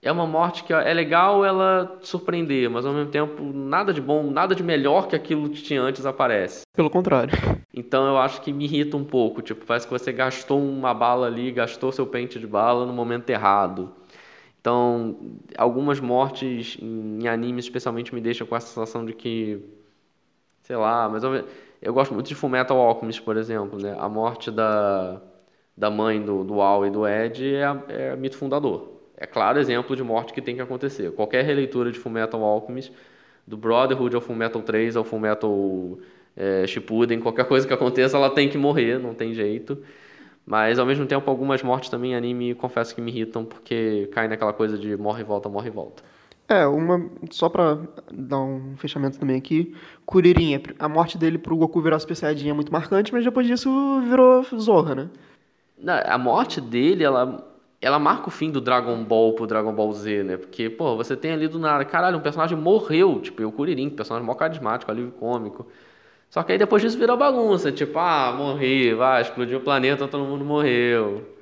[0.00, 4.30] é uma morte que é legal ela surpreender, mas ao mesmo tempo nada de bom,
[4.30, 6.62] nada de melhor que aquilo que tinha antes aparece.
[6.76, 7.32] Pelo contrário.
[7.74, 11.26] Então eu acho que me irrita um pouco, tipo, parece que você gastou uma bala
[11.26, 13.92] ali, gastou seu pente de bala no momento errado.
[14.60, 15.16] Então,
[15.56, 19.60] algumas mortes em animes especialmente me deixam com a sensação de que,
[20.62, 21.44] sei lá, mas eu,
[21.80, 23.94] eu gosto muito de Fullmetal Alchemist, por exemplo, né?
[23.98, 25.20] A morte da,
[25.76, 28.98] da mãe do, do Al e do Ed é, é mito fundador.
[29.16, 31.12] É claro exemplo de morte que tem que acontecer.
[31.12, 32.92] Qualquer releitura de Fullmetal Alchemist,
[33.46, 35.98] do Brotherhood ao Fullmetal 3 ao Fullmetal
[36.36, 39.82] é, Shippuden, qualquer coisa que aconteça, ela tem que morrer, não tem jeito.
[40.46, 44.28] Mas ao mesmo tempo, algumas mortes também em anime confesso que me irritam, porque cai
[44.28, 46.02] naquela coisa de morre e volta, morre e volta.
[46.48, 47.10] É, uma.
[47.30, 47.78] Só pra
[48.10, 49.74] dar um fechamento também aqui.
[50.06, 54.00] Kuririn, a morte dele pro Goku virar Super Saiyajin é muito marcante, mas depois disso
[54.08, 55.10] virou Zorra, né?
[56.06, 57.46] A morte dele, ela,
[57.80, 60.36] ela marca o fim do Dragon Ball pro Dragon Ball Z, né?
[60.38, 64.26] Porque, pô, você tem ali do nada, caralho, um personagem morreu, tipo, o Kuririn, personagem
[64.26, 65.66] mó carismático, alívio cômico.
[66.30, 70.24] Só que aí depois disso virou bagunça, tipo, ah, morri, vai, explodiu o planeta, todo
[70.24, 71.37] mundo morreu.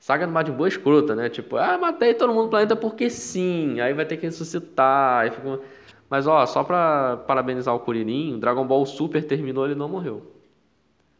[0.00, 1.28] Saga do Majin Buu é escrota, né?
[1.28, 5.20] Tipo, ah, matei todo mundo no planeta porque sim, aí vai ter que ressuscitar.
[5.20, 5.60] Aí fica...
[6.08, 10.22] Mas ó, só pra parabenizar o Kuririn, o Dragon Ball Super terminou, ele não morreu.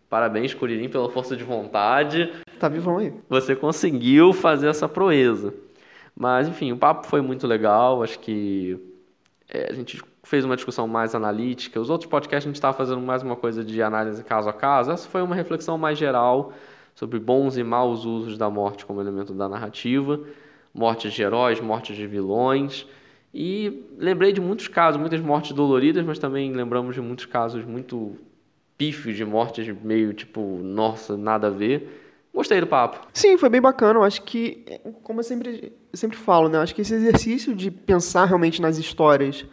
[0.09, 2.33] Parabéns, Kuririn, pela força de vontade.
[2.59, 3.13] Tá vivão aí.
[3.29, 5.53] Você conseguiu fazer essa proeza.
[6.17, 8.03] Mas, enfim, o papo foi muito legal.
[8.03, 8.81] Acho que
[9.47, 11.79] é, a gente fez uma discussão mais analítica.
[11.79, 14.91] Os outros podcasts a gente estava fazendo mais uma coisa de análise caso a caso.
[14.91, 16.55] Essa foi uma reflexão mais geral
[17.01, 20.21] sobre bons e maus usos da morte como elemento da narrativa,
[20.75, 22.87] mortes de heróis, mortes de vilões.
[23.33, 28.19] E lembrei de muitos casos, muitas mortes doloridas, mas também lembramos de muitos casos muito
[28.77, 32.29] pífios, de mortes meio tipo, nossa, nada a ver.
[32.35, 33.09] Gostei do papo.
[33.15, 33.99] Sim, foi bem bacana.
[33.99, 34.63] Eu acho que,
[35.03, 36.59] como eu sempre, sempre falo, né?
[36.59, 39.47] Eu acho que esse exercício de pensar realmente nas histórias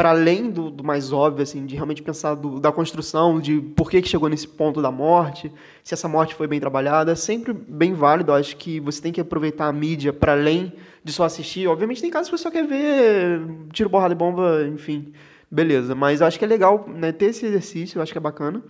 [0.00, 3.90] para além do, do, mais óbvio, assim, de realmente pensar do, da construção, de por
[3.90, 5.52] que, que chegou nesse ponto da morte,
[5.84, 8.32] se essa morte foi bem trabalhada, é sempre bem válido.
[8.32, 10.72] Acho que você tem que aproveitar a mídia para além
[11.04, 11.68] de só assistir.
[11.68, 13.42] Obviamente tem casos que você só quer ver
[13.74, 15.12] tiro, borrada e bomba, enfim,
[15.50, 15.94] beleza.
[15.94, 18.62] Mas eu acho que é legal né, ter esse exercício, eu acho que é bacana.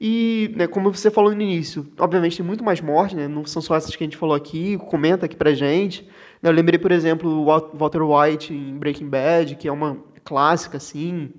[0.00, 3.26] E, né, como você falou no início, obviamente tem muito mais morte, né?
[3.26, 6.08] Não são só essas que a gente falou aqui, comenta aqui pra gente.
[6.40, 11.30] Eu lembrei, por exemplo, o Walter White em Breaking Bad, que é uma clássica, assim.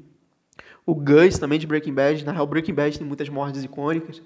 [0.86, 2.26] O Gus também de Breaking Bad.
[2.26, 4.22] Na real, Breaking Bad tem muitas mortes icônicas.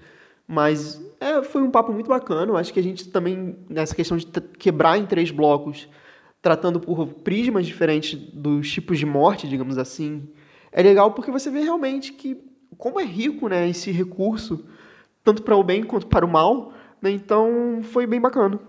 [0.48, 2.54] Mas é, foi um papo muito bacana.
[2.58, 4.28] Acho que a gente também, nessa questão de
[4.58, 5.88] quebrar em três blocos,
[6.42, 10.30] tratando por prismas diferentes dos tipos de morte, digamos assim,
[10.72, 12.38] é legal porque você vê realmente que
[12.78, 14.66] como é rico né, esse recurso,
[15.24, 16.74] tanto para o bem quanto para o mal.
[17.02, 17.12] Né?
[17.12, 18.60] Então foi bem bacana.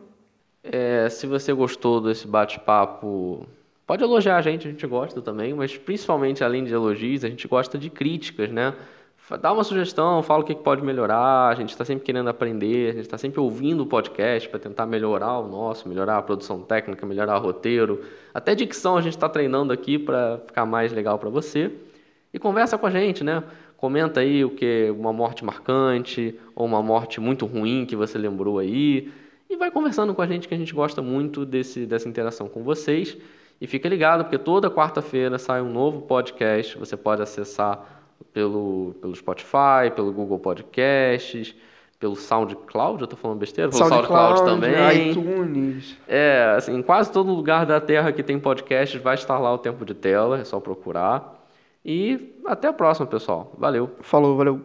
[0.63, 3.47] É, se você gostou desse bate-papo
[3.87, 7.47] Pode elogiar a gente, a gente gosta também, mas principalmente além de elogios, a gente
[7.47, 8.75] gosta de críticas, né?
[9.41, 12.93] Dá uma sugestão, fala o que pode melhorar, a gente está sempre querendo aprender, a
[12.95, 17.07] gente está sempre ouvindo o podcast para tentar melhorar o nosso, melhorar a produção técnica,
[17.07, 18.05] melhorar o roteiro,
[18.35, 21.73] até dicção a gente está treinando aqui para ficar mais legal para você.
[22.35, 23.43] E conversa com a gente, né?
[23.77, 28.59] Comenta aí o que uma morte marcante ou uma morte muito ruim que você lembrou
[28.59, 29.13] aí
[29.49, 32.63] e vai conversando com a gente que a gente gosta muito desse, dessa interação com
[32.63, 33.17] vocês.
[33.61, 36.77] E fica ligado, porque toda quarta-feira sai um novo podcast.
[36.79, 37.97] Você pode acessar
[38.33, 41.55] pelo, pelo Spotify, pelo Google Podcasts,
[41.99, 43.71] pelo SoundCloud, eu estou falando besteira?
[43.71, 45.11] Pelo SoundCloud, SoundCloud também.
[45.11, 45.97] iTunes.
[46.07, 49.59] É, assim, em quase todo lugar da Terra que tem podcast vai estar lá o
[49.59, 51.35] tempo de tela, é só procurar.
[51.83, 53.53] E até a próxima, pessoal.
[53.57, 53.91] Valeu.
[54.01, 54.61] Falou, valeu.